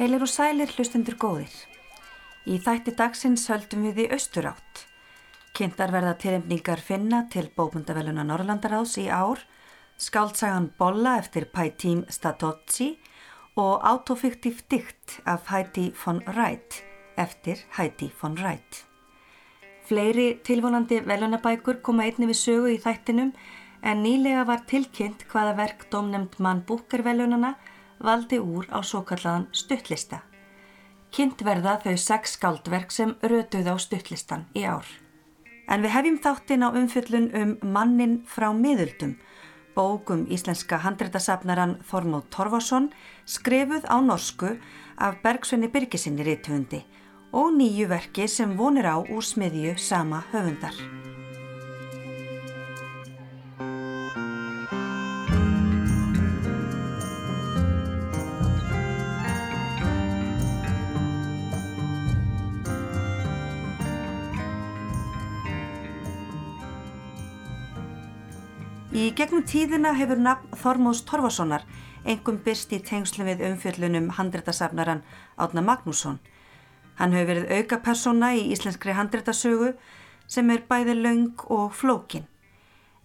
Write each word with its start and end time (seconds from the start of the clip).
Heilir 0.00 0.22
og 0.24 0.30
sælir 0.32 0.70
hlustundur 0.72 1.12
góðir. 1.20 1.52
Í 2.48 2.56
þætti 2.64 2.94
dagsins 2.96 3.42
höldum 3.52 3.82
við 3.84 3.98
í 4.00 4.04
austurátt. 4.14 4.86
Kynntar 5.52 5.90
verða 5.92 6.14
tilefningar 6.22 6.80
finna 6.80 7.18
til 7.28 7.50
bókundaveluna 7.52 8.24
Norrlandaráðs 8.24 8.94
í 9.02 9.10
ár, 9.12 9.42
skáltsagan 10.00 10.70
Bolla 10.78 11.18
eftir 11.20 11.50
Pætím 11.52 12.06
Statozzi 12.08 12.94
og 13.60 13.84
autofiktív 13.84 14.62
dikt 14.72 15.18
af 15.28 15.52
Heidi 15.52 15.90
von 15.92 16.22
Wright 16.30 16.80
eftir 17.20 17.60
Heidi 17.76 18.08
von 18.22 18.38
Wright. 18.40 18.86
Fleiri 19.84 20.38
tilvonandi 20.48 21.02
velunabækur 21.04 21.82
koma 21.84 22.08
einni 22.08 22.30
við 22.32 22.40
sögu 22.40 22.72
í 22.72 22.80
þættinum 22.80 23.34
en 23.84 24.00
nýlega 24.00 24.46
var 24.48 24.64
tilkynnt 24.64 25.26
hvaða 25.28 25.58
verk 25.60 25.90
domnemd 25.92 26.40
mann 26.40 26.64
búkervelunana 26.64 27.58
valdi 28.00 28.40
úr 28.40 28.66
á 28.72 28.80
svo 28.82 29.02
kallaðan 29.06 29.48
stuttlista. 29.52 30.22
Kynnt 31.10 31.42
verða 31.42 31.78
þau 31.82 31.96
sex 31.98 32.36
skáldverk 32.38 32.92
sem 32.94 33.16
rötuð 33.22 33.70
á 33.70 33.74
stuttlistan 33.78 34.46
í 34.54 34.64
ár. 34.64 34.86
En 35.70 35.82
við 35.82 35.94
hefjum 35.94 36.18
þáttinn 36.22 36.66
á 36.66 36.68
umfyllun 36.70 37.28
um 37.34 37.52
Mannin 37.62 38.20
frá 38.26 38.50
miðuldum, 38.54 39.16
bókum 39.74 40.26
íslenska 40.30 40.80
handreitasafnaran 40.82 41.76
Þormóð 41.86 42.26
Torfarsson, 42.34 42.90
skrifuð 43.26 43.86
á 43.86 43.96
norsku 44.02 44.56
af 44.98 45.22
Bergsvenni 45.22 45.70
Birgisinni 45.70 46.26
rítufundi 46.26 46.82
og 47.32 47.54
nýju 47.54 47.86
verki 47.90 48.26
sem 48.26 48.56
vonir 48.58 48.90
á 48.90 48.98
úr 48.98 49.22
smiðju 49.22 49.78
sama 49.78 50.24
höfundar. 50.32 50.74
Í 68.90 69.12
gegnum 69.14 69.44
tíðina 69.46 69.92
hefur 69.94 70.18
nafn 70.18 70.56
Þormóðs 70.58 71.04
Torfasonar 71.06 71.62
engum 72.10 72.40
byrst 72.42 72.72
í 72.74 72.80
tengslu 72.82 73.22
við 73.28 73.44
umfjöllunum 73.46 74.08
handréttasafnaran 74.16 75.04
Átna 75.38 75.62
Magnússon. 75.62 76.16
Hann 76.98 77.14
hefur 77.14 77.28
verið 77.30 77.52
auka 77.54 77.78
persóna 77.84 78.32
í 78.34 78.48
íslenskri 78.50 78.96
handréttasögu 78.98 79.76
sem 80.26 80.50
er 80.50 80.66
bæði 80.66 80.96
laung 81.04 81.46
og 81.46 81.70
flókin. 81.78 82.26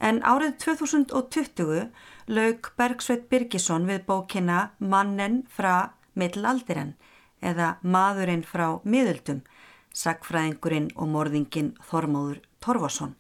En 0.02 0.23
árið 0.25 0.58
2020 0.66 1.86
laug 2.33 2.72
Bergsveit 2.81 3.30
Birgisson 3.30 3.86
við 3.86 4.08
bókina 4.09 4.72
Mannen 4.80 5.44
frá 5.45 5.94
middelaldiren 6.17 6.95
eða 7.45 7.75
Maðurinn 7.86 8.41
frá 8.41 8.81
miðöldum, 8.81 9.45
sagfræðingurinn 9.94 10.95
og 10.97 11.13
morðinginn 11.13 11.75
Þormóður 11.86 12.41
Torfason 12.58 13.13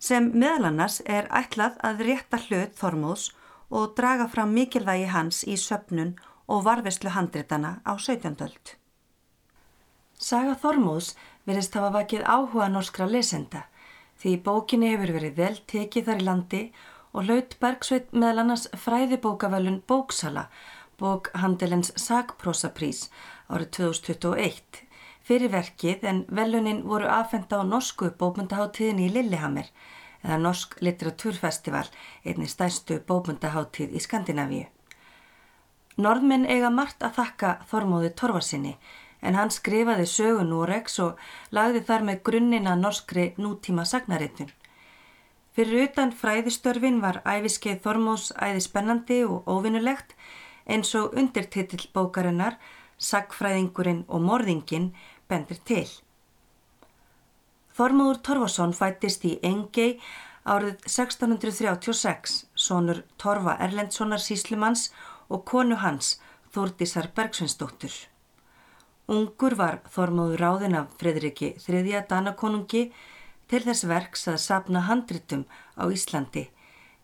sem 0.00 0.30
meðal 0.32 0.70
annars 0.70 0.98
er 1.04 1.28
ætlað 1.28 1.76
að 1.84 2.04
rétta 2.08 2.40
hlut 2.46 2.76
Þormóðs 2.80 3.28
og 3.70 3.94
draga 3.98 4.26
fram 4.32 4.54
mikilvægi 4.56 5.08
hans 5.12 5.42
í 5.44 5.56
söpnun 5.60 6.14
og 6.50 6.64
varfislu 6.66 7.12
handritana 7.14 7.78
á 7.86 7.92
17. 7.94 8.40
öld. 8.40 8.74
Saga 10.18 10.56
Þormóðs 10.62 11.14
verist 11.46 11.76
hafa 11.76 11.92
vakið 12.00 12.24
áhuga 12.24 12.68
norskra 12.72 13.06
lesenda 13.06 13.66
því 14.20 14.34
bókinni 14.44 14.90
hefur 14.92 15.14
verið 15.16 15.38
vel 15.38 15.54
tekið 15.72 16.08
þar 16.08 16.20
í 16.20 16.26
landi 16.26 16.62
og 17.12 17.26
hlaut 17.28 17.56
Bergsveit 17.62 18.12
meðal 18.12 18.44
annars 18.44 18.66
fræðibókavölun 18.84 19.80
Bóksala, 19.88 20.48
bók 21.00 21.30
Handelens 21.34 21.92
Sagprosaprís 21.98 23.08
árið 23.48 23.72
2021 23.78 24.84
fyrir 25.30 25.52
verkið 25.52 26.04
en 26.10 26.24
velunin 26.34 26.80
voru 26.90 27.06
aðfenda 27.06 27.60
á 27.60 27.62
norsku 27.62 28.08
bókmyndaháttíðin 28.18 29.02
í 29.04 29.10
Lillehammer 29.14 29.68
eða 30.24 30.38
Norsk 30.42 30.72
Litteratúrfestival, 30.82 31.84
einni 32.26 32.48
stærstu 32.50 32.96
bókmyndaháttíð 33.06 33.94
í 33.94 34.02
Skandinavíu. 34.02 34.64
Norðminn 36.02 36.48
eiga 36.50 36.72
margt 36.74 37.06
að 37.06 37.20
þakka 37.20 37.52
Þormóði 37.70 38.10
Torvarsinni 38.18 38.72
en 39.22 39.38
hann 39.38 39.54
skrifaði 39.54 40.08
sögu 40.10 40.42
Noregs 40.48 40.98
og 41.04 41.22
lagði 41.54 41.84
þar 41.86 42.08
með 42.08 42.22
grunnina 42.26 42.74
norskri 42.80 43.28
nútíma 43.38 43.86
sagnaritun. 43.86 44.50
Fyrir 45.54 45.86
utan 45.86 46.10
fræðistörfin 46.10 46.98
var 47.04 47.22
æfiskeið 47.22 47.84
Þormóðs 47.86 48.32
æði 48.34 48.66
spennandi 48.66 49.22
og 49.30 49.46
óvinnulegt 49.46 50.16
eins 50.66 50.90
og 50.98 51.14
undirtitill 51.14 51.86
bókarinnar 51.94 52.58
Sagfræðingurinn 53.00 54.04
og 54.12 54.20
morðinginn 54.20 54.90
bendir 55.30 55.62
til. 55.64 55.86
Þormóður 57.78 58.18
Torfason 58.26 58.74
fættist 58.76 59.24
í 59.24 59.36
Engei 59.46 60.00
árið 60.44 60.82
1636, 60.88 62.44
sonur 62.54 63.04
Torfa 63.16 63.54
Erlendssonar 63.62 64.20
síslumanns 64.20 64.90
og 65.30 65.44
konu 65.48 65.78
hans, 65.80 66.18
Þórdísar 66.50 67.12
Bergsvinsdóttur. 67.14 67.92
Ungur 69.10 69.54
var 69.58 69.80
Þormóður 69.94 70.42
ráðin 70.42 70.76
af 70.78 70.92
Fredriki 70.98 71.54
þriðja 71.62 72.04
Danakonungi 72.10 72.88
til 73.50 73.62
þess 73.64 73.86
verks 73.90 74.28
að 74.30 74.40
sapna 74.42 74.84
handritum 74.86 75.46
á 75.78 75.86
Íslandi, 75.90 76.48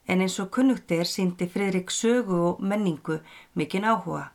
en 0.07 0.23
eins 0.23 0.39
og 0.43 0.53
kunnugt 0.55 0.93
er 0.95 1.07
síndi 1.11 1.49
Fredrik 1.51 1.91
sögu 1.91 2.39
og 2.51 2.63
menningu 2.63 3.21
mikinn 3.55 3.87
áhuga. 3.87 4.31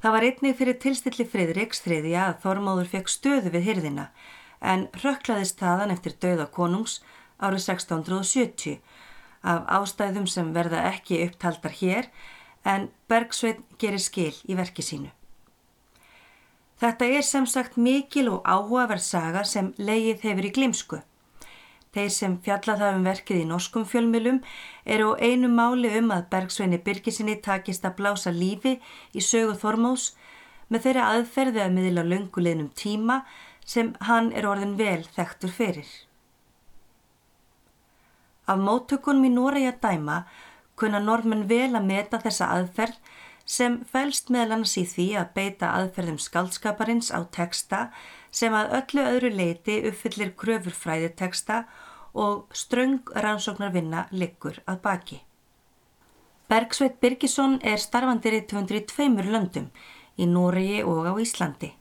Það 0.00 0.14
var 0.14 0.24
einnig 0.24 0.56
fyrir 0.56 0.76
tilstilli 0.80 1.26
Fridriks 1.28 1.82
þriðja 1.84 2.26
að 2.30 2.38
Þormóður 2.44 2.88
fekk 2.88 3.10
stöðu 3.12 3.50
við 3.52 3.66
hyrðina 3.68 4.06
en 4.60 4.86
rökklaðist 5.02 5.60
þaðan 5.60 5.92
eftir 5.92 6.14
dauða 6.20 6.46
konungs 6.54 7.00
árið 7.40 7.66
1670 7.66 8.78
af 9.42 9.68
ástæðum 9.76 10.26
sem 10.28 10.52
verða 10.56 10.86
ekki 10.88 11.20
upptaldar 11.26 11.76
hér 11.76 12.08
en 12.64 12.88
Bergsveit 13.08 13.60
gerir 13.80 14.00
skil 14.00 14.34
í 14.48 14.56
verki 14.56 14.84
sínu. 14.84 15.12
Þetta 16.80 17.08
er 17.12 17.24
sem 17.24 17.44
sagt 17.44 17.76
mikil 17.76 18.30
og 18.32 18.44
áhugaverð 18.48 19.04
saga 19.04 19.44
sem 19.44 19.74
leið 19.76 20.24
hefur 20.24 20.48
í 20.48 20.52
glimsku. 20.56 21.00
Þeir 21.90 22.10
sem 22.14 22.34
fjallað 22.44 22.82
hafa 22.84 22.98
um 22.98 23.06
verkið 23.08 23.40
í 23.42 23.46
norskum 23.50 23.84
fjölmjölum 23.92 24.36
eru 24.86 25.08
á 25.10 25.20
einu 25.26 25.48
máli 25.50 25.90
um 25.98 26.12
að 26.14 26.28
Bergsveini 26.30 26.78
Birgisinni 26.86 27.34
takist 27.42 27.86
að 27.86 27.96
blása 27.98 28.30
lífi 28.30 28.76
í 29.10 29.24
sögu 29.24 29.56
Þormós 29.58 30.12
með 30.70 30.84
þeirra 30.86 31.08
aðferði 31.16 31.64
að 31.64 31.74
miðla 31.78 32.04
lönguleginum 32.12 32.70
tíma 32.78 33.24
sem 33.66 33.90
hann 34.06 34.30
er 34.32 34.46
orðin 34.46 34.76
vel 34.78 35.02
þekktur 35.16 35.50
fyrir. 35.56 35.90
Af 38.46 38.58
móttökunum 38.58 39.26
í 39.26 39.66
að 39.66 39.82
dæma 39.82 40.22
kunna 40.78 41.02
normen 41.02 41.48
vel 41.50 41.74
að 41.74 41.90
meta 41.90 42.22
þessa 42.22 42.52
aðferð 42.54 42.96
sem 43.44 43.80
fælst 43.92 44.30
meðal 44.30 44.56
annars 44.56 44.76
í 44.78 44.86
því 44.86 45.08
að 45.18 45.32
beita 45.34 45.74
aðferðum 45.74 46.18
skaldskaparins 46.22 47.10
á 47.10 47.26
teksta 47.34 47.88
sem 48.30 48.54
að 48.54 48.74
öllu 48.80 49.06
öðru 49.14 49.30
leiti 49.34 49.80
uppfyllir 49.90 50.34
kröfurfræðiteksta 50.38 51.64
og 52.14 52.46
ströng 52.54 53.10
rannsóknarvinna 53.14 54.06
liggur 54.10 54.62
að 54.66 54.80
baki. 54.86 55.20
Bergsveit 56.50 56.98
Birgisson 57.02 57.60
er 57.62 57.78
starfandir 57.78 58.34
í 58.34 58.46
202 58.50 59.26
löndum 59.30 59.68
í 60.18 60.26
Nóriði 60.26 60.80
og 60.82 61.06
á 61.06 61.14
Íslandi. 61.22 61.74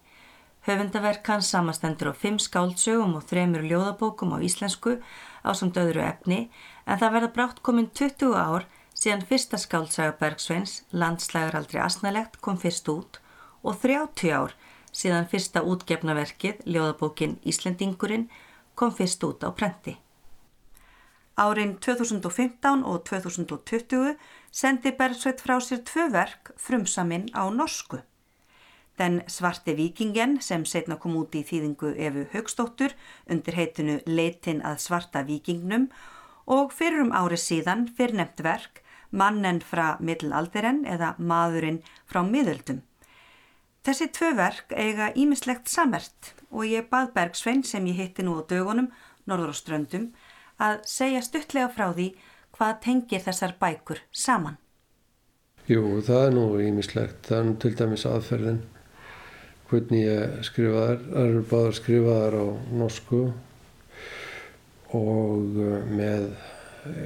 Höfundaverk 0.67 1.25
hans 1.31 1.49
samastendur 1.49 2.11
á 2.11 2.13
fimm 2.13 2.37
skáldsögum 2.37 3.15
og 3.17 3.25
þremur 3.31 3.63
ljóðabókum 3.65 4.35
á 4.35 4.43
íslensku 4.43 4.99
á 5.41 5.49
samt 5.57 5.79
öðru 5.79 6.03
efni 6.05 6.51
en 6.85 6.99
það 6.99 7.15
verða 7.15 7.33
brátt 7.37 7.61
komin 7.65 7.89
20 7.89 8.35
ár 8.37 8.67
síðan 8.93 9.25
fyrsta 9.25 9.57
skáltsaga 9.57 10.17
Bergsveins, 10.19 10.83
landslægaraldri 10.91 11.79
asnalegt, 11.79 12.37
kom 12.43 12.59
fyrst 12.59 12.89
út 12.91 13.21
og 13.63 13.79
30 13.81 14.35
ár 14.35 14.53
síðan 14.91 15.27
fyrsta 15.31 15.63
útgefnaverkið, 15.63 16.63
ljóðabókin 16.65 17.37
Íslendingurinn, 17.45 18.29
kom 18.75 18.93
fyrst 18.95 19.23
út 19.23 19.43
á 19.43 19.49
prenti. 19.51 19.97
Árin 21.39 21.77
2015 21.79 22.83
og 22.83 23.05
2020 23.07 24.17
sendi 24.51 24.91
Bergsveit 24.91 25.39
frá 25.39 25.55
sér 25.63 25.79
tvö 25.87 26.09
verk 26.11 26.51
frumsaminn 26.59 27.29
á 27.31 27.47
norsku. 27.47 28.01
Den 28.99 29.21
svarti 29.31 29.71
vikingen 29.77 30.41
sem 30.43 30.65
setna 30.67 30.97
kom 30.99 31.15
út 31.15 31.35
í 31.39 31.45
þýðingu 31.47 31.93
Efu 31.95 32.25
Högstóttur 32.33 32.95
undir 33.31 33.55
heitinu 33.55 34.01
Leitin 34.05 34.59
að 34.67 34.81
svarta 34.83 35.23
vikingnum 35.23 35.87
og 36.43 36.75
fyrir 36.75 37.05
um 37.05 37.15
ári 37.15 37.39
síðan 37.39 37.87
fyrir 37.95 38.19
nefnt 38.19 38.43
verk 38.43 38.83
Mannen 39.11 39.63
frá 39.63 39.95
middelaldiren 40.03 40.83
eða 40.85 41.15
Maðurinn 41.17 41.79
frá 42.05 42.19
miðöldum. 42.27 42.83
Þessi 43.85 44.09
tvö 44.11 44.33
verk 44.35 44.73
eiga 44.75 45.11
ímislegt 45.15 45.69
samert 45.71 46.33
og 46.49 46.65
ég 46.67 46.89
bað 46.91 47.13
Bergsvein 47.15 47.61
sem 47.63 47.85
ég 47.87 48.01
hitti 48.01 48.25
nú 48.25 48.35
á 48.35 48.43
dögunum, 48.43 48.89
norður 49.29 49.53
á 49.53 49.55
ströndum, 49.55 50.09
að 50.59 50.81
segja 50.89 51.21
stuttlega 51.23 51.69
frá 51.71 51.93
því 51.93 52.09
hvað 52.57 52.81
tengir 52.83 53.23
þessar 53.23 53.55
bækur 53.61 54.01
saman. 54.11 54.57
Jú, 55.69 56.01
það 56.01 56.25
er 56.25 56.35
nú 56.35 56.43
ímislegt. 56.65 57.21
Það 57.29 57.37
er 57.37 57.47
nú 57.47 57.55
til 57.61 57.71
dæmis 57.77 58.05
aðferðin 58.09 58.61
hvernig 59.69 60.03
ég 60.03 60.39
skrifaðar. 60.47 60.99
Það 61.05 61.27
eru 61.29 61.43
báðar 61.51 61.77
skrifaðar 61.77 62.37
á 62.41 62.45
norsku 62.81 63.21
og 64.97 65.59
uh, 65.61 65.75
með 65.93 66.29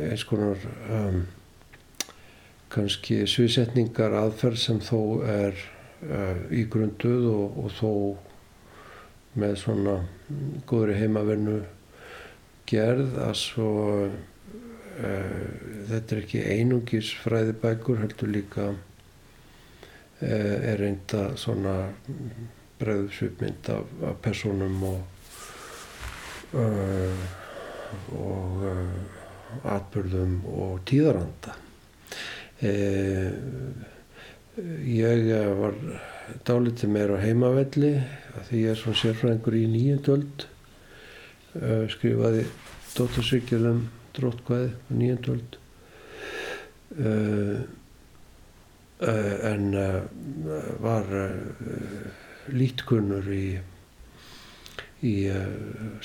eins 0.07 0.23
konar 0.29 0.61
um, 0.87 1.23
kannski 2.73 3.23
sviðsetningar 3.29 4.15
aðferð 4.17 4.61
sem 4.63 4.79
þó 4.81 4.99
er 5.27 5.59
ígrunduð 6.53 7.27
og, 7.31 7.57
og 7.63 7.73
þó 7.77 7.91
með 9.39 9.55
svona 9.61 9.95
góðri 10.69 10.97
heimavennu 10.99 11.57
gerð 12.69 13.17
að 13.23 13.33
svo 13.39 13.69
uh, 14.03 15.39
þetta 15.89 16.15
er 16.15 16.21
ekki 16.21 16.43
einungis 16.53 17.13
fræðibækur 17.23 18.01
heldur 18.03 18.33
líka 18.33 18.67
uh, 18.73 18.77
er 20.23 20.77
reynda 20.81 21.31
svona 21.39 21.77
bregðsvipmynd 22.81 23.71
af, 23.73 23.89
af 24.09 24.21
personum 24.21 24.83
og 24.91 25.09
og 28.13 28.65
atbyrðum 29.73 30.35
og 30.53 30.83
tíðaranda 30.85 31.55
ég 34.53 35.29
var 35.57 35.73
dálítið 36.45 36.91
meira 36.93 37.17
á 37.17 37.23
heimavelli 37.25 37.93
því 38.45 38.59
ég 38.61 38.73
er 38.73 38.77
svona 38.77 38.99
sérfræðingur 38.99 39.55
í 39.57 39.63
nýjendöld 39.71 40.45
skrifaði 41.93 42.43
dóttarsvíkjulum 42.93 43.79
drótkvæði 44.13 44.69
á 44.77 44.91
nýjendöld 44.99 45.57
en 49.49 49.65
var 50.85 51.09
lítkunnur 52.53 53.33
í 53.33 53.47
í 55.03 55.15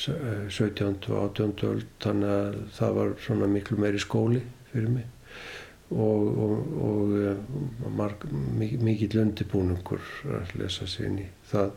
17. 0.00 0.96
og 1.12 1.20
18. 1.36 1.52
öld 1.68 1.86
þannig 2.02 2.32
að 2.32 2.56
það 2.80 2.96
var 2.96 3.12
svona 3.28 3.52
miklu 3.52 3.76
meiri 3.84 4.00
skóli 4.02 4.40
fyrir 4.72 4.90
mig 4.96 5.06
og, 5.90 6.38
og, 6.38 7.12
og 7.84 7.92
marg, 7.96 8.24
mikill 8.58 9.20
undirbúningur 9.22 10.02
að 10.38 10.56
lesa 10.60 10.88
sér 10.88 11.10
inn 11.10 11.20
í 11.24 11.28
það. 11.50 11.70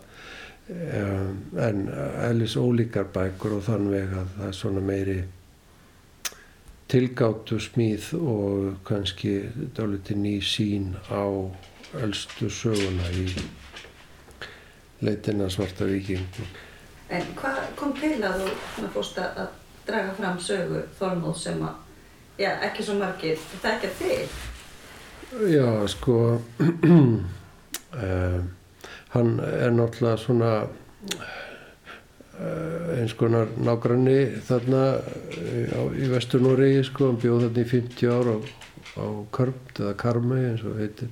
Um, 0.72 1.38
en 1.60 1.88
eðlis 1.92 2.56
ólíkar 2.56 3.10
bækur 3.12 3.58
og 3.58 3.64
þann 3.66 3.90
veg 3.92 4.14
að 4.16 4.36
það 4.38 4.48
er 4.48 4.56
svona 4.56 4.84
meiri 4.86 5.18
tilgáttu 6.92 7.58
smíð 7.60 8.12
og 8.20 8.68
kannski 8.88 9.34
dálítið 9.76 10.22
ný 10.22 10.36
sín 10.44 10.92
á 11.12 11.24
eldstu 12.04 12.50
söguna 12.52 13.08
í 13.16 13.26
leitina 15.02 15.50
svarta 15.52 15.88
vikingum 15.88 16.52
En 17.12 17.32
hvað 17.36 17.62
kom 17.80 17.94
til 18.00 18.18
að 18.24 18.46
þú 18.78 18.90
fórst 18.94 19.18
að 19.20 19.48
draga 19.88 20.14
fram 20.16 20.38
sögu 20.40 20.84
Þormóð 21.00 21.40
sem 21.42 21.64
að, 21.68 21.80
já, 22.40 22.52
ekki 22.68 22.84
svo 22.86 22.96
margir. 23.00 23.38
Þekkja 23.64 23.90
þig? 24.00 24.30
Já, 25.52 25.68
sko, 25.92 26.16
uh, 26.40 26.44
hann 29.14 29.30
er 29.48 29.72
náttúrulega 29.76 30.18
svona 30.20 30.52
uh, 30.66 30.68
eins 32.98 33.14
konar 33.20 33.48
nágranni 33.60 34.20
þarna 34.48 34.84
á, 35.00 35.02
í 35.96 35.98
Vestur-Noregi, 36.12 36.84
sko, 36.90 37.02
hann 37.12 37.22
bjóð 37.24 37.40
þarna 37.48 37.62
í 37.64 37.66
50 37.72 38.12
ár 38.12 38.28
á, 38.32 38.34
á 39.00 39.06
Körmt 39.36 39.74
eða 39.80 39.94
Karmæ 40.04 40.38
eins 40.52 40.64
og 40.68 40.74
heitir. 40.84 41.12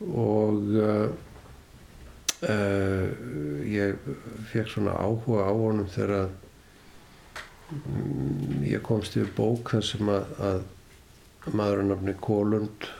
Og 0.00 0.54
uh, 0.76 1.08
Uh, 2.40 3.12
ég 3.68 3.98
fekk 4.48 4.70
svona 4.72 4.94
áhuga 4.96 5.44
á 5.44 5.52
honum 5.52 5.84
þegar 5.92 6.30
ég 8.66 8.82
komst 8.86 9.16
yfir 9.16 9.30
bók 9.36 9.74
þar 9.74 9.86
sem 9.86 10.10
að, 10.10 10.32
að 10.50 11.54
maðurinn 11.56 11.94
nafni 11.94 12.16
Kólund 12.20 12.90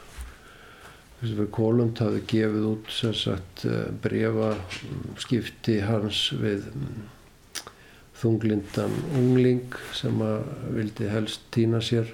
Kólund 1.53 1.99
hafði 2.01 2.21
gefið 2.31 2.67
út 2.71 2.87
sagt, 2.97 3.67
uh, 3.69 3.91
brefa 4.01 4.55
skipti 5.21 5.77
hans 5.85 6.31
við 6.33 6.65
um, 6.71 7.03
þunglindan 8.17 8.95
ungling 9.19 9.77
sem 9.97 10.17
að 10.25 10.49
vildi 10.79 11.11
helst 11.13 11.45
týna 11.53 11.83
sér 11.85 12.09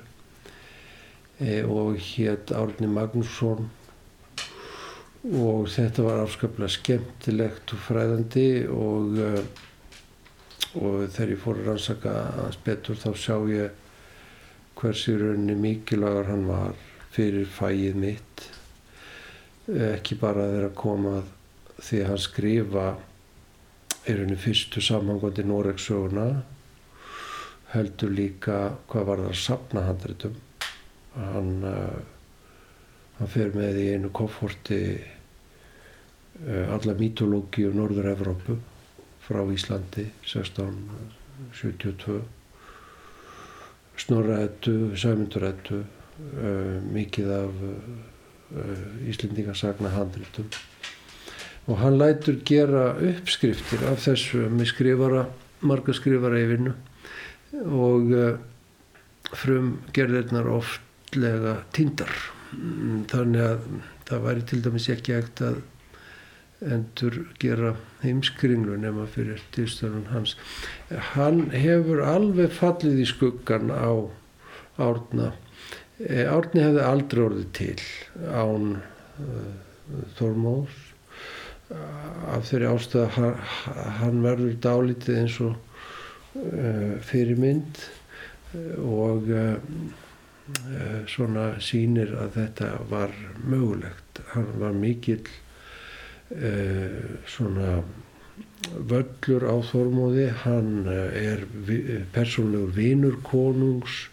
e, 1.39 1.63
og 1.63 2.01
hétt 2.03 2.51
Árni 2.55 2.91
Magnússon. 2.91 3.71
Og 5.27 5.67
þetta 5.71 6.03
var 6.07 6.25
afskaplega 6.25 6.71
skemmtilegt 6.71 7.75
og 7.75 7.83
fræðandi 7.87 8.51
og, 8.71 9.23
og 10.77 11.07
þegar 11.15 11.33
ég 11.33 11.41
fór 11.41 11.61
að 11.61 11.69
rannsaka 11.71 12.15
hans 12.37 12.59
betur 12.65 12.99
þá 13.01 13.11
sjá 13.17 13.37
ég 13.51 13.83
hversi 14.77 15.15
rauninni 15.17 15.57
mikilvægur 15.57 16.29
hann 16.29 16.45
var 16.51 16.75
fyrir 17.15 17.49
fæið 17.49 17.97
mitt. 18.03 18.43
Ekki 19.67 20.19
bara 20.21 20.45
þegar 20.51 20.69
að 20.69 20.77
koma 20.83 21.15
því 21.79 22.03
að 22.03 22.11
hann 22.11 22.23
skrifa 22.27 22.85
í 24.07 24.17
rauninni 24.19 24.39
fyrstu 24.41 24.85
samhangandi 24.85 25.47
Noregsöguna 25.49 26.27
heldur 27.73 28.13
líka 28.15 28.61
hvað 28.91 29.09
var 29.09 29.25
það 29.25 29.33
að 29.33 29.43
sapna 29.47 29.87
handritum. 29.89 30.37
Hann, 31.17 31.53
hann 33.19 33.33
fer 33.33 33.57
með 33.57 33.81
í 33.81 33.91
einu 33.97 34.13
kofforti 34.15 34.81
alla 36.45 36.95
mítológi 36.99 37.65
um 37.65 37.79
Norður-Evrópu 37.81 38.59
frá 39.27 39.43
Íslandi 39.53 40.07
1672 40.23 42.23
Snorraættu, 43.97 44.97
Sæmundurættu 44.97 45.75
uh, 45.81 45.87
mikið 46.93 47.31
af 47.33 47.51
uh, 47.67 47.73
Íslendingasagna 49.09 49.89
handritum 49.95 50.47
og 51.67 51.79
hann 51.81 51.99
lætur 51.99 52.37
gera 52.47 52.95
uppskriftir 53.03 53.83
af 53.91 53.99
þessu 54.05 54.39
með 54.53 54.67
skrifara, 54.71 55.23
marga 55.67 55.93
skrifara 55.97 56.39
í 56.39 56.47
vinnu 56.53 56.73
og 57.67 58.05
uh, 58.15 58.39
frum 59.35 59.83
gerðirnar 59.97 60.47
oftlega 60.55 61.55
tindar. 61.75 62.13
Þannig 63.11 63.43
að 63.43 63.59
það 64.07 64.25
væri 64.29 64.43
til 64.47 64.61
dæmis 64.63 64.87
ekki 64.93 65.17
ekkert 65.17 65.41
að 65.49 65.57
endur 66.65 67.19
gera 67.43 67.75
heimskringlu 68.03 68.79
nema 68.81 69.07
fyrir 69.13 69.43
tilstörun 69.55 70.09
hans. 70.13 70.37
Hann 71.13 71.51
hefur 71.53 72.03
alveg 72.07 72.55
fallið 72.57 73.03
í 73.03 73.09
skuggan 73.09 73.73
á 73.73 73.93
Árna. 74.81 75.33
Árni 76.01 76.61
hefði 76.61 76.83
aldrei 76.85 77.23
orðið 77.25 77.53
til 77.57 77.79
án 78.33 78.75
uh, 78.77 79.55
Þormóðs 80.19 80.83
af 81.73 82.45
þeirri 82.47 82.69
ástæða 82.71 83.31
hann 83.99 84.21
verður 84.23 84.59
dálítið 84.63 85.17
eins 85.23 85.39
og 85.43 85.55
uh, 85.57 86.99
fyrirmynd 87.03 87.81
og 88.85 89.33
uh, 89.33 89.57
svona 91.11 91.49
sínir 91.65 92.13
að 92.21 92.37
þetta 92.37 92.71
var 92.91 93.17
mögulegt. 93.43 94.21
Hann 94.35 94.53
var 94.61 94.77
mikill 94.77 95.25
svona 97.31 97.77
völlur 98.91 99.45
á 99.47 99.57
Þormóði 99.63 100.27
hann 100.43 100.89
er 100.91 101.45
persónlegur 102.15 102.73
vinur 102.75 103.21
konungs 103.27 104.07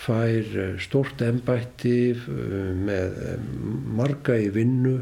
fær 0.00 0.46
stort 0.80 1.20
ennbætti 1.24 2.14
uh, 2.14 2.70
með 2.86 3.18
marga 3.98 4.38
í 4.40 4.48
vinnu 4.54 4.96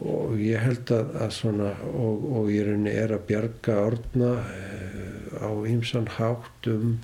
og 0.00 0.36
ég 0.40 0.60
held 0.64 0.92
að, 0.96 1.14
að 1.24 1.32
svona 1.38 1.70
og, 1.88 2.26
og 2.40 2.52
ég 2.52 2.68
er 2.92 3.14
að 3.16 3.26
bjarga 3.30 3.78
orðna 3.86 4.34
uh, 4.42 5.40
á 5.40 5.50
ýmsan 5.70 6.10
hátt 6.18 6.70
um 6.72 6.96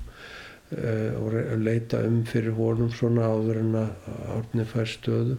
og 0.70 1.34
leita 1.58 1.98
um 2.06 2.20
fyrir 2.30 2.54
honum 2.54 2.92
svona 2.94 3.24
áður 3.26 3.56
en 3.58 3.72
að 3.80 4.04
orðni 4.36 4.66
fær 4.70 4.86
stöðu 4.86 5.34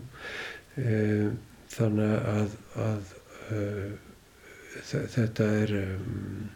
þannig 1.71 2.15
að, 2.31 2.55
að 2.85 3.13
uh, 3.55 3.91
þetta 4.81 5.47
er 5.61 5.75
um, 5.81 6.49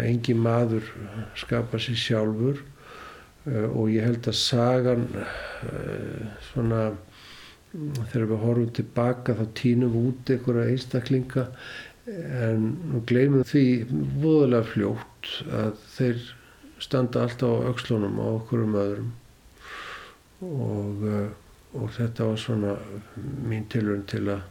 engi 0.00 0.34
maður 0.36 0.90
skapa 1.38 1.80
sér 1.82 1.98
sjálfur 2.00 2.60
uh, 2.62 3.68
og 3.70 3.88
ég 3.92 4.06
held 4.06 4.28
að 4.28 4.38
sagan 4.40 5.08
uh, 5.22 6.28
svona 6.50 6.90
þegar 7.72 8.28
við 8.28 8.42
horfum 8.42 8.74
tilbaka 8.76 9.36
þá 9.38 9.46
týnum 9.56 9.94
við 9.94 10.10
út 10.10 10.32
einhverja 10.34 10.74
einstaklinga 10.74 11.46
en 12.12 12.66
gleymum 13.08 13.44
því 13.48 13.64
voðalega 14.20 14.68
fljótt 14.74 15.30
að 15.56 15.76
þeir 15.94 16.24
standa 16.82 17.22
alltaf 17.24 17.62
á 17.62 17.64
aukslunum 17.70 18.18
á 18.18 18.26
okkur 18.34 18.64
um 18.66 18.76
öðrum. 18.82 19.12
Og 20.42 21.04
og 21.74 21.90
þetta 21.96 22.28
var 22.28 22.40
svona 22.40 22.76
mín 23.48 23.66
tilvörn 23.72 24.04
til 24.08 24.26
að 24.32 24.42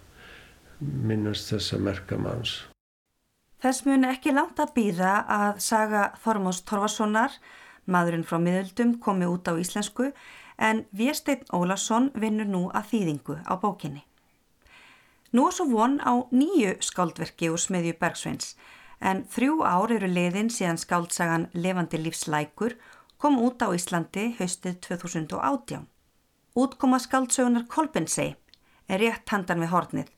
minnast 0.82 1.52
þessa 1.54 1.80
merkamanns. 1.82 2.54
Þess 3.62 3.86
muni 3.86 4.10
ekki 4.10 4.34
langt 4.34 4.60
að 4.60 4.74
býða 4.74 5.16
að 5.30 5.60
saga 5.62 6.08
Þormós 6.24 6.64
Torfarssonar, 6.66 7.36
maðurinn 7.86 8.26
frá 8.26 8.40
miðöldum, 8.42 8.96
komi 8.98 9.28
út 9.30 9.46
á 9.46 9.54
íslensku 9.54 10.10
en 10.58 10.86
Viesteinn 10.98 11.46
Ólason 11.54 12.10
vinnur 12.18 12.50
nú 12.50 12.64
að 12.74 12.90
þýðingu 12.94 13.38
á 13.46 13.54
bókinni. 13.62 14.02
Nú 15.32 15.46
er 15.48 15.56
svo 15.56 15.68
von 15.70 16.00
á 16.02 16.26
nýju 16.34 16.76
skáldverki 16.84 17.52
úr 17.54 17.62
smiðju 17.62 17.94
Bergsveins 18.02 18.56
en 19.00 19.24
þrjú 19.32 19.62
ár 19.64 19.94
eru 19.94 20.10
liðin 20.10 20.50
síðan 20.54 20.82
skáldsagan 20.82 21.48
Levandi 21.54 22.02
lífslækur 22.02 22.76
kom 23.22 23.38
út 23.42 23.62
á 23.62 23.70
Íslandi 23.74 24.32
haustið 24.40 24.82
2018. 24.90 25.86
Útkoma 26.52 26.98
skáldsögunar 27.00 27.64
Kolbensei 27.72 28.34
er 28.92 29.00
rétt 29.00 29.30
handan 29.32 29.62
við 29.64 29.72
hornið 29.72 30.10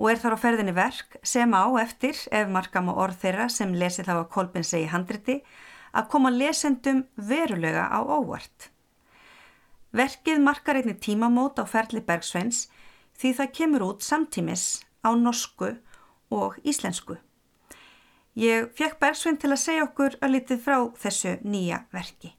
og 0.00 0.10
er 0.10 0.18
þar 0.20 0.34
á 0.36 0.42
ferðinni 0.42 0.74
verk 0.76 1.16
sem 1.24 1.52
á 1.56 1.64
eftir, 1.80 2.16
ef 2.32 2.48
markam 2.52 2.88
á 2.88 3.00
orð 3.00 3.16
þeirra 3.22 3.46
sem 3.52 3.72
lesi 3.72 4.04
þá 4.04 4.14
að 4.18 4.30
Kolbensei 4.32 4.86
handriti, 4.88 5.38
að 5.92 6.08
koma 6.12 6.32
lesendum 6.32 7.02
verulega 7.16 7.86
á 7.88 8.00
óvart. 8.00 8.70
Verkið 9.92 10.40
markar 10.44 10.80
einni 10.80 10.94
tímamót 10.96 11.60
á 11.60 11.64
ferli 11.68 12.00
Bergsveins 12.04 12.66
því 13.20 13.32
það 13.40 13.54
kemur 13.58 13.86
út 13.88 14.04
samtímis 14.04 14.66
á 15.00 15.16
norsku 15.16 15.74
og 16.32 16.60
íslensku. 16.60 17.16
Ég 18.36 18.68
fekk 18.76 19.00
Bergsvein 19.00 19.40
til 19.40 19.52
að 19.52 19.64
segja 19.64 19.88
okkur 19.88 20.20
að 20.20 20.36
litið 20.36 20.62
frá 20.64 20.78
þessu 20.96 21.38
nýja 21.44 21.84
verki. 21.92 22.36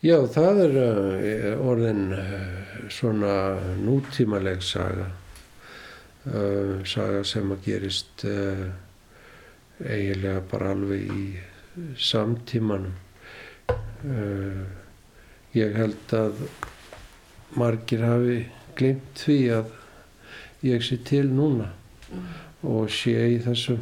Já, 0.00 0.16
það 0.32 0.58
er 0.64 0.76
uh, 0.80 1.62
orðin 1.68 2.14
uh, 2.16 2.84
svona 2.88 3.32
nútímaleg 3.82 4.62
saga. 4.64 5.10
Uh, 6.24 6.80
saga 6.88 7.20
sem 7.28 7.52
að 7.52 7.66
gerist 7.66 8.24
eiginlega 9.84 10.40
bara 10.48 10.72
alveg 10.74 11.12
í 11.12 11.26
samtímanum. 12.00 12.96
Ég 15.56 15.76
held 15.76 16.12
að 16.16 16.42
margir 17.60 18.04
hafi 18.04 18.40
glimt 18.80 19.24
því 19.24 19.38
að 19.58 19.72
ég 20.64 20.84
sé 20.84 21.00
til 21.04 21.26
núna 21.28 21.70
og 22.64 22.90
sé 22.92 23.16
í 23.34 23.38
þessu, 23.44 23.78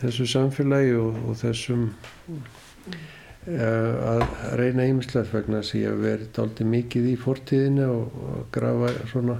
þessu 0.00 0.28
samfélagi 0.32 0.96
og, 1.00 1.20
og 1.28 1.36
þessum. 1.40 1.90
Eh, 2.28 3.15
að 3.46 4.22
reyna 4.58 4.88
ýmislegt 4.90 5.30
vegna 5.30 5.60
þess 5.60 5.74
að 5.74 5.80
ég 5.80 5.92
hef 5.92 6.00
verið 6.02 6.40
aldrei 6.42 6.66
mikið 6.72 7.04
í 7.12 7.14
fortíðinu 7.20 7.84
og, 7.92 8.16
og 8.26 8.48
grafa 8.54 8.90
svona 9.10 9.36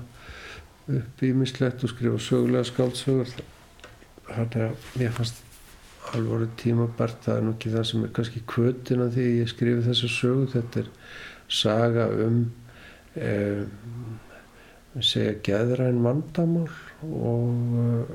upp 0.86 1.24
ýmislegt 1.26 1.82
og 1.82 1.90
skrifa 1.90 2.20
sögulega 2.22 2.68
skáldsögur. 2.68 3.32
Þannig 4.28 4.62
að 4.68 4.86
mér 5.00 5.16
fannst 5.16 5.42
alvoru 6.14 6.46
tímabært 6.60 7.24
það 7.24 7.40
er 7.40 7.44
nú 7.46 7.54
ekki 7.56 7.72
það 7.74 7.88
sem 7.90 8.06
er 8.06 8.14
kannski 8.14 8.44
kvötina 8.46 9.08
því 9.10 9.26
ég 9.40 9.50
skrifi 9.50 9.86
þessu 9.88 10.12
sögu. 10.14 10.46
Þetta 10.54 10.84
er 10.84 10.90
saga 11.50 12.06
um 12.26 12.40
eh, 13.18 13.64
segja 15.02 15.34
geðræn 15.44 16.02
vandamál 16.04 16.70
og, 17.02 18.10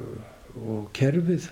og 0.55 0.87
kerfið 0.97 1.51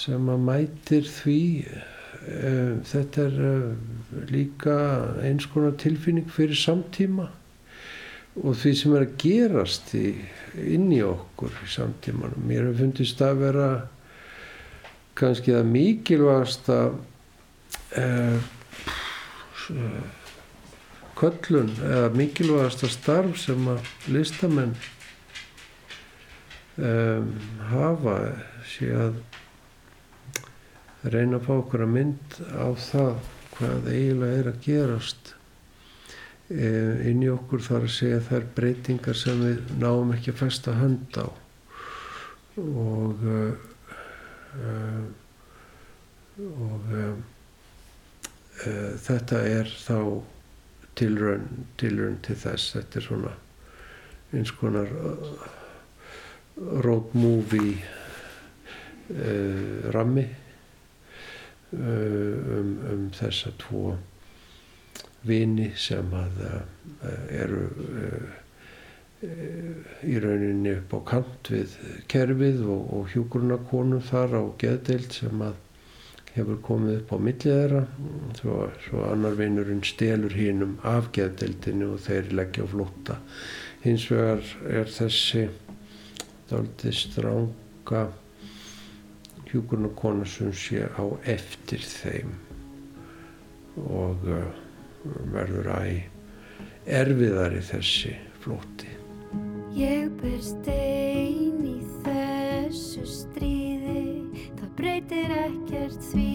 sem 0.00 0.32
að 0.32 0.44
mætir 0.48 1.08
því. 1.20 1.40
Eh, 1.68 1.99
þetta 2.30 3.26
er 3.26 3.38
eh, 3.50 4.24
líka 4.30 4.76
eins 5.26 5.46
konar 5.50 5.76
tilfinning 5.80 6.28
fyrir 6.30 6.58
samtíma 6.58 7.28
og 8.40 8.54
því 8.60 8.72
sem 8.78 8.94
er 8.94 9.06
að 9.06 9.16
gerast 9.20 9.94
í, 9.98 10.12
inn 10.62 10.88
í 10.94 11.00
okkur 11.02 11.50
í 11.64 11.68
samtímanum. 11.70 12.44
Mér 12.46 12.68
hef 12.68 12.78
fundist 12.78 13.22
að 13.26 13.42
vera 13.42 13.68
kannski 15.18 15.52
það 15.56 15.72
mikilvægast 15.74 16.70
að 16.72 16.94
eh, 17.98 18.38
köllun 21.20 21.74
eða 21.84 22.12
mikilvægast 22.16 22.86
að 22.86 22.94
starf 22.94 23.42
sem 23.42 23.66
að 23.74 23.90
listamenn 24.14 24.76
eh, 26.78 27.20
hafa 27.72 28.16
sé 28.70 28.94
að 28.94 29.18
reyna 31.02 31.38
að 31.38 31.46
fá 31.46 31.52
okkur 31.56 31.84
að 31.86 31.94
mynd 31.94 32.40
á 32.52 32.68
það 32.76 33.28
hvað 33.56 33.86
eiginlega 33.92 34.40
er 34.40 34.48
að 34.50 34.58
gerast 34.64 35.30
e, 36.48 36.68
inn 37.10 37.22
í 37.24 37.30
okkur 37.32 37.64
þar 37.64 37.86
að 37.86 37.94
segja 37.94 38.20
þær 38.28 38.46
breytingar 38.56 39.16
sem 39.16 39.40
við 39.44 39.72
náum 39.80 40.12
ekki 40.16 40.34
að 40.34 40.40
festa 40.42 40.76
hönd 40.76 41.20
á. 41.20 41.28
Og 42.60 43.22
uh, 43.24 43.52
uh, 44.60 45.04
og 46.40 46.90
uh, 46.96 47.14
þetta 49.00 49.40
er 49.48 49.70
þá 49.80 49.96
tilraun, 50.98 51.46
tilraun 51.80 52.18
til 52.26 52.36
þess. 52.42 52.74
Þetta 52.76 53.00
er 53.00 53.06
svona 53.06 53.32
eins 54.36 54.52
konar 54.58 54.92
road 56.84 57.16
movie 57.16 57.80
rammi 59.90 60.26
um, 61.76 62.76
um 62.92 63.08
þessa 63.16 63.52
tvo 63.60 63.96
vini 65.26 65.70
sem 65.76 66.14
að 66.16 66.44
uh, 66.46 66.60
eru 67.36 67.64
uh, 67.70 68.38
í 69.20 70.16
rauninni 70.16 70.78
upp 70.78 70.94
á 70.96 71.00
kant 71.12 71.50
við 71.52 71.74
kerfið 72.08 72.62
og, 72.64 72.86
og 72.96 73.10
hjúgrunarkonu 73.12 74.00
þar 74.06 74.38
á 74.40 74.42
geðdeild 74.62 75.12
sem 75.12 75.42
að 75.44 75.58
hefur 76.34 76.60
komið 76.64 77.00
upp 77.00 77.12
á 77.12 77.18
millið 77.20 77.42
þeirra. 77.58 77.82
Svo, 78.38 78.56
svo 78.86 79.02
annar 79.10 79.36
vinurinn 79.38 79.82
stelur 79.84 80.34
hínum 80.36 80.78
af 80.86 81.10
geðdeildinu 81.16 81.92
og 81.96 82.04
þeir 82.06 82.30
leggja 82.38 82.64
á 82.64 82.72
flótta. 82.72 83.18
Hins 83.84 84.06
vegar 84.12 84.44
er 84.70 84.90
þessi 84.92 85.46
dálítið 86.50 86.96
stránga 86.96 88.04
hjúgrunarkona 89.50 90.26
sem 90.28 90.52
sé 90.54 90.86
á 90.86 91.04
eftir 91.26 91.82
þeim. 91.82 92.32
Og 93.80 94.24
uh, 94.26 94.48
verður 95.34 95.70
æg 95.80 96.10
erfiðari 96.90 97.62
þessi 97.64 98.14
flóti. 98.42 98.88
Ég 99.76 100.10
ber 100.18 100.40
stein 100.42 101.60
í 101.62 101.76
þessu 102.04 103.04
stríði, 103.06 104.26
það 104.58 104.72
breytir 104.80 105.34
ekkert 105.36 106.08
því 106.10 106.32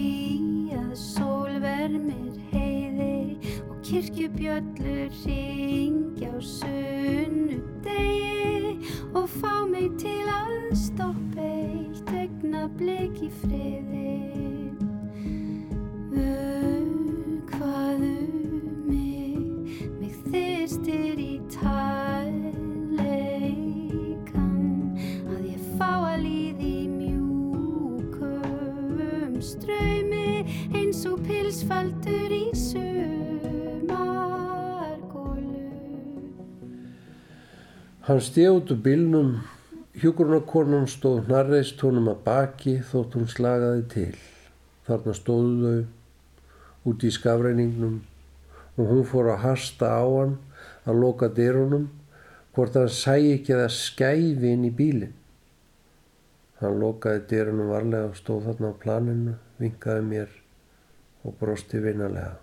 að 0.78 0.94
sól 1.00 1.58
vermir 1.60 2.38
heiði. 2.52 3.36
Og 3.68 3.76
kirkjubjöllur 3.86 5.12
ringja 5.24 6.32
á 6.32 6.40
sunnu 6.40 7.60
degi 7.84 8.92
og 9.12 9.28
fá 9.36 9.64
mig 9.68 9.92
til 10.00 10.24
að 10.32 10.56
stoppa 10.80 11.44
eitt 11.44 12.15
augnablik 12.26 13.20
í 13.22 13.28
friði. 13.40 14.14
Vögvaðu 16.10 17.28
mig, 18.88 19.38
mig 20.00 20.14
þyrstir 20.32 21.18
í 21.22 21.38
tæleikan 21.54 22.58
að 25.30 25.42
ég 25.52 25.62
fá 25.78 25.92
að 26.10 26.18
líði 26.24 26.76
mjúkum 26.96 28.18
ströymi 29.38 30.30
eins 30.74 31.06
og 31.06 31.16
pilsfaldur 31.28 32.30
í 32.34 32.50
sumargólu 32.58 33.86
Hann 38.08 38.20
úr 38.74 38.82
bílnum 38.82 39.30
Hjúgrunarkonan 39.96 40.84
stóð 40.92 41.22
hnarreist 41.24 41.80
honum 41.80 42.10
að 42.12 42.18
baki 42.26 42.74
þótt 42.84 43.14
hún 43.16 43.30
slagaði 43.32 43.84
til. 43.94 44.18
Þarna 44.84 45.14
stóðu 45.16 45.54
þau 45.62 46.90
út 46.90 47.06
í 47.08 47.12
skafræningnum 47.16 47.94
og 48.76 48.92
hún 48.92 49.08
fór 49.08 49.30
að 49.32 49.40
hasta 49.46 49.94
á 49.96 50.04
hann 50.04 50.36
að 50.84 51.00
loka 51.00 51.30
dyrunum 51.40 51.88
hvort 52.52 52.76
hann 52.76 52.92
sæ 52.92 53.16
ekki 53.32 53.56
að 53.56 53.72
skæfi 53.78 54.52
inn 54.52 54.68
í 54.68 54.74
bílinn. 54.76 55.16
Hann 56.60 56.80
lokaði 56.84 57.24
dyrunum 57.32 57.72
varlega 57.72 58.12
og 58.12 58.20
stóð 58.20 58.50
þarna 58.50 58.76
á 58.76 58.80
planinu, 58.84 59.40
vinkaði 59.56 60.08
mér 60.12 60.40
og 61.24 61.40
brosti 61.40 61.80
vinalega. 61.80 62.36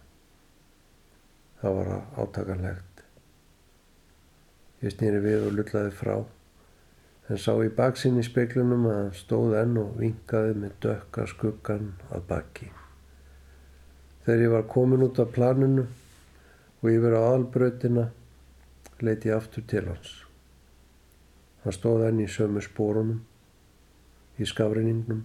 Það 1.62 1.82
var 1.84 1.98
átakanlegt. 2.18 3.10
Ég 4.82 4.98
snýri 4.98 5.22
við 5.22 5.52
og 5.52 5.60
lullaði 5.62 6.00
frá 6.02 6.18
en 7.30 7.40
sá 7.40 7.54
í 7.64 7.72
baksinn 7.72 8.20
í 8.20 8.26
speiklunum 8.26 8.88
að 8.90 8.98
hann 8.98 9.14
stóð 9.16 9.54
enn 9.62 9.78
og 9.80 9.94
vingaði 10.00 10.56
með 10.60 10.74
dökka 10.84 11.28
skuggan 11.32 11.94
að 12.10 12.26
bakki. 12.32 12.68
Þegar 14.26 14.44
ég 14.44 14.54
var 14.56 14.68
komin 14.72 15.06
út 15.06 15.22
af 15.24 15.32
planinu 15.36 15.86
og 16.82 16.90
yfir 16.92 17.16
á 17.16 17.22
albröðina 17.24 18.10
leiti 19.04 19.32
ég 19.32 19.38
aftur 19.38 19.64
til 19.68 19.86
hans. 19.88 20.12
Hann 21.64 21.76
stóð 21.76 22.06
enn 22.10 22.20
í 22.24 22.28
sömu 22.28 22.64
spórunum, 22.64 23.22
í 24.36 24.48
skafriningnum, 24.48 25.24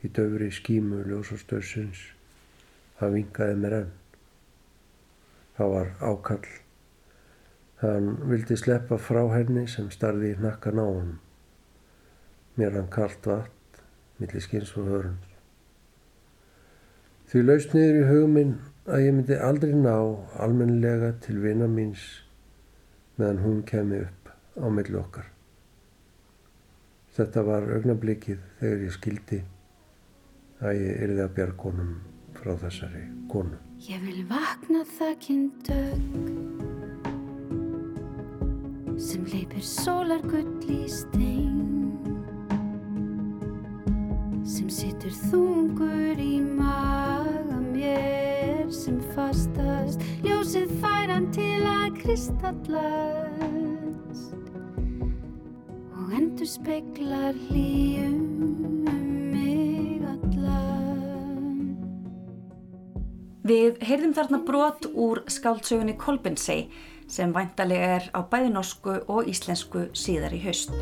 í 0.00 0.08
döfri 0.08 0.48
skímu 0.52 1.04
ljósastöðsins. 1.10 2.06
Hann 3.00 3.16
vingaði 3.18 3.60
mér 3.60 3.78
enn. 3.82 3.94
Það 5.58 5.74
var 5.76 5.96
ákall. 6.00 6.61
Hann 7.82 8.14
vildi 8.30 8.54
sleppa 8.54 8.94
frá 9.02 9.24
henni 9.32 9.64
sem 9.66 9.88
starði 9.90 10.36
í 10.36 10.38
nakkan 10.38 10.78
á 10.78 10.86
honum. 10.86 11.18
Mér 12.54 12.76
hann 12.78 12.90
kallt 12.94 13.26
vatn, 13.26 13.80
millir 14.22 14.44
skins 14.44 14.70
og 14.78 14.86
hörund. 14.86 15.24
Því 17.32 17.42
laust 17.42 17.74
niður 17.74 17.98
í 17.98 18.04
hugminn 18.10 18.52
að 18.86 19.06
ég 19.06 19.16
myndi 19.16 19.38
aldrei 19.48 19.72
ná 19.74 19.96
almennilega 20.44 21.14
til 21.24 21.40
vina 21.42 21.66
míns 21.70 22.04
meðan 23.16 23.42
hún 23.42 23.62
kemi 23.66 24.02
upp 24.04 24.30
á 24.62 24.66
milli 24.70 24.98
okkar. 25.00 25.26
Þetta 27.16 27.44
var 27.48 27.66
augnablikið 27.78 28.44
þegar 28.60 28.84
ég 28.86 28.94
skildi 28.98 29.40
að 30.62 30.84
ég 30.84 31.02
yrði 31.08 31.24
að 31.24 31.34
bjargónum 31.40 31.96
frá 32.38 32.54
þessari 32.62 33.08
konu. 33.32 33.58
Ég 33.82 34.06
vil 34.06 34.22
vakna 34.30 34.86
þakkinn 34.98 35.50
dög 35.66 36.31
sem 39.02 39.24
leipir 39.32 39.64
sólar 39.66 40.22
gull 40.30 40.70
í 40.70 40.84
stein 40.86 41.56
sem 44.46 44.68
situr 44.70 45.10
þungur 45.24 46.20
í 46.22 46.36
maga 46.38 47.58
mér 47.64 48.70
sem 48.70 49.00
fastast 49.16 50.04
ljósið 50.22 50.70
færan 50.84 51.26
til 51.34 51.64
að 51.66 51.98
kristallast 51.98 52.78
og 55.98 56.14
endur 56.20 56.52
speiklar 56.52 57.34
hlýjum 57.48 58.86
um 58.86 59.02
mig 59.34 60.06
allan. 60.14 61.74
Við 63.42 63.82
heyrðum 63.82 64.14
þarna 64.14 64.42
brot 64.46 64.86
úr 64.94 65.24
skáldsögunni 65.26 65.98
Kolbensey 65.98 66.68
sem 67.12 67.32
væntalega 67.34 67.88
er 67.98 68.08
á 68.16 68.20
bæði 68.24 68.54
norsku 68.54 68.94
og 69.12 69.28
íslensku 69.28 69.90
síðar 69.92 70.32
í 70.32 70.40
haust. 70.46 70.72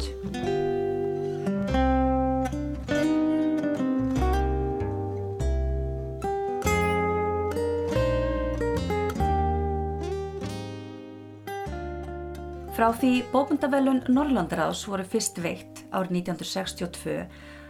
Frá 12.80 12.94
því 12.96 13.10
bókmyndavelun 13.28 13.98
Norrlandaráðs 14.08 14.86
voru 14.88 15.04
fyrst 15.04 15.36
veitt 15.44 15.82
árið 15.92 16.22
1962 16.22 17.16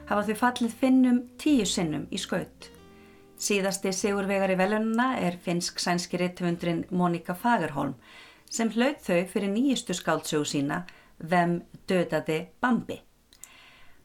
hafa 0.06 0.22
þau 0.28 0.36
fallið 0.38 0.76
finnum 0.84 1.24
tíu 1.40 1.64
sinnum 1.66 2.04
í 2.14 2.20
skaut. 2.20 2.68
Síðasti 3.40 3.90
sigurvegari 3.96 4.54
velununa 4.60 5.14
er 5.18 5.38
finsk-sænski 5.40 6.20
reyttvundrin 6.20 6.84
Monika 6.92 7.34
Fagerholm 7.34 7.96
sem 8.50 8.70
hlaut 8.74 8.98
þau 9.04 9.20
fyrir 9.30 9.52
nýjustu 9.52 9.94
skáldsögu 9.96 10.48
sína 10.48 10.82
Vem 11.20 11.60
dödaði 11.88 12.48
Bambi. 12.60 12.96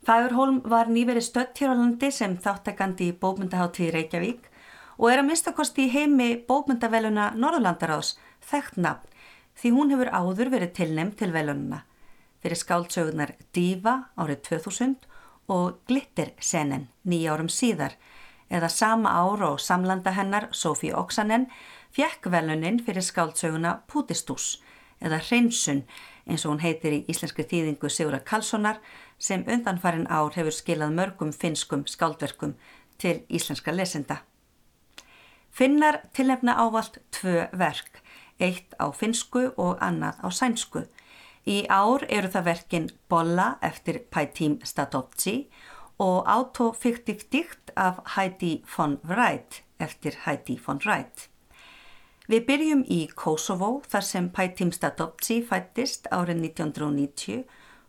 Fagerholm 0.06 0.60
var 0.70 0.92
nýverið 0.92 1.26
stött 1.26 1.58
hér 1.62 1.74
á 1.74 1.76
landi 1.80 2.12
sem 2.14 2.36
þáttakandi 2.38 3.10
í 3.10 3.16
bókmyndaháttíð 3.22 3.94
Reykjavík 3.96 4.50
og 5.00 5.10
er 5.10 5.22
að 5.22 5.30
mistakosti 5.32 5.88
í 5.88 5.94
heimi 5.96 6.28
bókmyndaveluna 6.48 7.32
Norðurlandaráðs 7.40 8.14
þekkt 8.46 8.78
nafn 8.86 9.12
því 9.56 9.72
hún 9.74 9.94
hefur 9.96 10.12
áður 10.12 10.52
verið 10.54 10.76
tilnefnd 10.78 11.18
til 11.22 11.32
velununa 11.34 11.82
fyrir 12.44 12.62
skáldsögunar 12.62 13.34
Diva 13.56 13.96
árið 14.20 14.44
2000 14.52 15.08
og 15.56 15.80
Glittersenen 15.90 16.90
nýja 17.08 17.34
árum 17.34 17.50
síðar 17.50 17.96
eða 18.54 18.70
sama 18.70 19.10
ár 19.10 19.42
og 19.48 19.62
samlanda 19.64 20.14
hennar 20.14 20.52
Sofí 20.54 20.92
Oksanen 20.94 21.48
fjekk 21.96 22.28
velunin 22.32 22.82
fyrir 22.84 23.04
skáldsöguna 23.06 23.78
Pútistús 23.88 24.58
eða 25.00 25.22
Hreinsun 25.24 25.84
eins 26.28 26.44
og 26.44 26.56
hún 26.56 26.64
heitir 26.64 26.92
í 26.92 27.04
íslenskri 27.12 27.46
þýðingu 27.48 27.90
Sigurða 27.92 28.20
Karlssonar 28.28 28.82
sem 29.18 29.46
undanfarin 29.48 30.08
ár 30.12 30.34
hefur 30.36 30.56
skilað 30.56 30.96
mörgum 30.98 31.32
finskum 31.32 31.86
skáldverkum 31.88 32.56
til 33.00 33.22
íslenska 33.30 33.72
lesenda. 33.72 34.18
Finnar 35.56 36.02
tilnefna 36.12 36.58
ávalt 36.60 37.00
tvö 37.16 37.46
verk, 37.56 38.02
eitt 38.40 38.76
á 38.76 38.92
finsku 38.92 39.54
og 39.56 39.80
annað 39.80 40.20
á 40.20 40.28
sænsku. 40.28 40.84
Í 41.48 41.64
ár 41.72 42.04
eru 42.10 42.32
það 42.34 42.48
verkin 42.50 42.90
Bolla 43.08 43.54
eftir 43.64 44.02
Pætím 44.12 44.58
Stadovci 44.68 45.46
og 46.00 46.28
Autofiktiv 46.28 47.24
dikt 47.32 47.72
af 47.78 48.04
Heidi 48.18 48.66
von 48.76 49.00
Wright 49.08 49.62
eftir 49.80 50.20
Heidi 50.26 50.60
von 50.60 50.82
Wright. 50.84 51.30
Við 52.26 52.46
byrjum 52.48 52.82
í 52.90 53.04
Kosovo 53.14 53.84
þar 53.86 54.06
sem 54.06 54.30
Pætím 54.34 54.72
Stadovci 54.74 55.44
fættist 55.46 56.08
árið 56.10 56.42
1990, 56.48 57.44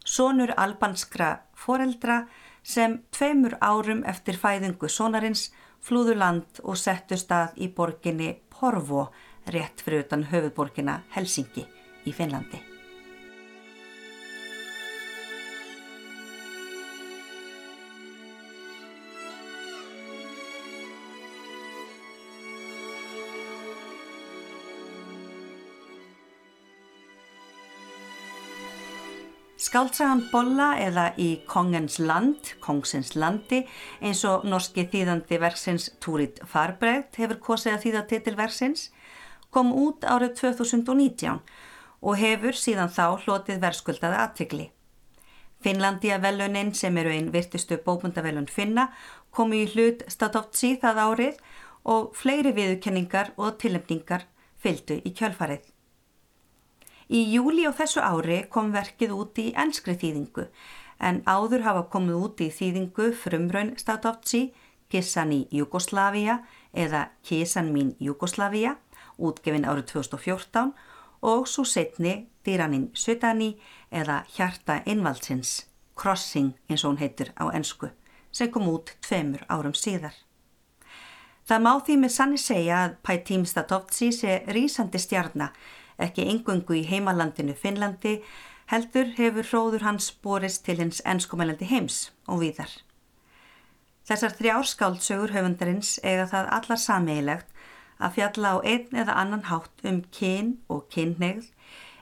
sonur 0.05 0.53
albanskra 0.61 1.31
foreldra 1.57 2.18
sem 2.61 2.99
tveimur 3.16 3.57
árum 3.64 4.05
eftir 4.05 4.37
fæðingu 4.37 4.92
sonarins 4.92 5.49
flúðu 5.81 6.18
land 6.20 6.61
og 6.64 6.77
settu 6.77 7.16
stað 7.16 7.57
í 7.57 7.72
borginni 7.72 8.35
Porvo 8.53 9.09
rétt 9.49 9.81
fyrir 9.81 10.05
utan 10.05 10.29
höfuborgina 10.29 11.03
Helsingi 11.16 11.64
í 12.05 12.12
Finnlandi. 12.12 12.65
Skáldsagan 29.66 30.20
Bolla 30.31 30.76
eða 30.79 31.09
í 31.18 31.40
Kongens 31.50 31.96
land, 31.98 32.52
Kongsins 32.62 33.16
landi, 33.18 33.64
eins 33.98 34.20
og 34.29 34.44
norski 34.46 34.85
þýðandi 34.92 35.40
verksins 35.42 35.88
Túrit 35.98 36.38
Farbregt 36.46 37.18
hefur 37.18 37.40
kosið 37.48 37.72
að 37.74 37.83
þýða 37.87 38.02
titilversins, 38.12 38.85
kom 39.50 39.72
út 39.74 40.07
árið 40.07 40.37
2019 40.38 41.42
og 41.98 42.18
hefur 42.20 42.55
síðan 42.55 42.94
þá 42.94 43.05
hlotið 43.24 43.62
verskuldaði 43.66 44.22
aðtikli. 44.22 44.70
Finnlandia 45.64 46.20
velunin 46.22 46.70
sem 46.70 47.02
eru 47.02 47.16
einn 47.16 47.33
virtistu 47.35 47.81
bópundavelun 47.83 48.46
finna 48.46 48.92
komu 49.35 49.64
í 49.64 49.70
hlut 49.72 50.07
Stadovci 50.12 50.76
það 50.83 51.07
árið 51.09 51.46
og 51.83 52.12
fleiri 52.14 52.55
viðurkenningar 52.55 53.35
og 53.35 53.59
tilnefningar 53.59 54.29
fylgdu 54.62 55.02
í 55.02 55.11
kjölfarið. 55.11 55.75
Í 57.07 57.21
júli 57.31 57.62
á 57.62 57.71
þessu 57.71 58.03
ári 58.03 58.40
kom 58.51 58.73
verkið 58.75 59.12
út 59.14 59.38
í 59.38 59.53
enskri 59.55 59.95
þýðingu 59.95 60.49
en 60.99 61.21
áður 61.23 61.62
hafa 61.62 61.85
komið 61.92 62.16
út 62.19 62.40
í 62.42 62.49
þýðingu 62.51 63.12
frumraun 63.14 63.77
Stadovci, 63.79 64.49
Kissan 64.90 65.33
í 65.35 65.40
Jugoslavia 65.55 66.40
eða 66.75 67.11
Kissan 67.23 67.71
mín 67.75 67.95
Jugoslavia, 68.03 68.77
útgefin 69.19 69.69
árið 69.69 69.92
2014 69.92 70.75
og 71.23 71.47
svo 71.47 71.64
setni 71.64 72.27
Dýranin 72.47 72.90
Sötani 72.95 73.55
eða 73.90 74.25
Hjarta 74.35 74.81
Einvaldsins, 74.87 75.66
Crossing 75.95 76.55
eins 76.69 76.85
og 76.85 76.95
hún 76.95 77.03
heitir 77.03 77.33
á 77.38 77.51
ensku, 77.55 77.90
sem 78.33 78.51
kom 78.51 78.66
út 78.71 78.97
tveimur 79.07 79.47
árum 79.49 79.75
síðar. 79.75 80.14
Það 81.47 81.62
má 81.62 81.73
því 81.79 81.97
með 82.03 82.11
sanni 82.11 82.38
segja 82.42 82.79
að 82.85 82.95
Pætím 83.07 83.45
Stadovci 83.47 84.11
sé 84.11 84.40
rísandi 84.51 84.99
stjarnar 84.99 85.55
ekki 86.02 86.26
engungu 86.30 86.76
í 86.78 86.85
heimalandinu 86.88 87.54
Finnlandi, 87.56 88.18
heldur 88.70 89.12
hefur 89.16 89.46
hróður 89.50 89.87
hans 89.87 90.11
borist 90.22 90.64
til 90.66 90.78
hins 90.80 91.02
enskumælandi 91.06 91.68
heims 91.70 92.11
og 92.26 92.42
víðar. 92.42 92.72
Þessar 94.06 94.37
þrjárskáldsögur 94.38 95.35
höfundarins 95.35 95.96
eiga 96.04 96.28
það 96.30 96.50
allar 96.59 96.80
sameigilegt 96.82 97.48
að 97.98 98.18
fjalla 98.18 98.52
á 98.54 98.56
einn 98.62 99.00
eða 99.02 99.16
annan 99.22 99.46
hátt 99.48 99.87
um 99.88 100.02
kyn 100.14 100.52
og 100.70 100.87
kynneigð, 100.92 101.48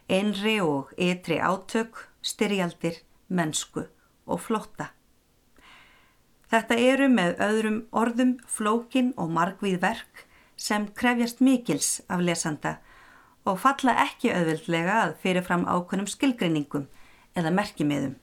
einri 0.08 0.58
og 0.60 0.92
ytri 1.00 1.38
átök, 1.40 2.08
styrjaldir, 2.20 3.00
mennsku 3.28 3.86
og 4.26 4.42
flótta. 4.44 4.90
Þetta 6.50 6.76
eru 6.76 7.08
með 7.08 7.40
öðrum 7.42 7.78
orðum 7.90 8.36
flókin 8.46 9.14
og 9.16 9.32
margvíð 9.32 9.80
verk 9.82 10.26
sem 10.60 10.86
krefjast 10.94 11.40
mikils 11.40 12.02
af 12.08 12.20
lesanda 12.20 12.76
og 13.44 13.60
falla 13.60 13.96
ekki 14.04 14.32
auðvildlega 14.32 15.00
að 15.02 15.16
fyrirfram 15.22 15.66
ákveðnum 15.68 16.08
skilgreiningum 16.08 16.86
eða 17.36 17.52
merkimiðum. 17.52 18.14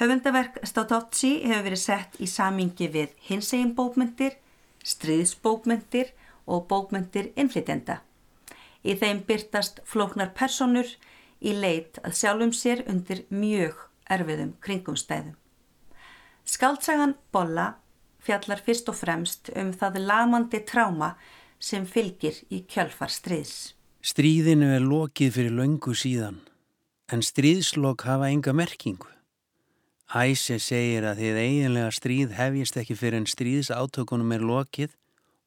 Höfundaverk 0.00 0.62
Stautovci 0.64 1.34
hefur 1.44 1.66
verið 1.66 1.82
sett 1.82 2.14
í 2.24 2.28
samingi 2.30 2.88
við 2.88 3.12
hinsegin 3.26 3.74
bókmyndir, 3.76 4.38
stríðsbókmyndir 4.80 6.14
og 6.48 6.64
bókmyndir 6.70 7.34
innflytjenda. 7.36 7.98
Í 8.80 8.96
þeim 8.96 9.20
byrtast 9.28 9.82
flóknar 9.84 10.32
personur 10.32 10.88
í 11.44 11.52
leit 11.52 12.00
að 12.00 12.16
sjálfum 12.16 12.54
sér 12.56 12.80
undir 12.88 13.26
mjög 13.28 13.76
erfiðum 14.08 14.54
kringumstæðum. 14.64 15.36
Skaldsagan 16.48 17.14
Bolla 17.32 17.74
fjallar 18.24 18.64
fyrst 18.64 18.88
og 18.88 18.96
fremst 18.96 19.52
um 19.56 19.74
það 19.76 20.00
lamandi 20.06 20.62
tráma 20.64 21.12
sem 21.60 21.84
fylgir 21.84 22.40
í 22.48 22.62
kjölfar 22.64 23.12
stríðs. 23.12 23.74
Stríðinu 24.00 24.70
er 24.72 24.80
lokið 24.80 25.34
fyrir 25.34 25.52
löngu 25.52 25.92
síðan, 25.92 26.38
en 27.12 27.20
stríðslokk 27.20 28.06
hafa 28.08 28.30
enga 28.32 28.54
merkingu. 28.56 29.10
Æse 30.16 30.56
segir 30.56 31.04
að 31.04 31.18
þið 31.20 31.40
eiginlega 31.42 31.90
stríð 31.92 32.30
hefjist 32.38 32.78
ekki 32.80 32.94
fyrir 32.96 33.20
en 33.20 33.26
stríðsátökunum 33.28 34.32
er 34.32 34.46
lokið 34.48 34.94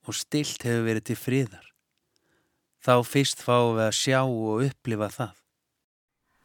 og 0.05 0.13
stilt 0.13 0.61
hefur 0.67 0.85
verið 0.85 1.07
til 1.07 1.17
friðar. 1.17 1.65
Þá 2.85 2.93
fyrst 3.09 3.41
fáum 3.41 3.79
við 3.79 3.87
að 3.87 3.97
sjá 3.97 4.19
og 4.21 4.61
upplifa 4.67 5.09
það. 5.15 5.31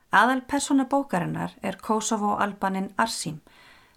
Aðal 0.08 0.40
persóna 0.48 0.86
bókarinnar 0.88 1.58
er 1.60 1.76
Kosovo-albanin 1.76 2.88
Arsim 2.96 3.42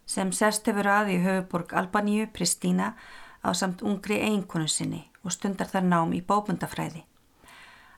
sem 0.03 0.33
sest 0.35 0.67
hefur 0.67 0.89
að 0.97 1.13
í 1.13 1.21
höfuborg 1.23 1.71
Albaníu, 1.79 2.27
Pristína, 2.27 2.91
á 3.39 3.55
samt 3.55 3.79
ungri 3.87 4.19
eiginkonu 4.19 4.67
sinni 4.67 5.05
og 5.23 5.31
stundar 5.31 5.71
þar 5.71 5.87
nám 5.87 6.11
í 6.11 6.19
bóbundafræði. 6.19 7.05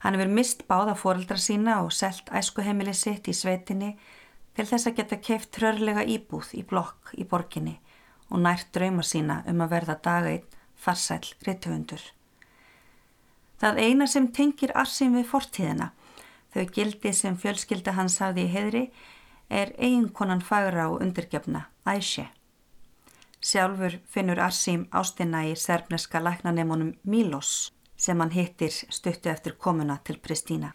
Hann 0.03 0.17
hefur 0.17 0.31
mist 0.35 0.65
báða 0.67 0.97
fóreldra 0.99 1.37
sína 1.39 1.77
og 1.85 1.93
selt 1.95 2.27
æskuheimili 2.35 2.91
sitt 2.91 3.29
í 3.31 3.33
sveitinni 3.35 3.93
til 4.55 4.65
þess 4.67 4.89
að 4.89 4.97
geta 4.97 5.19
keift 5.23 5.53
trörlega 5.55 6.03
íbúð 6.03 6.49
í 6.59 6.63
blokk 6.67 7.13
í 7.15 7.23
borginni 7.23 7.77
og 8.29 8.41
nært 8.43 8.73
drauma 8.75 9.05
sína 9.07 9.39
um 9.47 9.63
að 9.63 9.71
verða 9.77 9.95
dageitt 10.03 10.57
farsæl 10.75 11.23
rittufundur. 11.47 12.03
Það 13.63 13.79
eina 13.79 14.07
sem 14.11 14.27
tengir 14.35 14.73
Arsim 14.75 15.13
við 15.15 15.29
fortíðina, 15.29 15.93
þau 16.51 16.65
gildi 16.75 17.13
sem 17.15 17.37
fjölskylda 17.39 17.93
hans 17.95 18.17
hafði 18.19 18.43
í 18.43 18.51
heðri, 18.51 18.81
er 19.47 19.71
eiginkonan 19.77 20.43
fagra 20.43 20.89
og 20.91 20.99
undirgefna, 21.05 21.69
Æsje. 21.87 22.27
Sjálfur 23.43 24.01
finnur 24.11 24.41
Arsim 24.43 24.89
ástina 24.91 25.45
í 25.47 25.55
serbneska 25.59 26.19
læknanemunum 26.23 26.93
Milos 27.03 27.72
sem 28.03 28.19
hann 28.19 28.33
hittir 28.35 28.73
stuttu 28.73 29.31
eftir 29.31 29.55
komuna 29.55 29.99
til 30.03 30.19
Pristína. 30.19 30.73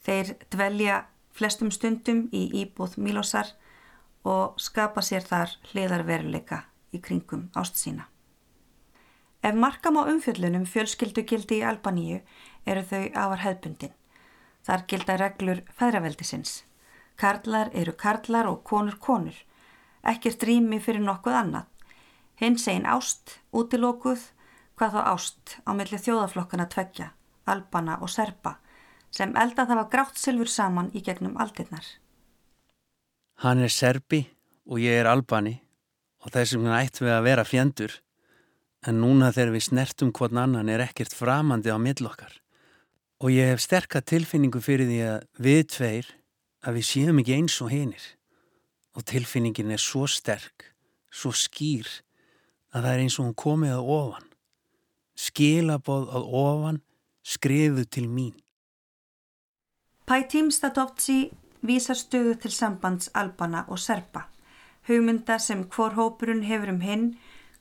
Þeir 0.00 0.32
dvelja 0.52 1.02
flestum 1.36 1.70
stundum 1.74 2.28
í 2.32 2.46
íbúð 2.62 2.96
Milosar 3.04 3.52
og 4.24 4.56
skapa 4.60 5.04
sér 5.04 5.26
þar 5.26 5.52
hliðarveruleika 5.72 6.64
í 6.96 7.00
kringum 7.04 7.48
ást 7.56 7.76
sína. 7.80 8.08
Ef 9.42 9.54
markam 9.56 9.96
á 9.96 10.04
umfjöllunum 10.12 10.66
fjölskyldugildi 10.68 11.60
í 11.60 11.64
Albaníu 11.64 12.18
eru 12.68 12.82
þau 12.84 13.04
afar 13.22 13.44
hefbundin. 13.44 13.94
Þar 14.64 14.84
gilda 14.88 15.16
reglur 15.16 15.62
feðraveldisins. 15.76 16.64
Karlar 17.16 17.70
eru 17.72 17.94
karlar 17.96 18.48
og 18.48 18.60
konur 18.64 18.98
konur. 19.00 19.36
Ekkert 20.04 20.44
rými 20.44 20.80
fyrir 20.80 21.04
nokkuð 21.04 21.38
annað. 21.38 21.66
Hins 22.40 22.66
einn 22.68 22.86
ást, 22.88 23.40
útilókuð, 23.52 24.20
hvað 24.80 24.96
þá 24.96 25.00
ást 25.12 25.56
á 25.68 25.70
milli 25.76 25.98
þjóðaflokkana 26.00 26.64
tveggja, 26.72 27.10
albana 27.44 27.98
og 28.00 28.08
serpa, 28.08 28.56
sem 29.12 29.34
elda 29.36 29.66
það 29.68 29.80
var 29.82 29.90
grátt 29.92 30.20
silfur 30.20 30.48
saman 30.48 30.88
í 30.96 31.02
gegnum 31.04 31.36
aldirnar. 31.36 31.84
Hann 33.44 33.60
er 33.60 33.72
serbi 33.72 34.22
og 34.64 34.80
ég 34.80 35.02
er 35.02 35.08
albani 35.10 35.58
og 36.24 36.32
þessum 36.32 36.64
hann 36.64 36.78
ætti 36.80 37.04
við 37.04 37.12
að 37.12 37.26
vera 37.28 37.44
fjendur 37.44 37.96
en 38.88 39.02
núna 39.02 39.28
þegar 39.36 39.52
við 39.56 39.66
snertum 39.66 40.12
hvern 40.16 40.40
annan 40.46 40.72
er 40.72 40.84
ekkert 40.86 41.12
framandi 41.16 41.68
á 41.68 41.76
millokkar. 41.76 42.32
Og 43.20 43.34
ég 43.34 43.52
hef 43.52 43.60
sterka 43.60 44.00
tilfinningu 44.00 44.62
fyrir 44.64 44.88
því 44.88 45.00
að 45.04 45.26
við 45.44 45.62
tveir 45.74 46.08
að 46.64 46.80
við 46.80 46.88
séum 46.88 47.20
ekki 47.20 47.36
eins 47.36 47.58
og 47.60 47.72
hinir. 47.74 48.06
Og 48.96 49.04
tilfinningin 49.04 49.76
er 49.76 49.82
svo 49.82 50.06
sterk, 50.08 50.72
svo 51.12 51.34
skýr 51.36 51.88
að 52.72 52.86
það 52.86 52.92
er 52.94 53.04
eins 53.04 53.20
og 53.20 53.28
hún 53.28 53.36
komið 53.44 53.76
að 53.76 53.92
ofan. 53.98 54.29
Skilaboð 55.20 56.08
að 56.16 56.28
ofan 56.40 56.78
skrifu 57.22 57.84
til 57.84 58.06
mín. 58.08 58.34
Pætím 60.08 60.48
Statovci 60.50 61.30
vísar 61.62 61.98
stöðu 61.98 62.38
til 62.40 62.52
sambands 62.52 63.10
Albana 63.14 63.64
og 63.68 63.78
Serpa. 63.78 64.22
Hugmynda 64.88 65.36
sem 65.38 65.66
hvor 65.68 65.92
hópurinn 65.98 66.46
hefur 66.48 66.72
um 66.72 66.80
hinn 66.80 67.04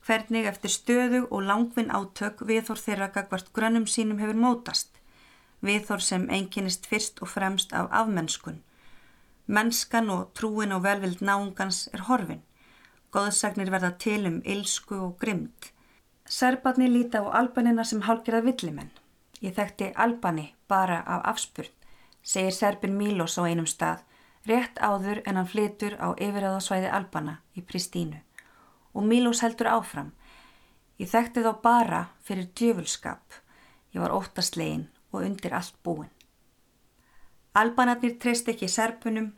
hvernig 0.06 0.48
eftir 0.48 0.72
stöðu 0.72 1.26
og 1.30 1.44
langvinn 1.50 1.92
átök 1.92 2.46
viðhór 2.48 2.80
þeirra 2.80 3.10
gagvart 3.16 3.52
grönnum 3.54 3.88
sínum 3.88 4.22
hefur 4.24 4.40
mótast, 4.40 4.94
viðhór 5.62 6.02
sem 6.02 6.30
einkynist 6.30 6.88
fyrst 6.88 7.20
og 7.22 7.28
fremst 7.34 7.74
af 7.74 7.90
afmennskun. 7.92 8.62
Mennskan 9.48 10.10
og 10.10 10.32
trúin 10.38 10.72
og 10.72 10.86
velvild 10.88 11.20
náungans 11.20 11.90
er 11.94 12.06
horfin, 12.08 12.42
goðsagnir 13.12 13.74
verða 13.74 13.92
til 14.00 14.26
um 14.32 14.40
ilsku 14.46 14.96
og 14.96 15.20
grimd. 15.20 15.74
Serbarni 16.30 16.88
líta 16.88 17.24
á 17.26 17.34
albanina 17.42 17.84
sem 17.84 18.04
hálgjörða 18.06 18.46
villimenn. 18.46 18.92
Ég 19.42 19.56
þekkti 19.58 19.92
albani 19.96 20.54
bara 20.70 21.00
af 21.02 21.26
afspurn, 21.34 21.74
segir 22.22 22.54
serbin 22.54 22.94
Mílos 22.98 23.40
á 23.42 23.50
einum 23.50 23.66
stað, 23.66 24.04
rétt 24.46 24.78
áður 24.78 25.24
en 25.26 25.40
hann 25.40 25.50
flytur 25.50 25.98
á 25.98 26.14
yfirraðasvæði 26.14 26.92
albana 26.94 27.40
í 27.58 27.66
Pristínu 27.66 28.22
og 28.94 29.06
Mílós 29.10 29.42
heldur 29.42 29.72
áfram. 29.74 30.14
Ég 31.00 31.10
þekkti 31.10 31.44
þá 31.46 31.52
bara 31.64 32.00
fyrir 32.26 32.50
djöfulskap. 32.54 33.42
Ég 33.94 34.02
var 34.02 34.14
óttaslegin 34.14 34.90
og 35.12 35.26
undir 35.26 35.54
allt 35.56 35.78
búin. 35.84 36.10
Albanarnir 37.58 38.18
treyst 38.22 38.50
ekki 38.52 38.68
serpunum, 38.70 39.32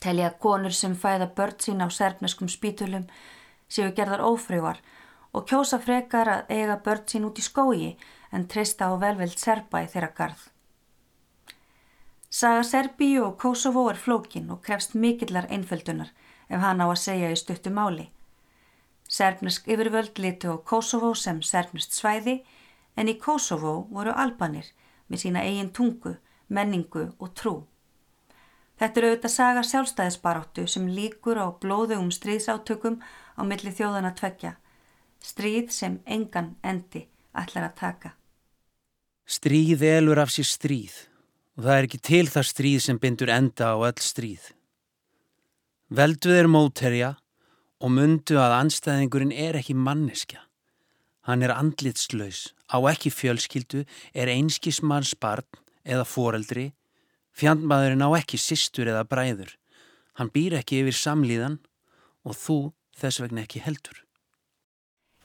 telja 0.00 0.30
konur 0.42 0.74
sem 0.76 0.96
fæða 0.96 1.30
börn 1.36 1.56
sín 1.62 1.84
á 1.84 1.88
serpneskum 1.88 2.48
spítulum 2.48 3.06
séu 3.68 3.92
gerðar 3.96 4.24
ófrögar 4.26 4.80
og 5.32 5.46
kjósa 5.48 5.78
frekar 5.82 6.28
að 6.28 6.54
eiga 6.56 6.78
börn 6.84 7.04
sín 7.06 7.26
út 7.28 7.38
í 7.38 7.44
skógi 7.44 7.90
en 8.32 8.46
treysta 8.48 8.90
á 8.90 8.94
velveld 8.98 9.38
serpa 9.38 9.82
í 9.84 9.90
þeirra 9.90 10.10
garð. 10.16 10.42
Saga 12.30 12.62
Serbíu 12.62 13.24
og 13.26 13.38
Kosovo 13.42 13.88
er 13.90 13.98
flókin 13.98 14.50
og 14.54 14.62
krefst 14.62 14.94
mikillar 14.94 15.48
einföldunar 15.50 16.12
ef 16.48 16.60
hann 16.62 16.82
á 16.82 16.86
að 16.86 17.02
segja 17.02 17.30
í 17.34 17.38
stuttu 17.38 17.72
máli. 17.74 18.06
Serbnesk 19.10 19.66
yfirvöld 19.66 20.18
litu 20.22 20.54
á 20.54 20.56
Kosovo 20.62 21.14
sem 21.14 21.42
serbnest 21.42 21.96
svæði 21.98 22.36
en 22.94 23.10
í 23.10 23.18
Kosovo 23.18 23.88
voru 23.90 24.14
albanir 24.14 24.70
með 25.10 25.24
sína 25.24 25.42
eigin 25.42 25.72
tungu, 25.74 26.14
menningu 26.48 27.08
og 27.18 27.34
trú. 27.34 27.54
Þetta 28.78 29.00
eru 29.00 29.08
auðvitað 29.10 29.34
saga 29.34 29.62
sjálfstæðisbaróttu 29.66 30.68
sem 30.70 30.86
líkur 30.88 31.42
á 31.42 31.50
blóðugum 31.50 32.14
stríðsátökum 32.14 33.00
á 33.36 33.42
milli 33.42 33.74
þjóðana 33.74 34.14
tveggja. 34.14 34.54
Stríð 35.20 35.70
sem 35.74 36.00
engan 36.06 36.54
endi 36.64 37.04
ætlar 37.36 37.68
að 37.70 37.76
taka. 37.78 38.14
Stríð 39.28 39.84
elur 39.86 40.18
af 40.18 40.32
sér 40.32 40.48
stríð 40.48 40.96
og 41.58 41.66
það 41.66 41.76
er 41.76 41.86
ekki 41.86 42.00
til 42.08 42.26
það 42.32 42.46
stríð 42.48 42.80
sem 42.86 42.98
bindur 42.98 43.30
enda 43.30 43.74
á 43.74 43.76
öll 43.76 44.00
stríð. 44.00 44.52
Velduð 45.90 46.38
er 46.38 46.48
móterja 46.48 47.10
og 47.80 47.92
mundu 47.92 48.38
að 48.40 48.56
anstæðingurinn 48.60 49.34
er 49.34 49.58
ekki 49.60 49.76
manneskja. 49.76 50.44
Hann 51.28 51.44
er 51.44 51.52
andlitslaus, 51.52 52.54
á 52.72 52.80
ekki 52.88 53.12
fjölskyldu, 53.12 53.84
er 54.16 54.32
einskismanns 54.32 55.12
barn 55.20 55.46
eða 55.84 56.06
foreldri, 56.08 56.70
fjandmaðurinn 57.36 58.04
á 58.04 58.08
ekki 58.16 58.40
sistur 58.40 58.88
eða 58.88 59.04
bræður. 59.08 59.52
Hann 60.16 60.32
býr 60.32 60.58
ekki 60.60 60.80
yfir 60.80 60.96
samlíðan 60.96 61.58
og 62.24 62.36
þú 62.36 62.58
þess 62.96 63.20
vegna 63.20 63.44
ekki 63.44 63.62
heldur. 63.64 64.00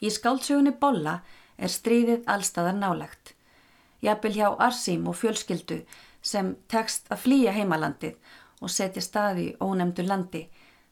Í 0.04 0.12
skáltsögunni 0.12 0.76
Bolla 0.80 1.20
er 1.58 1.72
stríðið 1.72 2.26
allstaðar 2.28 2.76
nálagt. 2.80 3.34
Jafnvel 4.04 4.34
hjá 4.36 4.50
Arsim 4.60 5.08
og 5.08 5.18
fjölskyldu 5.20 5.82
sem 6.26 6.56
tekst 6.72 7.08
að 7.14 7.24
flýja 7.26 7.54
heimalandið 7.56 8.18
og 8.62 8.72
setja 8.72 9.04
staði 9.04 9.54
ónemdu 9.64 10.06
landi 10.06 10.46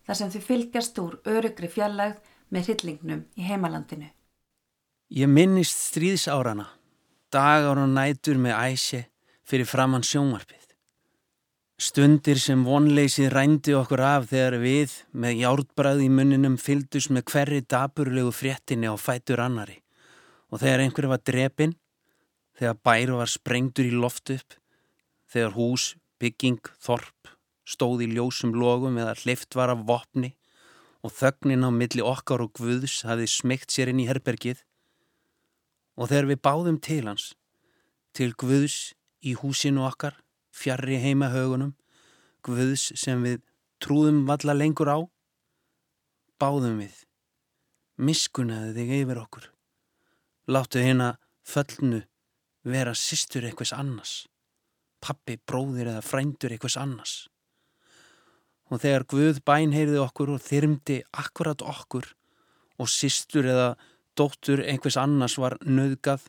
þar 0.08 0.20
sem 0.20 0.32
þau 0.34 0.42
fylgjast 0.48 1.00
úr 1.04 1.20
örugri 1.30 1.70
fjallægð 1.72 2.20
með 2.54 2.70
hryllingnum 2.70 3.24
í 3.39 3.48
heimalandinu. 3.48 4.10
Ég 5.13 5.30
minnist 5.30 5.78
stríðsárana, 5.89 6.68
dagar 7.34 7.82
og 7.82 7.89
nætur 7.92 8.39
með 8.42 8.58
æsi 8.72 9.04
fyrir 9.46 9.70
framann 9.70 10.06
sjónvarpið. 10.06 10.62
Stundir 11.82 12.38
sem 12.38 12.62
vonleysið 12.68 13.32
rændi 13.34 13.74
okkur 13.74 14.02
af 14.06 14.28
þegar 14.30 14.60
við 14.62 14.92
með 15.18 15.40
hjártbræð 15.40 16.04
í 16.06 16.10
munninum 16.14 16.58
fyldus 16.62 17.08
með 17.10 17.26
hverri 17.32 17.62
daburlegu 17.66 18.30
fréttinni 18.30 18.86
á 18.86 18.94
fætur 18.94 19.42
annari 19.42 19.80
og 20.54 20.62
þegar 20.62 20.84
einhver 20.84 21.08
var 21.10 21.24
drepin, 21.26 21.74
þegar 22.54 22.78
bær 22.86 23.16
var 23.18 23.32
sprengtur 23.32 23.90
í 23.90 23.96
loft 23.98 24.30
upp, 24.30 24.54
þegar 25.26 25.58
hús, 25.58 25.88
bygging, 26.22 26.62
þorp, 26.78 27.34
stóð 27.66 28.06
í 28.06 28.12
ljósum 28.14 28.54
logum 28.54 29.00
eða 29.02 29.18
hlift 29.24 29.58
var 29.58 29.74
af 29.74 29.82
vopni 29.90 30.36
og 31.02 31.12
þögnin 31.18 31.66
á 31.66 31.74
milli 31.74 32.06
okkar 32.06 32.46
og 32.46 32.54
Guðs 32.54 33.02
hafði 33.08 33.26
smygt 33.34 33.74
sér 33.74 33.90
inn 33.90 34.04
í 34.04 34.08
herbergið 34.12 34.62
og 35.98 36.14
þegar 36.14 36.30
við 36.30 36.44
báðum 36.46 36.78
til 36.78 37.02
hans, 37.10 37.32
til 38.14 38.30
Guðs 38.38 38.94
í 39.26 39.34
húsinu 39.42 39.88
okkar, 39.90 40.22
fjarrri 40.54 41.00
heima 41.02 41.32
högunum, 41.34 41.74
guðs 42.46 42.92
sem 43.00 43.24
við 43.26 43.42
trúðum 43.84 44.24
valla 44.30 44.56
lengur 44.56 44.92
á, 44.92 45.00
báðum 46.39 46.80
við, 46.84 46.96
miskunnaði 47.98 48.74
þig 48.78 48.96
yfir 49.02 49.22
okkur, 49.24 49.50
láttu 50.48 50.84
hérna 50.84 51.16
föllnu 51.48 52.04
vera 52.63 52.94
sýstur 52.96 53.48
eitthvað 53.48 53.76
annars, 53.80 54.16
pappi, 55.04 55.38
bróðir 55.38 55.92
eða 55.92 56.04
frændur 56.06 56.54
eitthvað 56.56 56.80
annars. 56.84 57.16
Og 58.72 58.80
þegar 58.82 59.06
Guð 59.12 59.42
bænheyrði 59.46 60.00
okkur 60.02 60.32
og 60.34 60.42
þyrmdi 60.42 61.02
akkurat 61.20 61.62
okkur 61.62 62.08
og 62.80 62.89
sýstur 62.89 63.50
eða 63.52 63.74
dóttur 64.18 64.63
einhvers 64.63 64.98
annars 64.98 65.36
var 65.42 65.58
nöðgað, 65.66 66.24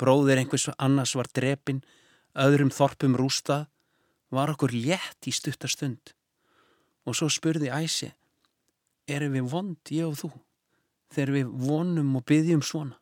bróðir 0.00 0.40
einhvers 0.40 0.68
annars 0.78 1.14
var 1.18 1.28
drepin, 1.34 1.82
öðrum 2.34 2.72
þorpum 2.74 3.16
rústað, 3.18 3.68
var 4.34 4.50
okkur 4.50 4.74
létt 4.74 5.28
í 5.28 5.32
stuttastund. 5.34 6.14
Og 7.06 7.16
svo 7.16 7.28
spurði 7.30 7.70
Æsi, 7.70 8.10
erum 9.06 9.36
við 9.36 9.48
vond, 9.52 9.78
ég 9.92 10.08
og 10.08 10.18
þú, 10.18 10.30
þegar 11.14 11.34
við 11.38 11.56
vonum 11.68 12.14
og 12.18 12.26
byggjum 12.26 12.64
svona? 12.64 12.98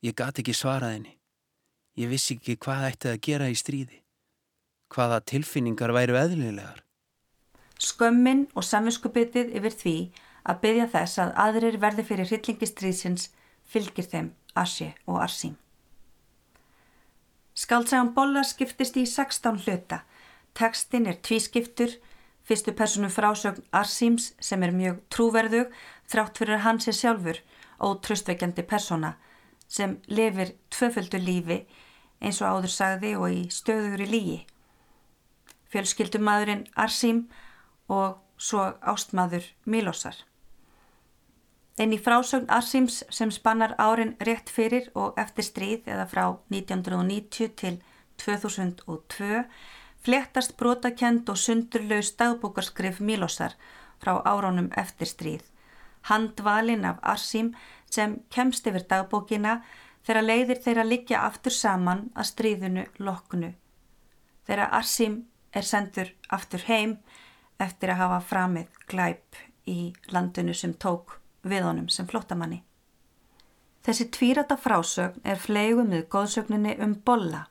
Ég 0.00 0.16
gati 0.16 0.40
ekki 0.40 0.56
svarað 0.56 0.96
henni. 0.96 1.16
Ég 2.00 2.08
vissi 2.08 2.38
ekki 2.38 2.56
hvað 2.56 2.86
ætti 2.88 3.10
að 3.10 3.20
gera 3.26 3.50
í 3.52 3.56
stríði. 3.58 3.98
Hvaða 4.90 5.20
tilfinningar 5.28 5.92
væru 5.92 6.16
eðlilegar. 6.16 6.80
Skömmin 7.80 8.46
og 8.56 8.64
samvinskupitið 8.64 9.52
yfir 9.60 9.76
því 9.82 9.96
að 10.48 10.60
byggja 10.64 10.86
þess 10.94 11.20
að 11.22 11.34
aðrir 11.44 11.78
verði 11.80 12.06
fyrir 12.08 12.30
hryllingistriðsins 12.30 13.28
fylgir 13.68 14.08
þeim 14.08 14.32
Asje 14.58 14.94
og 15.06 15.20
Arsím. 15.20 15.56
Skaldsagan 17.60 18.14
Bolla 18.16 18.40
skiptist 18.46 18.96
í 18.96 19.02
16 19.04 19.58
hluta. 19.66 19.98
Tekstin 20.56 21.08
er 21.10 21.18
tvískiptur, 21.20 21.92
fyrstu 22.48 22.72
personu 22.76 23.10
frásögn 23.12 23.66
Arsíms 23.76 24.30
sem 24.40 24.62
er 24.64 24.72
mjög 24.72 25.02
trúverðug 25.12 25.74
þrátt 26.08 26.40
fyrir 26.40 26.64
hans 26.64 26.88
er 26.88 26.96
sjálfur 26.96 27.42
og 27.84 28.00
tröstveikjandi 28.06 28.64
persona 28.70 29.12
sem 29.68 29.98
lifir 30.08 30.54
tvöföldu 30.72 31.20
lífi 31.20 31.60
eins 32.20 32.40
og 32.40 32.48
áður 32.48 32.74
sagði 32.74 33.12
og 33.18 33.28
í 33.36 33.44
stöður 33.52 34.06
í 34.06 34.08
lígi. 34.14 34.38
Fjölskyldumadurinn 35.70 36.64
Arsím 36.74 37.26
og 37.92 38.18
svo 38.40 38.70
ástmaður 38.80 39.44
Milosar. 39.64 40.16
En 41.80 41.94
í 41.96 41.98
frásögn 42.04 42.50
Arsíms 42.52 42.98
sem 43.08 43.30
spannar 43.32 43.72
árin 43.80 44.12
rétt 44.20 44.50
fyrir 44.52 44.90
og 44.92 45.16
eftir 45.22 45.46
stríð 45.46 45.86
eða 45.88 46.04
frá 46.10 46.24
1990 46.52 47.54
til 47.56 47.78
2002 48.20 49.44
flettast 50.04 50.58
brotakend 50.60 51.30
og 51.32 51.38
sundurlaus 51.40 52.10
dagbúkarskrif 52.20 53.00
Milosar 53.00 53.56
frá 54.02 54.18
áránum 54.28 54.68
eftir 54.76 55.08
stríð. 55.08 55.46
Handvalin 56.08 56.84
af 56.84 57.00
Arsím 57.02 57.54
sem 57.90 58.18
kemst 58.28 58.68
yfir 58.68 58.84
dagbókina 58.88 59.62
þegar 60.04 60.26
leiðir 60.26 60.60
þeirra 60.64 60.84
liggja 60.84 61.22
aftur 61.28 61.56
saman 61.56 62.10
að 62.14 62.28
stríðinu 62.32 62.84
loknu. 62.98 63.54
Þeirra 64.44 64.68
Arsím 64.80 65.22
er 65.56 65.64
sendur 65.64 66.12
aftur 66.28 66.64
heim 66.68 66.98
eftir 67.60 67.92
að 67.92 68.02
hafa 68.04 68.20
framið 68.34 68.84
glæp 68.88 69.40
í 69.64 69.94
landinu 70.12 70.52
sem 70.56 70.76
tók 70.76 71.19
við 71.42 71.64
honum 71.66 71.88
sem 71.88 72.08
flottamanni. 72.08 72.62
Þessi 73.86 74.10
tvírata 74.12 74.58
frásögn 74.60 75.22
er 75.24 75.40
fleigumið 75.40 76.08
góðsögninni 76.12 76.76
um 76.84 76.98
bolla 77.04 77.46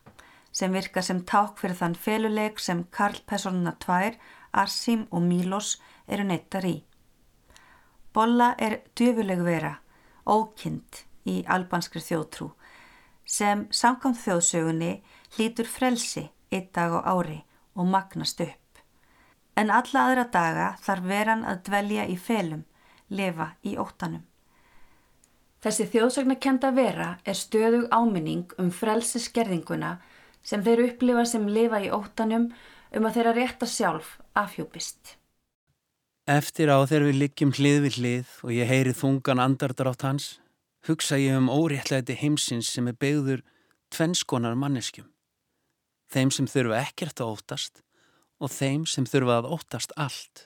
sem 0.52 0.74
virka 0.74 1.02
sem 1.06 1.24
ták 1.26 1.58
fyrir 1.62 1.78
þann 1.78 1.96
feluleik 1.96 2.60
sem 2.60 2.84
Karl 2.92 3.22
Pessoluna 3.26 3.76
2, 3.82 4.14
Arsím 4.52 5.06
og 5.12 5.24
Mílos 5.26 5.78
eru 6.08 6.26
neittar 6.26 6.66
í. 6.66 6.76
Bolla 8.14 8.56
er 8.58 8.80
djöfuleg 8.98 9.42
vera 9.46 9.76
ókynd 10.30 11.04
í 11.30 11.42
albanskri 11.48 12.02
þjóðtrú 12.02 12.50
sem 13.30 13.68
samkvæmt 13.70 14.22
þjóðsögunni 14.24 14.94
hlýtur 15.36 15.70
frelsi 15.70 16.26
eitt 16.50 16.74
dag 16.74 16.96
á 16.98 17.00
ári 17.14 17.44
og 17.78 17.86
magnast 17.90 18.42
upp. 18.42 18.82
En 19.56 19.70
alla 19.70 20.06
aðra 20.08 20.26
daga 20.34 20.68
þarf 20.82 21.06
veran 21.06 21.46
að 21.46 21.62
dvelja 21.70 22.08
í 22.10 22.16
felum, 22.18 22.64
lifa 23.10 23.54
í 23.66 23.76
óttanum. 23.80 24.24
Þessi 25.60 25.90
þjóðsögnakenda 25.92 26.72
vera 26.72 27.10
er 27.28 27.36
stöðug 27.36 27.90
áminning 27.92 28.54
um 28.62 28.70
frelsiskerðinguna 28.72 29.98
sem 30.44 30.64
þeir 30.64 30.86
upplifa 30.86 31.26
sem 31.28 31.48
lifa 31.52 31.82
í 31.84 31.90
óttanum 31.92 32.48
um 32.96 33.08
að 33.08 33.18
þeirra 33.18 33.34
rétta 33.36 33.68
sjálf 33.68 34.18
afhjúpist. 34.40 35.18
Eftir 36.30 36.70
á 36.72 36.78
þegar 36.86 37.08
við 37.10 37.20
liggjum 37.24 37.52
hlið 37.58 37.80
við 37.86 37.98
hlið 38.00 38.34
og 38.46 38.54
ég 38.54 38.70
heyri 38.70 38.94
þungan 38.96 39.42
andardrátt 39.44 40.06
hans, 40.06 40.28
hugsa 40.88 41.18
ég 41.20 41.36
um 41.36 41.50
óréttlæti 41.50 42.16
heimsins 42.16 42.70
sem 42.70 42.88
er 42.88 42.96
beigður 42.96 43.42
tvennskonar 43.92 44.56
manneskjum. 44.56 45.10
Þeim 46.10 46.32
sem 46.34 46.48
þurfa 46.50 46.84
ekkert 46.86 47.20
að 47.22 47.34
óttast 47.34 47.82
og 48.40 48.54
þeim 48.54 48.86
sem 48.88 49.10
þurfa 49.10 49.42
að 49.42 49.50
óttast 49.58 49.94
allt. 49.98 50.46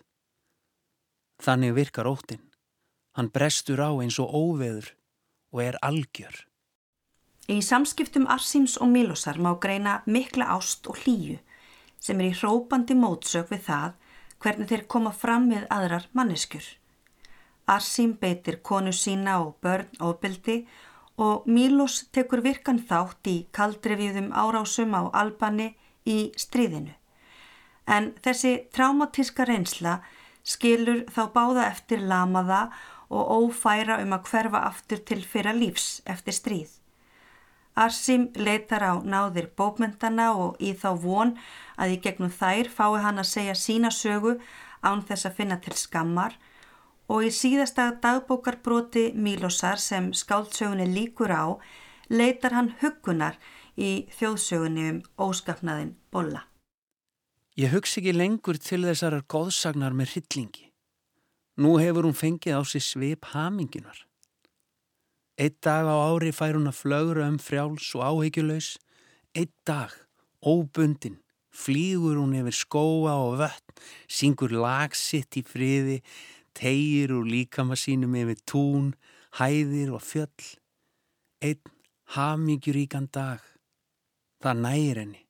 Þannig 1.43 1.75
virkar 1.77 2.09
óttin. 2.09 2.41
Hann 3.13 3.29
brestur 3.29 3.81
á 3.81 3.89
eins 4.01 4.17
og 4.19 4.33
óveður 4.33 4.93
og 5.53 5.61
er 5.61 5.77
algjör. 5.85 6.33
Í 7.51 7.59
samskiptum 7.61 8.25
Arsíms 8.31 8.77
og 8.81 8.89
Milosar 8.89 9.37
má 9.37 9.51
greina 9.59 10.01
mikla 10.05 10.47
ást 10.55 10.87
og 10.87 10.97
hlýju 11.03 11.37
sem 11.99 12.19
er 12.19 12.31
í 12.31 12.37
hrópandi 12.39 12.95
mótsök 12.95 13.51
við 13.51 13.67
það 13.67 13.91
hvernig 14.43 14.69
þeir 14.71 14.85
koma 14.93 15.11
fram 15.11 15.49
við 15.51 15.67
aðrar 15.71 16.07
manneskjur. 16.17 16.65
Arsím 17.67 18.17
beitir 18.19 18.59
konu 18.61 18.91
sína 18.91 19.37
og 19.43 19.55
börn 19.63 19.91
ofbeldi 19.99 20.65
og 21.17 21.45
Mílos 21.47 22.09
tekur 22.11 22.41
virkan 22.43 22.79
þátt 22.79 23.27
í 23.29 23.37
kaldrefiðum 23.51 24.31
árásum 24.33 24.95
á 24.97 25.07
Albani 25.13 25.75
í 26.05 26.33
stríðinu. 26.35 26.95
En 27.87 28.13
þessi 28.23 28.69
traumatíska 28.73 29.45
reynsla 29.45 29.99
skilur 30.43 31.05
þá 31.11 31.23
báða 31.35 31.67
eftir 31.69 32.03
lamaða 32.03 32.65
og 32.67 32.83
ófæra 33.13 33.99
um 34.03 34.15
að 34.15 34.29
hverfa 34.31 34.63
aftur 34.69 35.01
til 35.05 35.21
fyrra 35.25 35.53
lífs 35.53 36.01
eftir 36.09 36.35
stríð. 36.37 36.71
Arsim 37.75 38.27
leitar 38.37 38.85
á 38.85 38.93
náðir 39.01 39.49
bókmyndana 39.57 40.31
og 40.37 40.59
í 40.61 40.73
þá 40.77 40.89
von 41.01 41.33
að 41.77 41.95
í 41.95 42.01
gegnum 42.05 42.33
þær 42.33 42.69
fái 42.69 43.01
hann 43.01 43.21
að 43.21 43.31
segja 43.31 43.55
sína 43.57 43.89
sögu 43.89 44.35
án 44.85 45.01
þess 45.07 45.25
að 45.25 45.37
finna 45.39 45.57
til 45.57 45.73
skammar 45.79 46.37
og 47.09 47.25
í 47.25 47.31
síðasta 47.33 47.89
dagbókarbroti 48.03 49.11
Mílosar 49.15 49.81
sem 49.81 50.11
skáldsögunni 50.13 50.85
líkur 50.93 51.33
á 51.33 51.57
leitar 52.09 52.53
hann 52.53 52.73
hugunar 52.81 53.39
í 53.77 54.05
þjóðsögunni 54.19 54.89
um 54.91 54.99
óskapnaðin 55.17 55.95
bolla. 56.13 56.45
Ég 57.57 57.73
hugsi 57.73 58.01
ekki 58.01 58.13
lengur 58.13 58.57
til 58.57 58.83
þessarar 58.85 59.25
góðsagnar 59.29 59.93
með 59.97 60.15
hryllingi. 60.15 60.72
Nú 61.55 61.77
hefur 61.77 62.07
hún 62.07 62.17
fengið 62.17 62.57
á 62.57 62.61
sig 62.65 62.81
svip 62.81 63.27
haminginar. 63.29 64.07
Eitt 65.37 65.61
dag 65.61 65.85
á 65.85 65.95
ári 66.09 66.31
fær 66.33 66.57
hún 66.57 66.69
að 66.69 66.79
flögra 66.81 67.27
um 67.29 67.37
frjáls 67.37 67.93
og 67.97 68.01
áhegjulös. 68.01 68.77
Eitt 69.37 69.53
dag, 69.65 69.93
óbundin, 70.41 71.19
flýgur 71.53 72.17
hún 72.17 72.33
yfir 72.37 72.57
skóa 72.57 73.17
og 73.21 73.37
vött, 73.41 73.73
syngur 74.09 74.53
lagsitt 74.53 75.37
í 75.37 75.43
friði, 75.45 75.99
tegir 76.57 77.13
úr 77.13 77.25
líkama 77.29 77.77
sínum 77.77 78.13
yfir 78.17 78.41
tún, 78.49 78.93
hæðir 79.37 79.93
og 79.93 80.01
fjöll. 80.05 80.49
Einn 81.41 81.61
hafmyggjuríkan 82.13 83.09
dag. 83.13 83.41
Það 84.41 84.63
nægir 84.65 85.01
henni, 85.01 85.21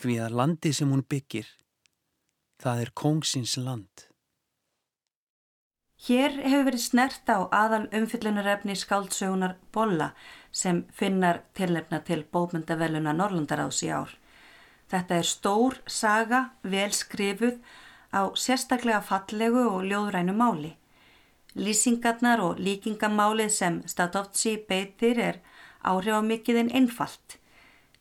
því 0.00 0.16
að 0.24 0.38
landi 0.40 0.72
sem 0.76 0.92
hún 0.92 1.04
byggir, 1.08 1.46
það 2.60 2.86
er 2.86 2.96
kongsins 2.96 3.56
land. 3.60 4.11
Hér 6.02 6.32
hefur 6.42 6.64
verið 6.66 6.82
snert 6.82 7.30
á 7.30 7.46
aðal 7.54 7.84
umfyllunarefni 7.94 8.74
skáldsögunar 8.74 9.52
Bolla 9.70 10.08
sem 10.50 10.80
finnar 10.90 11.44
tilnefna 11.54 12.00
til 12.02 12.24
bókmyndaveluna 12.26 13.12
Norrlandaráðs 13.14 13.84
í 13.86 13.90
ár. 13.94 14.10
Þetta 14.90 15.20
er 15.20 15.28
stór 15.30 15.78
saga, 15.86 16.40
vel 16.66 16.90
skrifuð 16.90 17.60
á 18.10 18.34
sérstaklega 18.34 18.98
fallegu 19.06 19.62
og 19.68 19.86
ljóðrænu 19.86 20.34
máli. 20.34 20.72
Lýsingarnar 21.54 22.42
og 22.42 22.58
líkingamálið 22.58 23.54
sem 23.54 23.78
Stadovci 23.86 24.56
beitir 24.68 25.22
er 25.22 25.40
áhrifamikið 25.86 26.62
en 26.64 26.74
einfalt. 26.82 27.38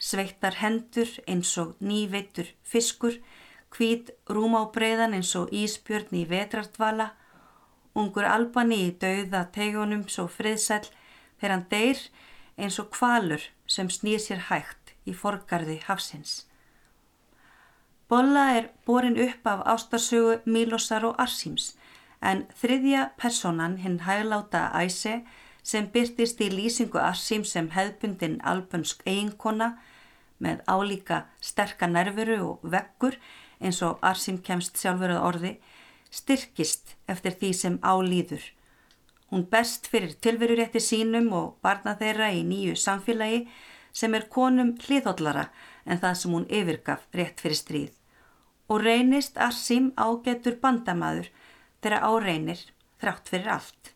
Sveittar 0.01 0.57
hendur 0.57 1.19
eins 1.29 1.53
og 1.61 1.77
nýveitur 1.77 2.49
fiskur, 2.65 3.21
hvít 3.69 4.09
rúmábreiðan 4.25 5.13
eins 5.21 5.35
og 5.37 5.53
íspjörn 5.53 6.17
í 6.17 6.25
vetrartvala 6.25 7.11
Ungur 7.95 8.25
Albani 8.25 8.77
í 8.87 8.91
dauða 9.01 9.45
tegunum 9.55 10.05
svo 10.07 10.27
friðsæl 10.31 10.85
þegar 11.39 11.53
hann 11.55 11.67
deyr 11.71 12.05
eins 12.57 12.79
og 12.79 12.91
kvalur 12.95 13.43
sem 13.67 13.89
snýr 13.89 14.21
sér 14.23 14.47
hægt 14.47 14.93
í 15.07 15.13
forgarði 15.17 15.81
hafsins. 15.87 16.45
Bolla 18.11 18.49
er 18.57 18.69
borin 18.85 19.19
upp 19.23 19.47
af 19.47 19.63
ástarsögu 19.73 20.41
Mílosar 20.45 21.05
og 21.07 21.19
Arsíms 21.19 21.71
en 22.21 22.43
þriðja 22.61 23.05
personan 23.17 23.77
hinn 23.83 24.01
hægláta 24.05 24.67
æse 24.81 25.21
sem 25.63 25.87
byrtist 25.93 26.41
í 26.41 26.49
lýsingu 26.51 26.99
Arsím 26.99 27.45
sem 27.47 27.69
hefðbundin 27.71 28.39
albönsk 28.43 29.05
eiginkona 29.05 29.71
með 30.43 30.61
álíka 30.67 31.23
sterka 31.39 31.87
nervuru 31.87 32.37
og 32.49 32.67
veggur 32.75 33.17
eins 33.61 33.81
og 33.85 33.99
Arsím 34.01 34.41
kemst 34.41 34.77
sjálfur 34.81 35.15
að 35.15 35.25
orði 35.29 35.53
styrkist 36.11 36.95
eftir 37.09 37.37
því 37.39 37.51
sem 37.55 37.77
álýður. 37.81 38.43
Hún 39.31 39.45
best 39.51 39.87
fyrir 39.87 40.17
tilverurétti 40.19 40.81
sínum 40.83 41.31
og 41.35 41.53
barna 41.63 41.95
þeirra 41.99 42.33
í 42.35 42.43
nýju 42.43 42.75
samfélagi 42.75 43.45
sem 43.95 44.15
er 44.15 44.27
konum 44.31 44.73
hliðhóllara 44.83 45.47
en 45.85 46.01
það 46.03 46.17
sem 46.19 46.35
hún 46.35 46.49
yfirgaf 46.51 47.07
rétt 47.15 47.39
fyrir 47.43 47.59
stríð. 47.59 47.93
Og 48.71 48.83
reynist 48.83 49.39
Arsím 49.39 49.91
ágetur 49.95 50.59
bandamaður 50.61 51.31
þegar 51.81 52.05
áreinir 52.07 52.61
þrátt 53.01 53.31
fyrir 53.31 53.51
allt. 53.55 53.95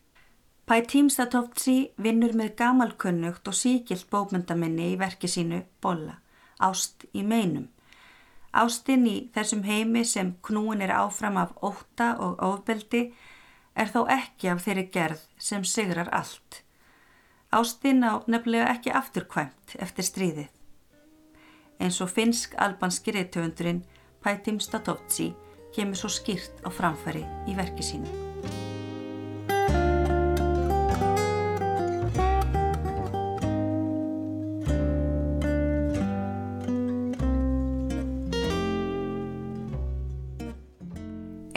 Pætím 0.66 1.08
Statovtsi 1.12 1.92
vinnur 2.02 2.32
með 2.34 2.56
gamalkunnugt 2.58 3.46
og 3.46 3.54
síkilt 3.54 4.08
bókmyndaminni 4.10 4.92
í 4.94 4.98
verki 4.98 5.28
sínu 5.30 5.62
Bolla, 5.80 6.18
Ást 6.58 7.04
í 7.12 7.22
meinum. 7.22 7.68
Ástinn 8.56 9.04
í 9.04 9.16
þessum 9.34 9.64
heimi 9.66 10.04
sem 10.08 10.32
knúin 10.46 10.80
er 10.84 10.94
áfram 10.96 11.36
af 11.36 11.52
óta 11.60 12.14
og 12.24 12.40
ofbeldi 12.42 13.02
er 13.76 13.90
þó 13.92 14.06
ekki 14.12 14.48
af 14.52 14.62
þeirri 14.64 14.86
gerð 14.94 15.24
sem 15.36 15.64
sigrar 15.64 16.08
allt. 16.16 16.62
Ástinn 17.52 18.00
á 18.00 18.24
nefnilega 18.26 18.72
ekki 18.72 18.94
afturkvæmt 18.96 19.76
eftir 19.78 20.08
stríðið. 20.08 20.48
Eins 21.80 22.00
og 22.00 22.10
finsk 22.10 22.56
albanski 22.56 23.12
reytöfundurinn 23.12 23.84
Pætím 24.24 24.60
Statovtsi 24.60 25.34
kemur 25.76 26.00
svo 26.00 26.08
skýrt 26.10 26.64
á 26.64 26.72
framfæri 26.72 27.26
í 27.46 27.58
verki 27.58 27.84
sínu. 27.84 28.25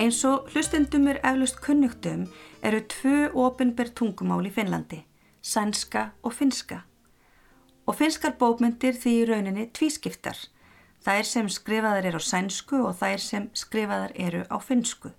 Eins 0.09 0.23
og 0.25 0.47
hlustendum 0.49 1.03
er 1.05 1.19
eflust 1.21 1.59
kunnugtum 1.61 2.23
eru 2.65 2.79
tvö 2.89 3.27
ofinber 3.37 3.91
tungumál 3.93 4.47
í 4.47 4.51
Finnlandi, 4.55 5.03
sænska 5.45 6.07
og 6.25 6.33
finska. 6.33 6.79
Og 7.85 7.93
finskar 7.99 8.33
bókmyndir 8.39 8.97
því 8.97 9.13
í 9.19 9.27
rauninni 9.29 9.67
tvískiptar. 9.69 10.39
Það 11.05 11.19
er 11.19 11.29
sem 11.33 11.51
skrifaðar 11.57 12.09
eru 12.09 12.23
á 12.25 12.29
sænsku 12.29 12.81
og 12.87 12.97
það 13.03 13.13
er 13.19 13.23
sem 13.27 13.47
skrifaðar 13.53 14.17
eru 14.25 14.41
á 14.49 14.57
finsku. 14.57 15.13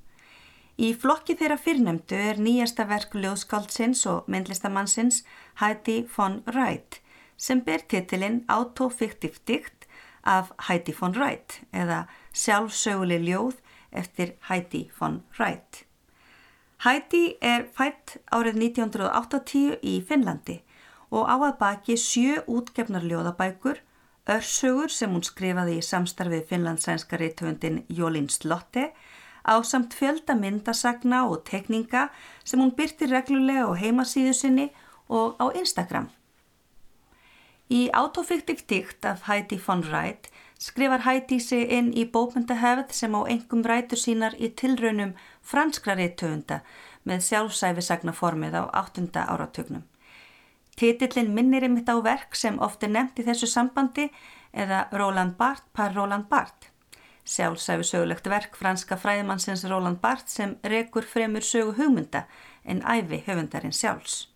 Í 0.75 0.91
flokki 0.99 1.39
þeirra 1.39 1.61
fyrrnemdu 1.63 2.19
er 2.19 2.43
nýjasta 2.43 2.91
verk 2.91 3.15
ljóðskáldsins 3.15 4.03
og 4.11 4.27
myndlistamannsins 4.27 5.23
Heidi 5.63 6.01
von 6.17 6.43
Wright 6.51 6.99
sem 7.39 7.63
ber 7.63 7.87
titilinn 7.87 8.43
Autofiktiv 8.51 9.39
dikt 9.47 9.87
af 10.27 10.51
Heidi 10.67 10.99
von 10.99 11.15
Wright 11.15 11.61
eða 11.71 12.09
sjálfsöguleg 12.35 13.31
ljóð 13.31 13.61
eftir 13.93 14.35
Heidi 14.49 14.91
von 14.99 15.23
Wright. 15.39 15.85
Heidi 16.85 17.37
er 17.45 17.67
fætt 17.77 18.17
árið 18.33 18.57
1980 18.71 19.81
í 19.85 19.99
Finnlandi 20.09 20.61
og 21.11 21.27
á 21.29 21.37
að 21.37 21.59
baki 21.61 21.97
sjö 21.99 22.39
útgefnar 22.49 23.05
ljóðabækur, 23.05 23.81
örsögur 24.31 24.93
sem 24.95 25.11
hún 25.11 25.27
skrifaði 25.27 25.81
í 25.81 25.85
samstarfið 25.85 26.47
finlandsænska 26.53 27.19
reytöfundin 27.19 27.83
Jólín 27.91 28.31
Slotte, 28.31 28.93
á 29.45 29.55
samt 29.65 29.97
fjölda 29.97 30.37
myndasagna 30.39 31.25
og 31.27 31.45
tekninga 31.45 32.09
sem 32.45 32.61
hún 32.61 32.75
byrti 32.77 33.09
reglulega 33.11 33.67
á 33.67 33.73
heimasíðu 33.75 34.35
sinni 34.37 34.71
og 35.09 35.37
á 35.43 35.51
Instagram. 35.57 36.09
Í 37.71 37.89
Autofiktiv 37.95 38.65
dikt 38.67 39.05
af 39.05 39.27
Heidi 39.29 39.59
von 39.67 39.83
Wright 39.87 40.31
skrifar 40.61 41.01
Hæti 41.07 41.39
sig 41.41 41.71
inn 41.73 41.93
í 41.97 42.05
bókmyndahefð 42.05 42.93
sem 42.93 43.15
á 43.17 43.21
engum 43.33 43.63
rætur 43.65 44.01
sínar 44.01 44.35
í 44.37 44.51
tilraunum 44.61 45.15
franskra 45.41 45.95
reytöfunda 45.97 46.61
með 47.09 47.25
sjálfsæfisagnaformið 47.29 48.59
á 48.61 48.63
8. 48.83 49.09
áratögnum. 49.25 49.87
Titillin 50.77 51.33
minnir 51.35 51.65
einmitt 51.65 51.89
á 51.89 51.97
verk 52.05 52.37
sem 52.37 52.61
oft 52.61 52.85
er 52.85 52.93
nefnt 52.93 53.19
í 53.21 53.25
þessu 53.25 53.49
sambandi 53.49 54.11
eða 54.53 54.87
Roland 54.93 55.37
Barthes 55.41 55.73
par 55.73 55.97
Roland 55.97 56.29
Barthes. 56.29 56.69
Sjálfsæfisögulegt 57.25 58.27
verk 58.29 58.57
franska 58.57 58.97
fræðimannsins 58.97 59.65
Roland 59.69 60.01
Barthes 60.01 60.37
sem 60.41 60.57
rekur 60.65 61.05
fremur 61.05 61.45
sögu 61.45 61.77
hugmynda 61.77 62.25
en 62.65 62.83
æfi 62.83 63.23
höfundarinn 63.27 63.77
sjálfs. 63.77 64.30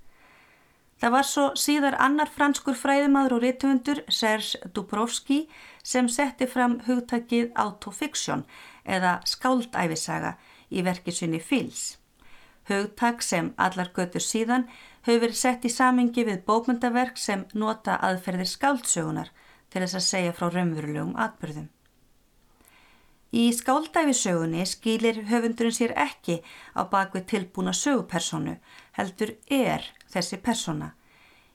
Það 1.04 1.12
var 1.12 1.26
svo 1.28 1.42
síðar 1.60 1.94
annar 2.00 2.30
franskur 2.32 2.78
fræðimaður 2.80 3.34
og 3.36 3.42
rítumundur, 3.42 3.98
Serge 4.08 4.70
Dubrovski, 4.72 5.42
sem 5.84 6.06
setti 6.08 6.46
fram 6.48 6.78
hugtakið 6.86 7.50
autofiction 7.60 8.46
eða 8.88 9.18
skáldæfisaga 9.28 10.30
í 10.72 10.80
verkisunni 10.86 11.42
Fils. 11.44 11.98
Hugtak 12.70 13.20
sem 13.20 13.50
allar 13.60 13.90
götur 13.92 14.24
síðan 14.24 14.64
hefur 15.04 15.26
verið 15.26 15.36
sett 15.42 15.66
í 15.68 15.74
samingi 15.74 16.24
við 16.24 16.40
bókmyndaverk 16.46 17.20
sem 17.20 17.42
nota 17.52 17.98
aðferðir 18.00 18.48
skáldsögunar 18.54 19.28
til 19.68 19.82
þess 19.84 19.98
að 20.00 20.06
segja 20.06 20.32
frá 20.38 20.48
raunverulegum 20.54 21.12
atbyrðum. 21.20 21.68
Í 23.36 23.44
skáldæfisögunni 23.52 24.64
skilir 24.72 25.20
höfundurinn 25.28 25.76
sér 25.82 25.92
ekki 26.00 26.38
á 26.72 26.88
bakvið 26.88 27.28
tilbúna 27.34 27.76
sögupersonu, 27.76 28.56
heldur 28.96 29.36
er 29.52 29.92
þessi 30.14 30.40
persona. 30.42 30.94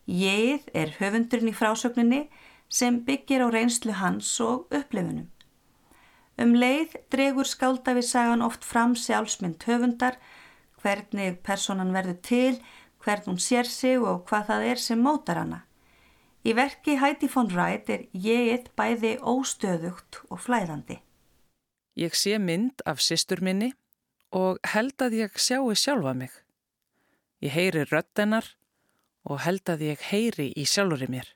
Ég 0.06 0.67
er 0.74 0.95
höfundurinn 1.00 1.52
í 1.52 1.56
frásögninni 1.56 2.24
sem 2.69 3.02
byggir 3.06 3.43
á 3.45 3.48
reynslu 3.50 3.95
hans 3.98 4.32
og 4.43 4.67
upplifunum. 4.74 5.30
Um 6.39 6.54
leið 6.56 6.95
dregur 7.12 7.48
skáldafisagan 7.48 8.43
oft 8.45 8.63
fram 8.63 8.95
sjálfsmynd 8.95 9.65
höfundar, 9.67 10.15
hvernig 10.80 11.41
personan 11.43 11.91
verður 11.93 12.19
til, 12.24 12.62
hvern 13.04 13.26
hún 13.28 13.41
sér 13.43 13.67
sig 13.67 14.00
og 14.00 14.24
hvað 14.30 14.48
það 14.52 14.69
er 14.72 14.82
sem 14.84 15.04
mótar 15.04 15.41
hana. 15.41 15.65
Í 16.48 16.56
verki 16.56 16.95
Heidi 17.02 17.28
von 17.28 17.52
Wright 17.52 17.89
er 17.91 18.06
ég 18.15 18.69
bæði 18.80 19.17
óstöðugt 19.19 20.22
og 20.32 20.39
flæðandi. 20.39 21.02
Ég 22.00 22.15
sé 22.15 22.38
mynd 22.39 22.80
af 22.88 23.04
sýstur 23.04 23.43
minni 23.43 23.74
og 24.32 24.62
held 24.72 24.95
að 25.04 25.17
ég 25.26 25.36
sjáu 25.36 25.74
sjálfa 25.76 26.13
mig. 26.15 26.32
Ég 27.39 27.54
heyri 27.56 27.86
röttenar 27.88 28.45
og 29.23 29.43
held 29.45 29.69
að 29.71 29.86
ég 29.93 30.08
heyri 30.12 30.49
í 30.58 30.65
sjálfuri 30.67 31.08
mér. 31.12 31.28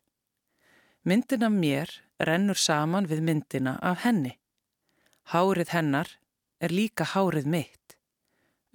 Myndin 1.04 1.46
af 1.48 1.54
mér 1.56 1.92
rennur 2.20 2.60
saman 2.60 3.08
við 3.08 3.24
myndina 3.24 3.78
af 3.82 4.04
henni. 4.04 4.38
Hárið 5.32 5.72
hennar 5.76 6.10
er 6.60 6.72
líka 6.72 7.08
hárið 7.14 7.48
mitt. 7.48 7.98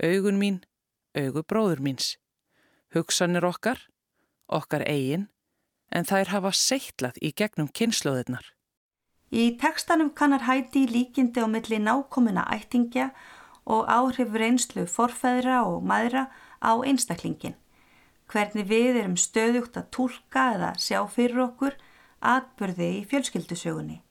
Augun 0.01 0.39
mín, 0.41 0.61
augu 1.16 1.43
bróður 1.43 1.81
míns. 1.85 2.16
Hugsanir 2.95 3.45
okkar, 3.45 3.81
okkar 4.49 4.85
eigin, 4.89 5.29
en 5.93 6.05
þær 6.09 6.33
hafa 6.33 6.53
seitlað 6.53 7.18
í 7.20 7.33
gegnum 7.37 7.68
kynnslóðirnar. 7.68 8.45
Í 9.29 9.59
tekstanum 9.61 10.14
kannar 10.16 10.47
hæti 10.49 10.87
líkindi 10.89 11.45
á 11.45 11.49
milli 11.49 11.81
nákomuna 11.81 12.47
ættingja 12.55 13.11
og 13.68 13.85
áhrif 13.93 14.33
reynslu 14.33 14.87
forfæðra 14.89 15.64
og 15.68 15.85
maðra 15.85 16.29
á 16.63 16.73
einstaklingin. 16.85 17.57
Hvernig 18.29 18.69
við 18.69 19.01
erum 19.03 19.17
stöðugt 19.17 19.79
að 19.81 19.89
tólka 19.95 20.45
eða 20.57 20.73
sjá 20.77 21.01
fyrir 21.09 21.41
okkur 21.47 21.79
atbyrði 22.21 22.89
í 22.99 23.05
fjölskyldusögunni. 23.09 24.03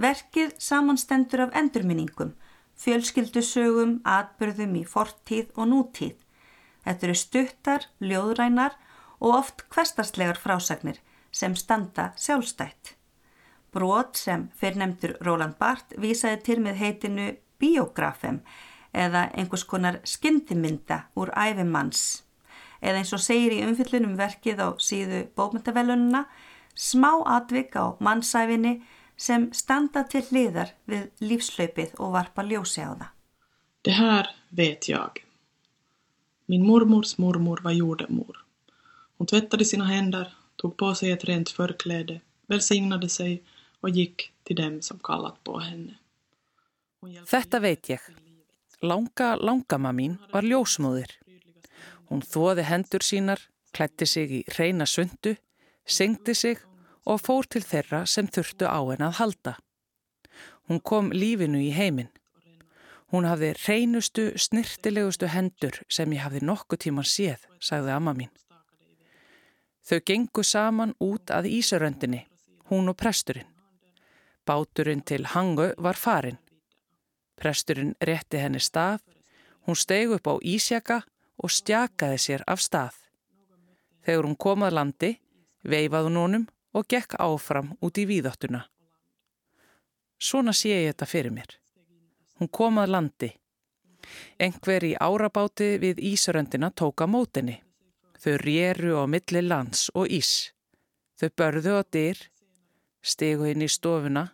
Verkið 0.00 0.54
samanstendur 0.62 1.44
af 1.44 1.56
endurminningum, 1.60 2.32
fjölskyldusögum, 2.80 3.98
atbyrðum 4.08 4.78
í 4.80 4.84
fortíð 4.88 5.50
og 5.56 5.68
nútíð. 5.68 6.16
Þetta 6.86 7.06
eru 7.06 7.18
stuttar, 7.20 7.84
ljóðrænar 8.00 8.78
og 9.20 9.36
oft 9.42 9.66
kvestarslegar 9.68 10.40
frásagnir 10.40 11.02
sem 11.30 11.52
standa 11.56 12.14
sjálfstætt. 12.16 12.94
Brot 13.70 14.16
sem 14.18 14.48
fyrrnemdur 14.56 15.18
Roland 15.22 15.58
Barth 15.60 15.94
vísaði 16.00 16.40
til 16.48 16.58
með 16.64 16.80
heitinu 16.80 17.28
Biografem 17.60 18.40
eða 18.92 19.28
einhvers 19.34 19.64
konar 19.64 20.00
skyndimynda 20.04 21.04
úr 21.16 21.30
æfimanns 21.36 22.22
eða 22.80 23.02
eins 23.02 23.12
og 23.12 23.22
segir 23.22 23.54
í 23.54 23.64
umfyllunum 23.66 24.16
verkið 24.18 24.62
á 24.64 24.68
síðu 24.80 25.20
bókmyndavelununa 25.36 26.24
smá 26.74 27.10
atvik 27.36 27.76
á 27.76 27.94
mannsæfinni 28.00 28.80
sem 29.20 29.50
standa 29.52 30.04
til 30.08 30.22
hliðar 30.30 30.72
við 30.88 31.08
lífslaupið 31.20 31.98
og 32.00 32.14
varpa 32.16 32.44
ljósi 32.46 32.84
á 32.84 32.92
það. 32.96 33.10
Det 33.82 33.92
här 33.92 34.26
vet 34.48 34.88
jag. 34.88 35.24
Min 36.46 36.66
mormors 36.66 37.18
mormor 37.18 37.60
var 37.62 37.72
jordemor. 37.72 38.44
Hon 39.18 39.26
tvättade 39.26 39.64
sina 39.64 39.84
händer, 39.84 40.34
tog 40.56 40.76
på 40.76 40.94
sig 40.94 41.10
ett 41.10 41.24
rent 41.24 41.50
förkläde, 41.50 42.20
välsignade 42.46 43.08
sig 43.08 43.42
och 43.80 43.90
gick 43.90 44.32
till 44.42 44.56
dem 44.56 44.82
som 44.82 44.98
kallat 44.98 45.44
på 45.44 45.58
henne. 45.58 45.98
Hon 47.00 47.12
hjälpte 47.12 47.36
Þetta 47.36 47.60
veit 47.60 47.90
ég. 47.90 48.00
Langa 48.82 49.34
langama 49.36 49.92
mín 49.92 50.16
var 50.32 50.46
ljósmóðir. 50.46 51.10
Hún 52.08 52.22
þóði 52.24 52.64
hendur 52.64 53.04
sínar, 53.04 53.42
klætti 53.76 54.06
sig 54.08 54.32
í 54.32 54.40
reyna 54.56 54.86
sundu, 54.88 55.34
syngdi 55.84 56.34
sig 56.34 56.62
og 57.04 57.20
fór 57.20 57.44
til 57.44 57.62
þeirra 57.62 58.06
sem 58.08 58.26
þurftu 58.26 58.64
á 58.64 58.80
henn 58.80 59.04
að 59.04 59.18
halda. 59.20 59.54
Hún 60.66 60.80
kom 60.80 61.12
lífinu 61.12 61.60
í 61.60 61.70
heiminn. 61.76 62.08
Hún 63.12 63.26
hafði 63.26 63.52
reynustu, 63.66 64.30
snirtilegustu 64.38 65.28
hendur 65.28 65.82
sem 65.90 66.12
ég 66.14 66.24
hafði 66.24 66.44
nokkuð 66.46 66.84
tíman 66.86 67.08
séð, 67.08 67.44
sagði 67.60 67.92
amma 67.96 68.14
mín. 68.14 68.30
Þau 69.84 69.98
gengu 70.06 70.44
saman 70.46 70.94
út 71.02 71.32
að 71.34 71.50
Ísaröndinni, 71.50 72.22
hún 72.70 72.88
og 72.88 72.96
presturinn. 72.96 73.48
Báturinn 74.46 75.02
til 75.04 75.26
Hangu 75.26 75.72
var 75.76 75.98
farin. 75.98 76.38
Presturinn 77.40 77.94
rétti 78.04 78.36
henni 78.36 78.60
staf, 78.60 79.00
hún 79.66 79.76
steig 79.76 80.12
upp 80.12 80.28
á 80.28 80.34
Ísjaka 80.44 81.00
og 81.40 81.50
stjakaði 81.50 82.18
sér 82.20 82.44
af 82.46 82.60
stað. 82.60 82.96
Þegar 84.04 84.26
hún 84.28 84.36
kom 84.36 84.64
að 84.66 84.76
landi, 84.76 85.10
veifaði 85.64 86.10
hún 86.10 86.20
honum 86.20 86.46
og 86.76 86.86
gekk 86.88 87.16
áfram 87.18 87.72
út 87.80 87.98
í 87.98 88.06
víðáttuna. 88.08 88.66
Svona 90.20 90.52
sé 90.52 90.74
ég 90.74 90.92
þetta 90.92 91.08
fyrir 91.08 91.32
mér. 91.32 91.56
Hún 92.36 92.48
kom 92.52 92.78
að 92.80 92.92
landi. 92.94 93.30
Engver 94.40 94.84
í 94.84 94.94
árabáti 95.00 95.74
við 95.80 96.00
Ísaröndina 96.12 96.70
tóka 96.76 97.08
mótinni. 97.08 97.60
Þau 98.20 98.36
réru 98.44 98.96
á 99.00 99.04
milli 99.08 99.42
lands 99.44 99.88
og 99.96 100.12
ís. 100.12 100.52
Þau 101.16 101.28
börðu 101.36 101.76
á 101.80 101.82
dyr, 101.88 102.18
stegu 103.00 103.48
inn 103.48 103.64
í 103.64 103.68
stofuna. 103.68 104.26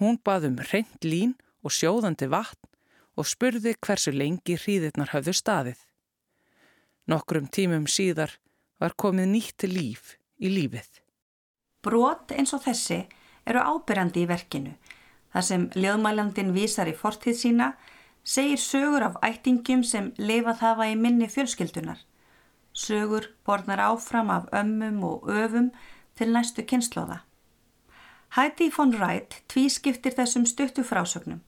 Hún 0.00 0.20
baðum 0.24 0.60
reynd 0.70 1.04
lín 1.04 1.34
og 1.62 1.74
sjóðandi 1.74 2.28
vatn 2.30 2.68
og 3.18 3.28
spurði 3.28 3.74
hversu 3.80 4.12
lengi 4.14 4.56
hríðirnar 4.56 5.12
höfðu 5.14 5.34
staðið. 5.36 5.80
Nokkrum 7.10 7.48
tímum 7.52 7.86
síðar 7.90 8.36
var 8.80 8.96
komið 8.96 9.32
nýtt 9.34 9.66
líf 9.68 10.16
í 10.40 10.50
lífið. 10.52 10.88
Brot 11.84 12.32
eins 12.36 12.52
og 12.56 12.64
þessi 12.64 13.02
eru 13.48 13.60
ábyrjandi 13.60 14.24
í 14.24 14.28
verkinu. 14.30 14.74
Það 15.32 15.46
sem 15.46 15.64
ljóðmælandin 15.76 16.52
vísar 16.54 16.90
í 16.90 16.96
fortíð 16.96 17.36
sína 17.38 17.70
segir 18.24 18.60
sögur 18.60 19.06
af 19.06 19.18
ættingum 19.26 19.82
sem 19.86 20.12
lifað 20.18 20.62
hafa 20.64 20.88
í 20.90 20.96
minni 20.96 21.28
fjölskyldunar. 21.30 21.98
Sögur 22.72 23.30
borðnar 23.46 23.82
áfram 23.90 24.30
af 24.30 24.48
ömmum 24.54 25.02
og 25.06 25.28
öfum 25.28 25.70
til 26.16 26.32
næstu 26.32 26.62
kynnslóða. 26.62 27.20
Heidi 28.36 28.70
von 28.76 28.92
Wright 28.94 29.42
tvískiptir 29.50 30.14
þessum 30.14 30.44
stuttu 30.46 30.84
frásögnum. 30.86 31.40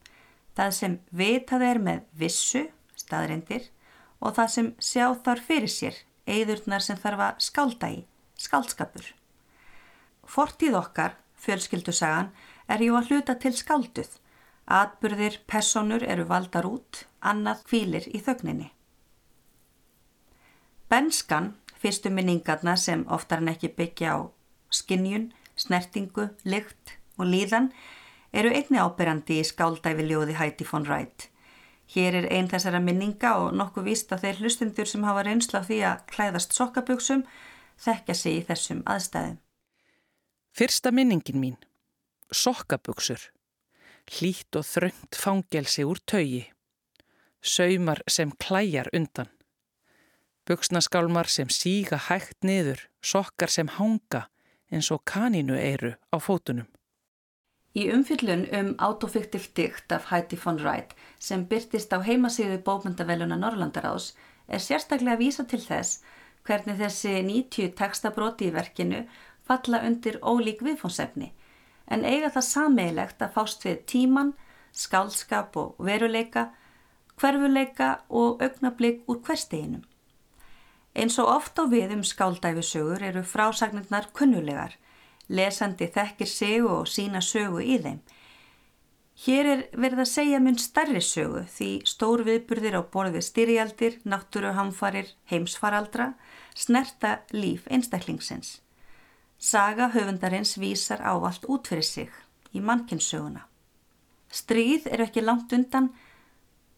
Það 0.53 0.73
sem 0.77 0.97
vitað 1.09 1.65
er 1.65 1.79
með 1.81 2.03
vissu, 2.17 2.67
staðrindir, 2.99 3.69
og 4.21 4.35
það 4.37 4.51
sem 4.55 4.69
sjá 4.79 5.05
þar 5.25 5.41
fyrir 5.47 5.71
sér, 5.71 5.95
eðurnar 6.29 6.83
sem 6.85 6.99
þarf 6.99 7.23
að 7.27 7.41
skálda 7.47 7.89
í, 7.91 8.03
skáldskapur. 8.39 9.07
Fortíð 10.23 10.77
okkar, 10.79 11.17
fjölskyldusagan, 11.43 12.29
er 12.71 12.83
jú 12.85 12.95
að 12.97 13.09
hluta 13.11 13.35
til 13.35 13.53
skálduð. 13.57 14.19
Atburðir, 14.63 15.41
personur 15.49 16.05
eru 16.07 16.23
valdar 16.29 16.69
út, 16.69 17.03
annað 17.19 17.65
kvílir 17.67 18.07
í 18.15 18.21
þögninni. 18.23 18.69
Benskan, 20.87 21.51
fyrstu 21.81 22.11
minningarna 22.13 22.77
sem 22.79 23.03
oftar 23.11 23.41
en 23.43 23.51
ekki 23.51 23.73
byggja 23.75 24.15
á 24.15 24.19
skinnjun, 24.73 25.31
snertingu, 25.59 26.29
lykt 26.47 26.95
og 27.17 27.27
líðan, 27.27 27.71
eru 28.33 28.49
einni 28.49 28.81
ábyrjandi 28.81 29.39
í 29.41 29.45
skáldæfi 29.47 30.07
ljóði 30.09 30.37
Heidi 30.39 30.65
von 30.65 30.87
Wright. 30.87 31.29
Hér 31.93 32.17
er 32.23 32.27
einn 32.33 32.49
þessara 32.49 32.79
minninga 32.81 33.35
og 33.43 33.53
nokkuð 33.59 33.85
víst 33.89 34.13
að 34.15 34.25
þeir 34.25 34.39
hlustundur 34.41 34.89
sem 34.89 35.03
hafa 35.05 35.25
reynsla 35.27 35.61
því 35.67 35.79
að 35.91 36.05
klæðast 36.09 36.55
sokkaböksum 36.57 37.21
þekkja 37.83 38.15
sig 38.17 38.39
í 38.39 38.45
þessum 38.47 38.81
aðstæðum. 38.89 39.37
Fyrsta 40.53 40.91
minningin 40.93 41.39
mín. 41.41 41.59
Sokkabuxur. 42.33 43.29
Hlýtt 44.09 44.57
og 44.57 44.65
þröngt 44.67 45.17
fangelsi 45.17 45.85
úr 45.85 46.01
taugi. 46.09 46.43
Saumar 47.43 48.01
sem 48.09 48.31
klæjar 48.41 48.89
undan. 48.95 49.29
Buxnaskálmar 50.47 51.29
sem 51.31 51.49
síga 51.49 51.99
hægt 52.09 52.43
niður, 52.43 52.81
sokkar 52.99 53.51
sem 53.51 53.69
hanga 53.77 54.27
eins 54.73 54.89
og 54.91 55.03
kaninu 55.07 55.55
eiru 55.55 55.93
á 56.11 56.17
fótunum. 56.19 56.67
Í 57.73 57.87
umfyllun 57.89 58.43
um 58.53 58.73
autofiktiv 58.87 59.47
dikt 59.57 59.93
af 59.95 60.11
Heidi 60.11 60.37
von 60.37 60.59
Wright 60.61 60.91
sem 61.17 61.45
byrtist 61.49 61.93
á 61.93 61.97
heimasíðu 62.05 62.59
bókmyndaveluna 62.67 63.39
Norrlandaráðs 63.41 64.11
er 64.47 64.61
sérstaklega 64.61 65.17
að 65.17 65.23
vísa 65.23 65.45
til 65.49 65.61
þess 65.63 66.03
hvernig 66.45 66.77
þessi 66.77 67.15
90 67.25 67.73
textabróti 67.79 68.51
í 68.51 68.53
verkinu 68.53 69.05
falla 69.47 69.81
undir 69.87 70.19
ólík 70.21 70.61
viðfónsefni 70.61 71.31
en 71.91 72.05
eiga 72.05 72.29
það 72.33 72.47
sameigilegt 72.49 73.23
að 73.23 73.33
fást 73.37 73.65
við 73.65 73.81
tíman, 73.89 74.33
skálskap 74.73 75.57
og 75.59 75.81
veruleika, 75.83 76.47
hverfuleika 77.19 77.89
og 78.09 78.41
augnablík 78.41 79.03
úr 79.09 79.19
hversteginum. 79.25 79.83
Eins 80.93 81.17
og 81.19 81.29
oft 81.29 81.57
á 81.57 81.65
við 81.69 81.95
um 81.97 82.03
skáldæfisögur 82.05 83.01
eru 83.01 83.23
frásagnirnar 83.25 84.11
kunnulegar, 84.13 84.77
lesandi 85.29 85.87
þekkir 85.87 86.29
sig 86.29 86.65
og 86.65 86.87
sína 86.87 87.21
sögu 87.21 87.61
í 87.63 87.77
þeim. 87.83 88.01
Hér 89.23 89.45
er 89.45 89.61
verið 89.77 89.99
að 90.03 90.09
segja 90.09 90.39
mun 90.41 90.57
starri 90.57 91.01
sögu 91.05 91.43
því 91.53 91.69
stór 91.85 92.23
viðburðir 92.25 92.79
á 92.79 92.81
borð 92.81 93.19
við 93.19 93.25
styrjaldir, 93.27 93.99
náttúruhamfarir, 94.09 95.13
heimsfaraldra, 95.29 96.13
snerta 96.57 97.19
líf 97.31 97.67
einstaklingsins. 97.69 98.57
Saga 99.37 99.91
höfundarins 99.93 100.57
vísar 100.57 101.03
ávalt 101.05 101.45
út 101.45 101.69
fyrir 101.69 101.85
sig 101.85 102.09
í 102.53 102.61
mannkynnssöguna. 102.63 103.45
Stríð 104.33 104.89
eru 104.89 105.05
ekki 105.05 105.21
langt 105.21 105.53
undan, 105.53 105.91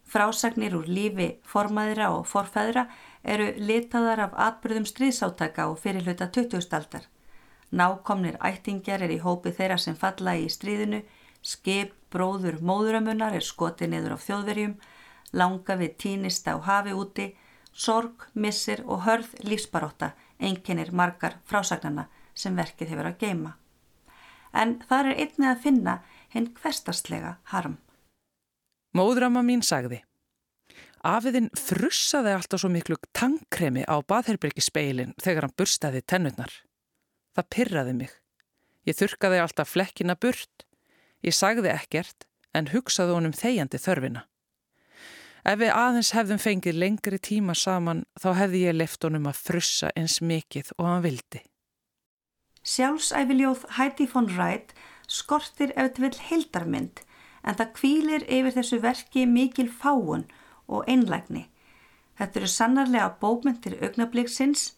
frásagnir 0.03 0.75
úr 0.75 0.89
lífi 0.91 1.37
formaðira 1.47 2.11
og 2.17 2.27
forfæðra 2.27 2.89
eru 3.23 3.53
litaðar 3.57 4.25
af 4.27 4.39
atbyrðum 4.49 4.85
stríðsátaka 4.89 5.69
og 5.71 5.79
fyrirluta 5.79 6.27
20. 6.27 6.67
aldar. 6.75 7.07
Nákomnir 7.75 8.37
ættingjar 8.39 9.03
er 9.03 9.11
í 9.11 9.19
hópi 9.19 9.51
þeirra 9.51 9.75
sem 9.81 9.97
falla 9.99 10.37
í 10.39 10.47
stríðinu, 10.51 11.01
skip, 11.43 11.91
bróður, 12.13 12.61
móðuramunnar 12.63 13.35
er 13.35 13.43
skotið 13.43 13.91
niður 13.91 14.15
á 14.15 14.17
þjóðverjum, 14.25 14.75
langa 15.35 15.75
við 15.81 15.97
tínist 15.99 16.47
á 16.47 16.55
hafi 16.55 16.95
úti, 16.95 17.33
sorg, 17.75 18.29
missir 18.33 18.85
og 18.87 19.03
hörð 19.03 19.33
lífsbaróta 19.43 20.13
einkennir 20.39 20.93
margar 20.95 21.39
frásagnana 21.49 22.07
sem 22.35 22.55
verkið 22.55 22.93
hefur 22.93 23.09
að 23.11 23.19
geima. 23.19 23.55
En 24.55 24.77
þar 24.87 25.11
er 25.11 25.19
einnig 25.25 25.49
að 25.51 25.63
finna 25.65 25.95
hinn 26.31 26.51
hverstastlega 26.55 27.37
harm. 27.51 27.75
Móðrama 28.95 29.43
mín 29.43 29.63
sagði. 29.63 29.99
Afiðinn 31.05 31.51
frussaði 31.59 32.31
alltaf 32.33 32.63
svo 32.63 32.71
miklu 32.71 32.95
tangkremi 33.13 33.83
á 33.83 33.99
baðherbyrgi 33.99 34.63
speilin 34.63 35.11
þegar 35.21 35.45
hann 35.45 35.57
burstaði 35.59 36.01
tennurnar. 36.07 36.53
Það 37.35 37.49
pyrraði 37.55 37.97
mig. 37.97 38.13
Ég 38.85 38.95
þurkaði 38.95 39.41
alltaf 39.41 39.73
flekkina 39.73 40.15
burt. 40.15 40.65
Ég 41.25 41.35
sagði 41.35 41.73
ekkert 41.73 42.27
en 42.55 42.71
hugsaði 42.71 43.17
honum 43.17 43.35
þegjandi 43.35 43.81
þörfina. 43.81 44.23
Ef 45.45 45.59
við 45.61 45.73
aðeins 45.77 46.13
hefðum 46.15 46.39
fengið 46.41 46.77
lengri 46.81 47.19
tíma 47.21 47.53
saman 47.53 48.05
þá 48.17 48.29
hefði 48.39 48.61
ég 48.63 48.77
left 48.79 49.03
honum 49.05 49.27
að 49.29 49.41
frussa 49.47 49.91
eins 49.93 50.17
mikið 50.21 50.71
og 50.79 50.87
hann 50.89 51.03
vildi. 51.05 51.41
Sjálfsæfiljóð 52.65 53.67
Heidi 53.77 54.07
von 54.09 54.29
Wright 54.31 54.73
skortir 55.05 55.73
ef 55.75 55.91
þetta 55.91 56.05
vil 56.05 56.23
heildarmynd 56.29 57.03
en 57.45 57.59
það 57.59 57.75
kvílir 57.77 58.25
yfir 58.25 58.55
þessu 58.55 58.79
verki 58.81 59.27
mikil 59.29 59.67
fáun 59.69 60.25
og 60.65 60.89
einlægni. 60.89 61.45
Þetta 62.17 62.41
eru 62.41 62.49
sannarlega 62.49 63.09
bókmyndir 63.21 63.77
augnabliksins, 63.85 64.71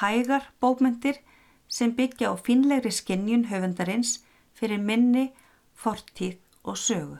hægar 0.00 0.48
bókmyndir 0.62 1.20
sem 1.68 1.92
byggja 1.96 2.32
á 2.32 2.34
finlegri 2.36 2.92
skinnjun 2.92 3.48
höfundarins 3.50 4.20
fyrir 4.56 4.78
minni, 4.80 5.32
fortíð 5.74 6.38
og 6.64 6.76
sögu. 6.76 7.18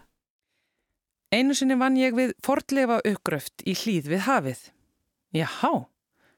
Einu 1.34 1.54
sinni 1.54 1.74
vann 1.74 1.98
ég 1.98 2.14
við 2.16 2.32
fordlefa 2.46 3.00
uppgröft 3.04 3.64
í 3.66 3.74
hlýð 3.74 4.12
við 4.12 4.24
hafið. 4.28 4.60
Jáhá, 5.34 5.72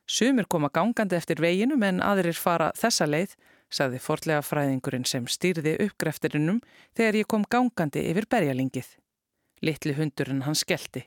sumir 0.08 0.48
koma 0.48 0.70
gangandi 0.72 1.18
eftir 1.18 1.42
veginum 1.44 1.84
en 1.84 2.00
aðrir 2.02 2.38
fara 2.40 2.72
þessa 2.76 3.06
leið, 3.06 3.36
sagði 3.70 4.00
fordlega 4.00 4.42
fræðingurinn 4.42 5.04
sem 5.04 5.26
stýrði 5.28 5.76
uppgreftirinum 5.84 6.62
þegar 6.96 7.20
ég 7.20 7.28
kom 7.28 7.44
gangandi 7.44 8.06
yfir 8.10 8.26
berjalingið. 8.32 8.88
Littli 9.62 9.94
hundurinn 9.98 10.46
hann 10.46 10.56
skellti. 10.56 11.04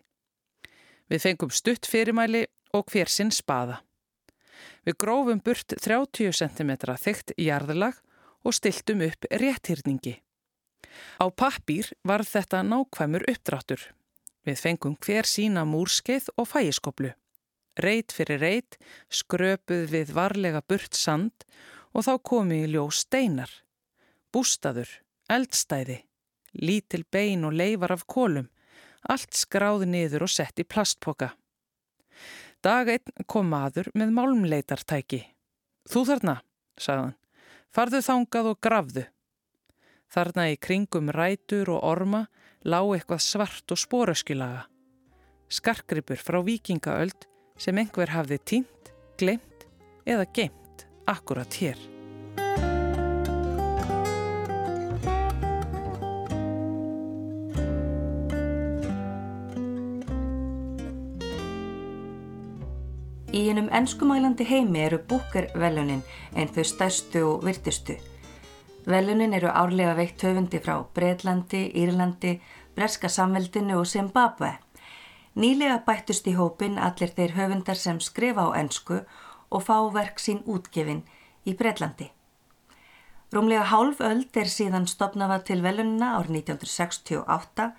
Við 1.09 1.25
fengum 1.25 1.51
stutt 1.51 1.89
fyrirmæli 1.89 2.45
og 2.77 2.85
hver 2.93 3.09
sinn 3.09 3.31
spaða. 3.33 3.81
Við 4.85 4.97
grófum 5.03 5.41
burt 5.43 5.75
30 5.77 6.33
cm 6.37 6.71
þygt 6.97 7.33
jarðlag 7.37 7.97
og 8.43 8.55
stiltum 8.57 9.03
upp 9.05 9.27
rétthyrningi. 9.31 10.17
Á 11.21 11.25
pappír 11.29 11.91
var 12.03 12.23
þetta 12.25 12.63
nákvæmur 12.65 13.25
uppdráttur. 13.29 13.81
Við 14.45 14.57
fengum 14.57 14.95
hver 14.97 15.27
sína 15.29 15.65
múrskeið 15.69 16.31
og 16.37 16.49
fægiskoplu. 16.49 17.11
Reit 17.79 18.11
fyrir 18.11 18.41
reit 18.41 18.77
skröpuð 19.09 19.85
við 19.93 20.13
varlega 20.17 20.63
burt 20.67 20.97
sand 20.97 21.45
og 21.93 22.07
þá 22.07 22.13
komi 22.23 22.63
í 22.65 22.71
ljós 22.73 23.05
steinar. 23.05 23.51
Bústaður, 24.31 24.89
eldstæði, 25.31 26.01
lítil 26.55 27.03
bein 27.11 27.45
og 27.47 27.55
leifar 27.55 27.93
af 27.95 28.07
kólum, 28.07 28.49
allt 29.07 29.35
skráði 29.35 29.87
niður 29.91 30.27
og 30.27 30.33
sett 30.33 30.59
í 30.59 30.67
plastpoka. 30.67 31.31
Dag 32.61 32.91
einn 32.93 33.25
kom 33.25 33.47
maður 33.49 33.87
með 33.97 34.11
málmleitartæki. 34.13 35.23
Þú 35.89 36.03
þarna, 36.11 36.35
sagðan, 36.77 37.15
farðu 37.73 38.01
þangað 38.05 38.49
og 38.51 38.59
grafðu. 38.61 39.05
Þarna 40.13 40.45
í 40.51 40.59
kringum 40.61 41.09
rætur 41.09 41.71
og 41.73 41.81
orma 41.81 42.27
lág 42.61 42.91
eitthvað 42.99 43.23
svart 43.25 43.73
og 43.73 43.81
spóröskilaga. 43.81 44.67
Skarkripur 45.49 46.21
frá 46.21 46.37
vikingaöld 46.45 47.25
sem 47.57 47.81
einhver 47.81 48.13
hafði 48.13 48.37
tínt, 48.45 48.93
glemt 49.17 49.65
eða 50.05 50.29
geimt 50.29 50.85
akkurat 51.09 51.57
hér. 51.57 51.81
Í 63.41 63.47
einum 63.49 63.71
ennskumælandi 63.73 64.45
heimi 64.45 64.83
eru 64.85 64.99
búkervelunin 65.09 66.01
en 66.37 66.49
þau 66.53 66.65
stærstu 66.67 67.21
og 67.25 67.45
virtustu. 67.47 67.95
Velunin 68.85 69.33
eru 69.33 69.49
árlega 69.49 69.95
veikt 69.97 70.21
höfundi 70.27 70.59
frá 70.61 70.75
Breitlandi, 70.93 71.61
Írlandi, 71.81 72.35
Breska 72.75 73.09
samveldinu 73.09 73.79
og 73.79 73.87
Zimbabwe. 73.87 74.51
Nýlega 75.33 75.79
bættust 75.87 76.29
í 76.29 76.35
hópin 76.37 76.77
allir 76.77 77.15
þeir 77.17 77.33
höfundar 77.39 77.81
sem 77.81 78.03
skrifa 78.03 78.45
á 78.45 78.49
ennsku 78.61 78.99
og 79.49 79.65
fá 79.65 79.77
verk 79.97 80.21
sín 80.21 80.43
útgefin 80.45 81.01
í 81.45 81.57
Breitlandi. 81.57 82.11
Rúmlega 83.33 83.65
hálf 83.73 84.05
öld 84.05 84.37
er 84.37 84.53
síðan 84.53 84.85
stopnafa 84.85 85.39
til 85.49 85.63
velunina 85.65 86.13
árið 86.19 86.43
1968 86.43 87.71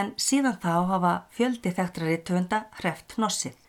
en 0.00 0.12
síðan 0.16 0.58
þá 0.58 0.74
hafa 0.90 1.16
fjöldi 1.30 1.76
þekktra 1.78 2.10
rittöfunda 2.10 2.64
hreft 2.82 3.18
nossið. 3.22 3.67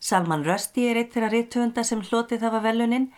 Salman 0.00 0.44
Rushdie 0.46 0.92
er 0.92 1.00
eitt 1.00 1.14
þeirra 1.14 1.32
rittöfunda 1.32 1.82
sem 1.84 2.02
hlotið 2.06 2.44
hafa 2.46 2.60
velunin, 2.62 3.08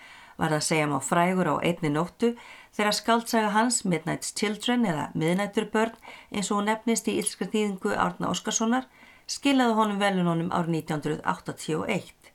var 0.40 0.54
það 0.54 0.64
segjum 0.64 0.94
á 0.96 1.00
frægur 1.04 1.50
á 1.52 1.54
einni 1.60 1.90
nóttu 1.92 2.30
þegar 2.76 2.96
skaldsaga 2.96 3.50
hans 3.52 3.82
Midnight's 3.84 4.32
Children 4.32 4.86
eða 4.88 5.10
Miðnætturbörn 5.12 5.98
eins 6.32 6.48
og 6.48 6.60
hún 6.60 6.70
nefnist 6.70 7.10
í 7.12 7.18
ílskra 7.20 7.50
þýðingu 7.52 7.92
Árna 7.92 8.30
Óskarssonar 8.32 8.88
skilaði 9.28 9.76
honum 9.76 10.00
velunónum 10.00 10.48
árið 10.56 10.78
1981. 10.80 12.32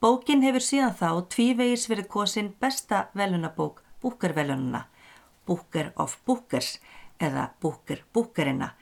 Bókin 0.00 0.46
hefur 0.46 0.64
síðan 0.64 0.96
þá 0.96 1.10
tvívegis 1.28 1.84
verið 1.92 2.08
kosin 2.08 2.54
besta 2.60 3.10
velunabók 3.12 3.84
Búkervelununa, 4.00 4.86
Booker 5.44 5.92
of 6.00 6.16
Bookers 6.24 6.78
eða 7.20 7.50
Booker 7.60 8.00
Bookerina, 8.14 8.72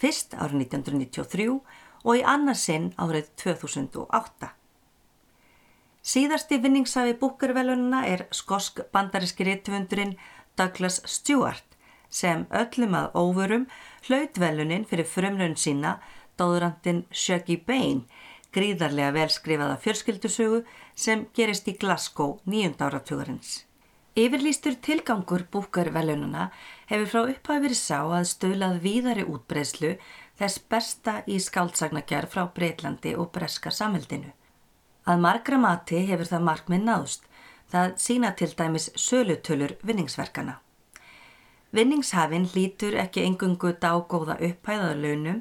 fyrst 0.00 0.32
árið 0.32 0.64
1993 0.72 1.60
og 2.02 2.18
í 2.18 2.24
annarsinn 2.26 2.90
árið 3.00 3.30
2008. 3.42 4.50
Síðasti 6.02 6.58
vinningsafi 6.58 7.14
Bookervelununa 7.20 8.02
er 8.10 8.26
skosk 8.34 8.82
bandaríski 8.94 9.46
rittvöndurinn 9.46 10.16
Douglas 10.58 10.98
Stewart 11.06 11.76
sem 12.12 12.44
öllum 12.50 12.96
að 12.98 13.14
óvörum 13.16 13.68
hlautvelunin 14.08 14.84
fyrir 14.90 15.08
frumrönn 15.08 15.56
sína 15.56 15.96
dóðrandin 16.40 17.04
Shuggy 17.14 17.56
Bain, 17.66 18.04
gríðarlega 18.52 19.14
velskrifaða 19.16 19.78
fjölskyldusögu 19.84 20.62
sem 20.94 21.26
gerist 21.36 21.68
í 21.70 21.76
Glasgow 21.78 22.40
nýjunda 22.44 22.90
áratugurins. 22.90 23.62
Yfirlýstur 24.12 24.74
tilgangur 24.84 25.46
búkarvelununa 25.48 26.50
hefur 26.90 27.08
frá 27.08 27.20
upphafi 27.22 27.62
verið 27.64 27.78
sá 27.78 28.00
að 28.02 28.26
stöðlað 28.28 28.82
víðari 28.84 29.24
útbreyslu 29.24 29.94
þess 30.42 30.62
besta 30.72 31.12
í 31.30 31.38
skáldsagnagjær 31.38 32.26
frá 32.30 32.46
Breitlandi 32.54 33.14
og 33.14 33.30
Breska 33.34 33.70
samheldinu. 33.70 34.32
Að 35.06 35.22
margra 35.22 35.58
mati 35.58 36.00
hefur 36.08 36.26
það 36.30 36.46
markminn 36.48 36.86
náðust, 36.88 37.28
það 37.70 37.94
sína 38.02 38.32
til 38.38 38.50
dæmis 38.58 38.90
sölutölur 38.98 39.76
vinningsverkana. 39.86 40.58
Vinningshafinn 41.72 42.48
lítur 42.54 42.98
ekki 43.00 43.22
engungu 43.24 43.72
dágóða 43.84 44.36
upphæðaða 44.48 44.96
launum, 44.98 45.38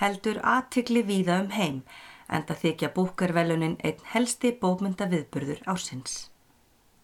heldur 0.00 0.38
aðtikli 0.42 1.02
víða 1.06 1.40
um 1.42 1.50
heim, 1.54 1.82
en 2.30 2.46
það 2.46 2.62
þykja 2.62 2.92
búkarvelunin 2.94 3.76
einn 3.84 4.06
helsti 4.14 4.54
bókmynda 4.62 5.10
viðburður 5.10 5.60
ásins. 5.70 6.30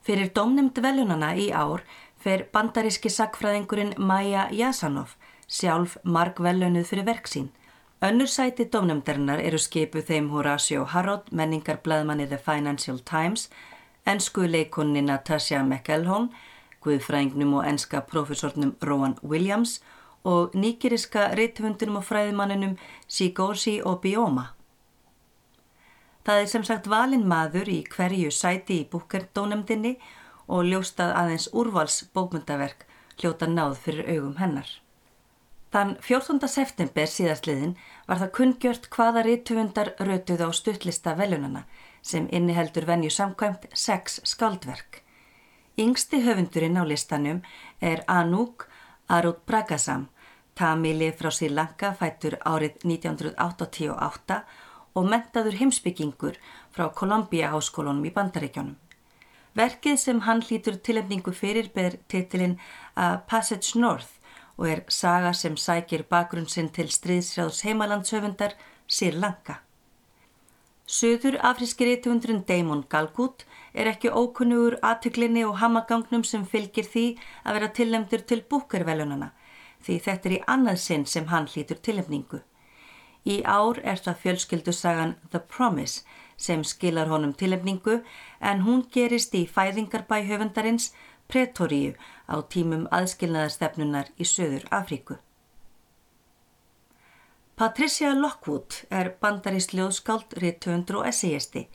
Fyrir 0.06 0.30
dómnumd 0.34 0.78
velunana 0.80 1.34
í 1.36 1.50
ár 1.52 1.82
fer 2.16 2.46
bandaríski 2.54 3.10
sakfræðingurinn 3.12 3.92
Maja 3.98 4.48
Jasanov, 4.54 5.18
sjálf 5.50 5.98
margvelunuð 6.04 6.86
fyrir 6.86 7.08
verksín, 7.10 7.50
Önnur 8.02 8.26
sæti 8.32 8.64
dómnefndarinnar 8.72 9.42
eru 9.44 9.58
skipu 9.60 10.00
þeim 10.00 10.30
Horatio 10.32 10.86
Harrod, 10.88 11.26
menningarblæðmanni 11.36 12.24
The 12.30 12.38
Financial 12.40 12.96
Times, 13.04 13.50
ennsku 14.08 14.46
leikunni 14.48 15.02
Natasha 15.04 15.60
McElhone, 15.60 16.30
guðfræðingnum 16.80 17.52
og 17.58 17.68
ennska 17.68 18.00
profesornum 18.08 18.72
Rowan 18.80 19.18
Williams 19.20 19.82
og 20.24 20.56
nýgiriska 20.56 21.34
rittvundunum 21.36 22.00
og 22.00 22.08
fræðimanninum 22.08 22.76
Sigorsi 23.04 23.82
og 23.84 24.00
Bioma. 24.00 24.48
Það 26.24 26.40
er 26.40 26.52
sem 26.56 26.64
sagt 26.64 26.88
valin 26.88 27.28
maður 27.28 27.68
í 27.68 27.80
hverju 27.84 28.32
sæti 28.32 28.80
í 28.80 28.88
búkerdónefndinni 28.88 29.98
og 30.48 30.64
ljóstað 30.72 31.18
aðeins 31.20 31.52
úrvals 31.52 32.06
bókmyndaverk 32.16 32.88
hljóta 33.20 33.44
náð 33.44 33.76
fyrir 33.84 34.08
augum 34.16 34.38
hennar. 34.40 34.80
Þann 35.70 35.92
14. 36.02 36.48
september 36.50 37.06
síðastliðin 37.06 37.76
var 38.08 38.18
það 38.18 38.32
kunngjört 38.38 38.88
hvaða 38.90 39.22
rítvundar 39.22 39.92
rötuð 40.02 40.42
á 40.42 40.48
stuttlista 40.50 41.14
velunana 41.14 41.62
sem 42.02 42.26
inniheldur 42.34 42.88
venju 42.88 43.12
samkvæmt 43.14 43.68
sex 43.78 44.18
skaldverk. 44.26 45.04
Yngsti 45.78 46.24
höfundurinn 46.26 46.74
á 46.74 46.82
listanum 46.82 47.44
er 47.80 48.02
Anúk 48.10 48.66
Arut 49.06 49.46
Pragasam, 49.46 50.08
tamili 50.58 51.12
frá 51.14 51.30
Sri 51.30 51.48
Lanka 51.54 51.94
fættur 51.94 52.40
árið 52.42 52.82
1988 52.82 54.42
og 54.98 55.06
mentaður 55.06 55.60
heimsbyggingur 55.62 56.42
frá 56.74 56.88
Columbia 56.90 57.54
háskólunum 57.54 58.10
í 58.10 58.12
Bandaríkjónum. 58.14 58.74
Verkið 59.54 59.96
sem 60.02 60.20
hann 60.26 60.42
hlýtur 60.42 60.82
tilefningu 60.82 61.30
fyrir 61.30 61.70
ber 61.74 61.94
titilinn 62.10 62.58
A 62.96 63.18
Passage 63.30 63.78
North 63.78 64.19
og 64.60 64.68
er 64.68 64.84
saga 64.92 65.32
sem 65.32 65.56
sækir 65.56 66.04
bakgrunn 66.12 66.48
sinn 66.52 66.68
til 66.68 66.92
stríðsjáðs 66.92 67.64
heimalandshöfundar 67.64 68.52
Sir 68.86 69.16
Lanka. 69.16 69.62
Suður 70.86 71.38
afríski 71.40 71.86
rítuvundurinn 71.88 72.44
Damon 72.44 72.84
Galgut 72.92 73.46
er 73.72 73.88
ekki 73.88 74.10
ókunnugur 74.12 74.76
aðtöklinni 74.84 75.46
og 75.48 75.58
hamagangnum 75.62 76.24
sem 76.28 76.44
fylgir 76.44 76.84
því 76.84 77.06
að 77.44 77.56
vera 77.56 77.74
tilnæmdur 77.80 78.26
til 78.26 78.42
búkervelunana 78.50 79.30
því 79.84 79.98
þetta 80.04 80.28
er 80.28 80.36
í 80.36 80.44
annað 80.54 80.80
sinn 80.84 81.06
sem 81.08 81.28
hann 81.32 81.48
hlýtur 81.48 81.80
tilnæmningu. 81.80 82.40
Í 83.24 83.42
ár 83.44 83.80
er 83.84 84.00
það 84.00 84.20
fjölskyldusagan 84.24 85.14
The 85.30 85.40
Promise 85.40 86.04
sem 86.40 86.64
skilar 86.64 87.08
honum 87.12 87.32
tilnæmningu 87.36 88.00
en 88.40 88.62
hún 88.66 88.86
gerist 88.92 89.34
í 89.36 89.46
fæðingarbæ 89.48 90.22
höfundarins 90.28 90.90
Pretoríu 91.30 91.94
á 92.26 92.42
tímum 92.50 92.88
aðskilnaðarstefnunar 92.90 94.08
í 94.18 94.26
Suður 94.26 94.64
Afríku. 94.74 95.20
Patricia 97.54 98.10
Lockwood 98.16 98.80
er 98.90 99.12
bandarist 99.22 99.70
ljóðskáld, 99.76 100.34
rittöfundur 100.42 101.02
og 101.02 101.06
essayisti. 101.12 101.68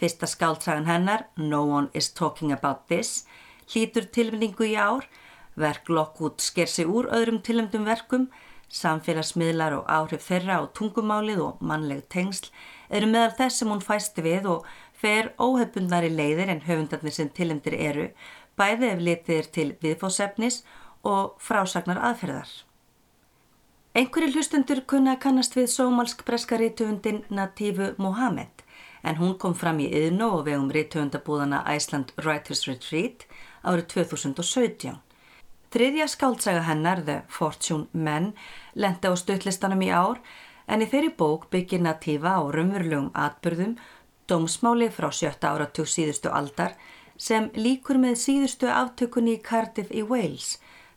Fyrsta 0.00 0.26
skáldsagan 0.26 0.88
hennar, 0.90 1.28
No 1.36 1.62
One 1.68 1.92
Is 1.94 2.10
Talking 2.10 2.50
About 2.56 2.88
This, 2.88 3.26
hlýtur 3.70 4.10
tilmyndingu 4.10 4.66
í 4.72 4.74
ár. 4.74 5.06
Verk 5.54 5.86
Lockwood 5.92 6.42
sker 6.42 6.66
sig 6.66 6.90
úr 6.90 7.06
öðrum 7.14 7.42
tilmyndum 7.46 7.86
verkum, 7.86 8.26
samfélagsmiðlar 8.70 9.76
og 9.78 9.86
áhrif 9.90 10.26
þeirra 10.26 10.62
á 10.62 10.72
tungumálið 10.74 11.42
og 11.46 11.62
mannleg 11.62 12.04
tengsl 12.10 12.50
eru 12.90 13.06
meðal 13.10 13.34
þess 13.38 13.62
sem 13.62 13.70
hún 13.70 13.82
fæsti 13.82 14.22
við 14.24 14.46
og 14.50 14.68
fer 15.00 15.32
óhefbundnari 15.40 16.10
leiðir 16.12 16.52
en 16.52 16.62
höfundarnir 16.66 17.14
sem 17.14 17.30
tilmyndir 17.34 17.76
eru 17.78 18.08
bæði 18.60 18.90
ef 18.94 19.04
litið 19.08 19.36
er 19.38 19.52
til 19.56 19.68
viðfósefnis 19.80 20.62
og 21.08 21.38
frásagnar 21.40 22.00
aðferðar. 22.10 22.50
Einhverju 23.96 24.36
hlustundur 24.36 24.84
kunna 24.86 25.16
kannast 25.18 25.56
við 25.56 25.70
sómalsk 25.72 26.22
breska 26.28 26.60
rítuundin 26.60 27.24
Natífu 27.32 27.94
Mohamed 27.98 28.62
en 29.02 29.16
hún 29.16 29.36
kom 29.40 29.54
fram 29.56 29.80
í 29.80 29.88
yðnó 29.88 30.28
og 30.36 30.44
vegum 30.46 30.70
ríttöfundabúðana 30.70 31.62
Iceland 31.74 32.12
Writers 32.20 32.66
Retreat 32.68 33.24
árið 33.64 33.86
2017. 33.94 34.98
Þriðja 35.70 36.06
skáldsaga 36.10 36.62
hennar, 36.66 37.02
The 37.06 37.22
Fortune 37.30 37.86
Men, 37.92 38.32
lendi 38.74 39.08
á 39.08 39.14
stuttlistanum 39.16 39.82
í 39.86 39.90
ár 39.90 40.20
en 40.66 40.82
í 40.84 40.88
þeirri 40.90 41.14
bók 41.16 41.48
byggir 41.50 41.82
natífa 41.82 42.36
á 42.38 42.42
rumurlugum 42.46 43.10
atbyrðum 43.14 43.76
dómsmáli 44.30 44.90
frá 44.94 45.10
sjötta 45.10 45.54
áratug 45.54 45.88
síðustu 45.90 46.30
aldar 46.30 46.76
sem 47.20 47.50
líkur 47.52 48.00
með 48.00 48.16
síðustu 48.22 48.70
aftökunni 48.72 49.36
í 49.36 49.42
Cardiff 49.44 49.92
í 49.92 50.02
Wales 50.06 50.54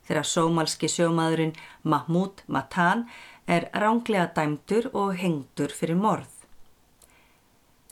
þegar 0.08 0.28
sómalski 0.28 0.88
sjómaðurinn 0.92 1.58
Mahmoud 1.84 2.44
Matan 2.48 3.06
er 3.48 3.68
ránglega 3.76 4.30
dæmdur 4.36 4.90
og 4.94 5.18
hengdur 5.20 5.74
fyrir 5.76 6.00
morð. 6.00 6.32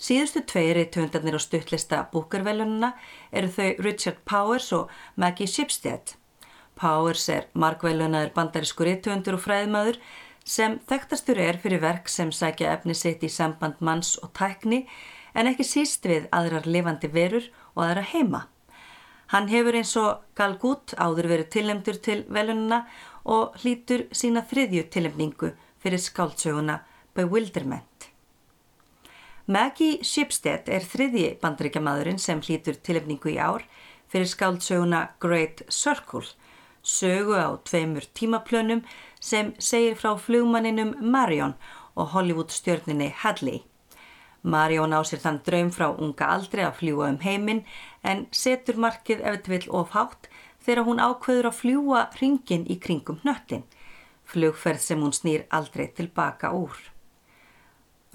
Síðustu 0.01 0.41
tveiri 0.47 0.87
töndarnir 0.89 1.37
á 1.37 1.41
stuttlista 1.43 2.01
búkarvelununa 2.13 2.95
eru 3.31 3.51
þau 3.53 3.69
Richard 3.85 4.23
Powers 4.25 4.71
og 4.73 4.89
Maggie 5.15 5.47
Shipstead. 5.47 6.15
Powers 6.79 7.27
er 7.29 7.45
markvelunaður 7.53 8.31
bandarískur 8.33 8.89
ítöndur 8.95 9.37
og 9.37 9.43
fræðmaður 9.43 9.99
sem 10.47 10.79
þekktastur 10.89 11.37
er 11.37 11.59
fyrir 11.61 11.83
verk 11.83 12.09
sem 12.09 12.31
sækja 12.33 12.71
efni 12.73 12.95
sitt 12.97 13.21
í 13.21 13.29
samband 13.29 13.77
manns 13.79 14.15
og 14.23 14.31
tækni 14.39 14.87
en 15.37 15.51
ekki 15.51 15.67
síst 15.67 16.07
við 16.09 16.25
aðrar 16.33 16.65
lifandi 16.65 17.11
verur 17.13 17.45
og 17.75 17.83
aðra 17.85 18.05
heima. 18.13 18.45
Hann 19.31 19.47
hefur 19.47 19.77
eins 19.79 19.93
og 19.99 20.25
Gal 20.35 20.57
Gut 20.59 20.91
áður 20.99 21.29
verið 21.31 21.51
tillemdur 21.55 21.99
til 22.03 22.23
velununa 22.27 22.81
og 23.23 23.55
hlýtur 23.61 24.09
sína 24.11 24.43
þriðju 24.43 24.89
tillemningu 24.91 25.53
fyrir 25.79 26.01
skáltsöguna 26.01 26.81
Bewilderment. 27.15 28.09
Maggie 29.47 30.03
Shipstead 30.03 30.69
er 30.69 30.83
þriðji 30.85 31.37
bandaríkjamadurinn 31.41 32.19
sem 32.21 32.43
hlýtur 32.43 32.77
tillemningu 32.83 33.31
í 33.33 33.39
ár 33.39 33.65
fyrir 34.11 34.27
skáltsöguna 34.27 35.01
Great 35.23 35.63
Circle, 35.71 36.27
sögu 36.83 37.39
á 37.39 37.55
tveimur 37.63 38.05
tímaplönum 38.13 38.83
sem 39.19 39.53
segir 39.59 39.95
frá 39.95 40.17
flugmanninum 40.19 40.95
Marion 40.99 41.55
og 41.95 42.11
Hollywood 42.15 42.51
stjörninni 42.51 43.11
Hadley. 43.23 43.63
Marion 44.41 44.93
á 44.97 44.99
sér 45.05 45.21
þann 45.21 45.41
draum 45.45 45.69
frá 45.73 45.87
unga 45.91 46.29
aldri 46.35 46.63
að 46.65 46.79
fljúa 46.79 47.09
um 47.13 47.19
heiminn 47.21 47.65
en 48.01 48.25
setur 48.31 48.79
markið 48.81 49.21
eftir 49.31 49.53
vill 49.53 49.75
ofhátt 49.81 50.29
þegar 50.65 50.87
hún 50.87 51.01
ákveður 51.01 51.49
að 51.49 51.59
fljúa 51.59 52.01
ringin 52.21 52.65
í 52.69 52.77
kringum 52.81 53.19
hnöttin, 53.21 53.67
flugferð 54.25 54.81
sem 54.81 55.01
hún 55.01 55.13
snýr 55.13 55.45
aldrei 55.49 55.87
tilbaka 55.93 56.53
úr. 56.57 56.77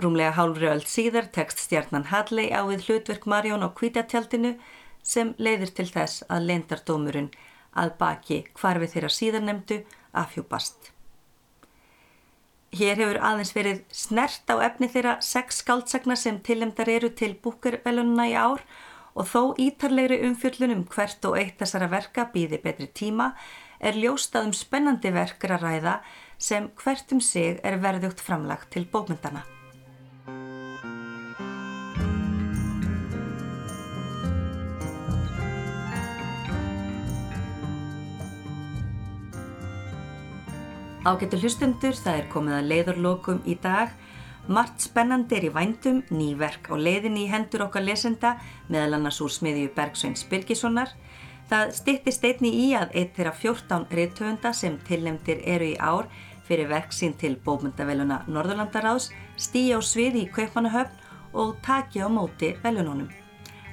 Rúmlega 0.03 0.35
hálfri 0.37 0.69
öll 0.69 0.85
síðar 0.85 1.31
tekst 1.33 1.63
stjarnan 1.63 2.11
Hadley 2.11 2.51
á 2.53 2.61
við 2.69 2.85
hlutverk 2.89 3.25
Marion 3.27 3.65
á 3.65 3.71
kvítatjaldinu 3.73 4.57
sem 5.03 5.33
leiðir 5.39 5.73
til 5.79 5.89
þess 5.89 6.27
að 6.29 6.51
leindardómurinn 6.51 7.31
að 7.73 7.95
baki 8.01 8.43
hvarfi 8.59 8.91
þeirra 8.93 9.13
síðarnemdu 9.15 9.81
afhjúpast. 10.13 10.96
Hér 12.75 12.99
hefur 12.99 13.21
aðeins 13.23 13.53
verið 13.55 13.83
snert 13.95 14.51
á 14.51 14.59
efni 14.67 14.89
þeirra 14.91 15.17
sex 15.23 15.63
skáldsagna 15.63 16.17
sem 16.19 16.41
tillemdar 16.43 16.91
eru 16.91 17.13
til 17.15 17.37
búkurvelununa 17.39 18.27
í 18.27 18.35
ár 18.35 18.65
og 19.17 19.31
þó 19.31 19.43
ítarlegri 19.63 20.19
umfjöllunum 20.27 20.85
hvert 20.93 21.25
og 21.25 21.39
eitt 21.41 21.61
þessara 21.63 21.89
verka 21.93 22.27
býði 22.35 22.61
betri 22.65 22.91
tíma 22.93 23.33
er 23.81 23.97
ljóstað 23.97 24.51
um 24.51 24.57
spennandi 24.57 25.13
verkur 25.15 25.57
að 25.57 25.69
ræða 25.69 25.99
sem 26.39 26.71
hvert 26.83 27.13
um 27.17 27.21
sig 27.21 27.61
er 27.65 27.81
verðugt 27.81 28.21
framlagt 28.21 28.73
til 28.75 28.85
bókmyndana. 28.93 29.56
Ágættu 41.07 41.39
hlustundur, 41.39 41.95
það 41.95 42.17
er 42.19 42.25
komið 42.33 42.55
að 42.57 42.65
leiðarlokum 42.73 43.37
í 43.47 43.55
dag. 43.63 43.93
Mart 44.51 44.81
spennandi 44.83 45.37
er 45.37 45.45
í 45.47 45.51
vændum, 45.55 46.01
nýverk 46.11 46.67
á 46.67 46.75
leiðinni 46.75 47.23
í 47.23 47.29
hendur 47.31 47.63
okkar 47.69 47.85
lesenda, 47.87 48.33
meðal 48.67 48.97
annars 48.97 49.21
úr 49.23 49.31
smiðju 49.31 49.69
Bergsveins 49.77 50.25
Birgissonar. 50.27 50.91
Það 51.47 51.71
stittist 51.79 52.27
einni 52.27 52.51
í 52.59 52.65
að 52.75 52.97
eitt 52.99 53.13
þeirra 53.15 53.35
14 53.39 53.87
reythöfunda 53.95 54.51
sem 54.51 54.81
tilnemdir 54.89 55.45
eru 55.47 55.69
í 55.69 55.77
ár 55.79 56.11
fyrir 56.49 56.73
verk 56.73 56.91
sín 56.91 57.15
til 57.15 57.37
bókmyndaveluna 57.45 58.25
Norðurlandaráðs 58.27 59.13
stýja 59.39 59.79
á 59.79 59.81
sviði 59.87 60.25
í 60.25 60.33
Kaupanahöfn 60.35 61.39
og 61.39 61.55
taki 61.63 62.03
á 62.03 62.11
móti 62.11 62.51
velunónum. 62.67 63.15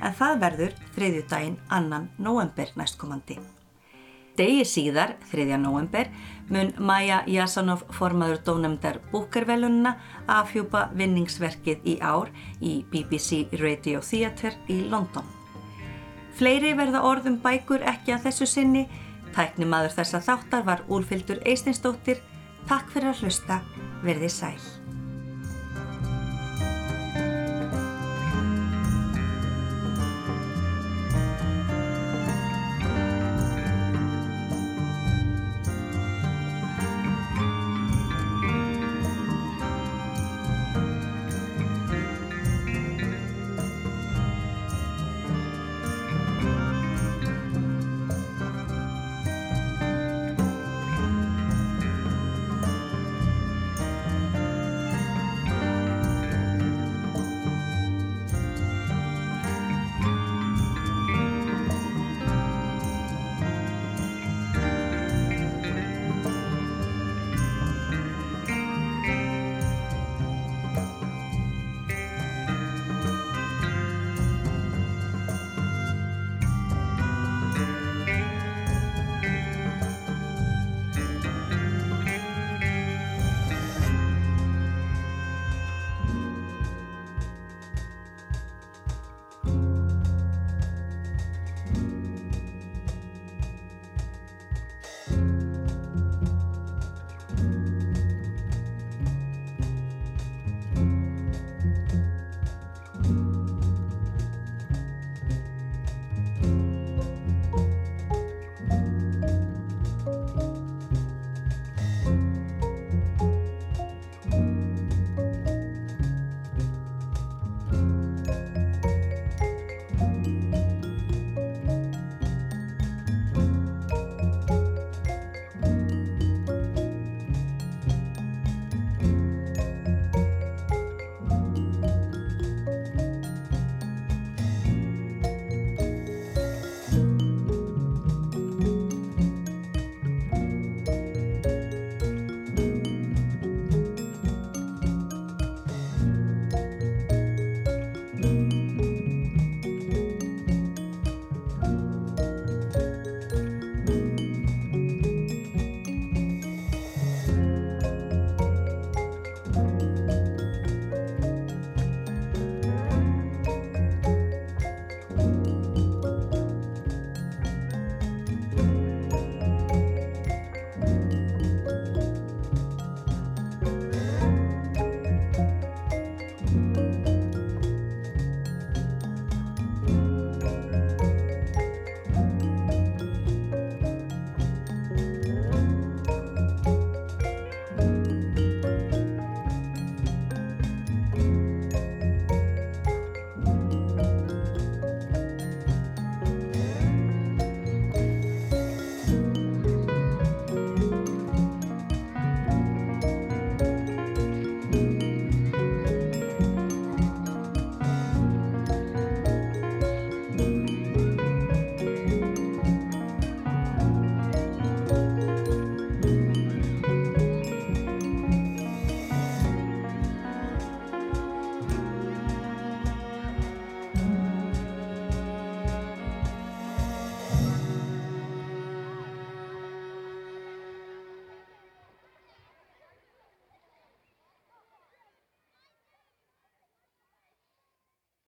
En 0.06 0.14
það 0.22 0.40
verður 0.46 0.80
þriðju 0.94 1.26
daginn 1.34 1.60
annan 1.74 2.12
november 2.22 2.78
næstkomandi. 2.78 3.42
Degi 4.34 4.64
síðar, 4.66 5.12
3. 5.30 5.46
november, 5.62 6.08
mun 6.50 6.74
Maja 6.78 7.22
Jasanov 7.28 7.86
formaður 7.94 8.42
dónefndar 8.48 9.00
búkarvelununa 9.12 9.96
afhjúpa 10.28 10.90
vinningsverkið 10.98 11.88
í 11.88 11.96
ár 12.02 12.32
í 12.62 12.82
BBC 12.92 13.48
Radio 13.62 14.02
Theatre 14.04 14.58
í 14.68 14.84
London. 14.90 15.26
Fleiri 16.34 16.74
verða 16.78 17.04
orðum 17.06 17.38
bækur 17.44 17.86
ekki 17.86 18.16
að 18.16 18.30
þessu 18.30 18.50
sinni. 18.50 18.88
Tæknimaður 19.34 19.98
þessa 20.00 20.22
þáttar 20.26 20.66
var 20.66 20.86
Úlfildur 20.90 21.42
Eistinsdóttir. 21.46 22.22
Takk 22.70 22.90
fyrir 22.94 23.14
að 23.14 23.26
hlusta. 23.26 23.62
Verði 24.04 24.30
sæl. 24.34 24.58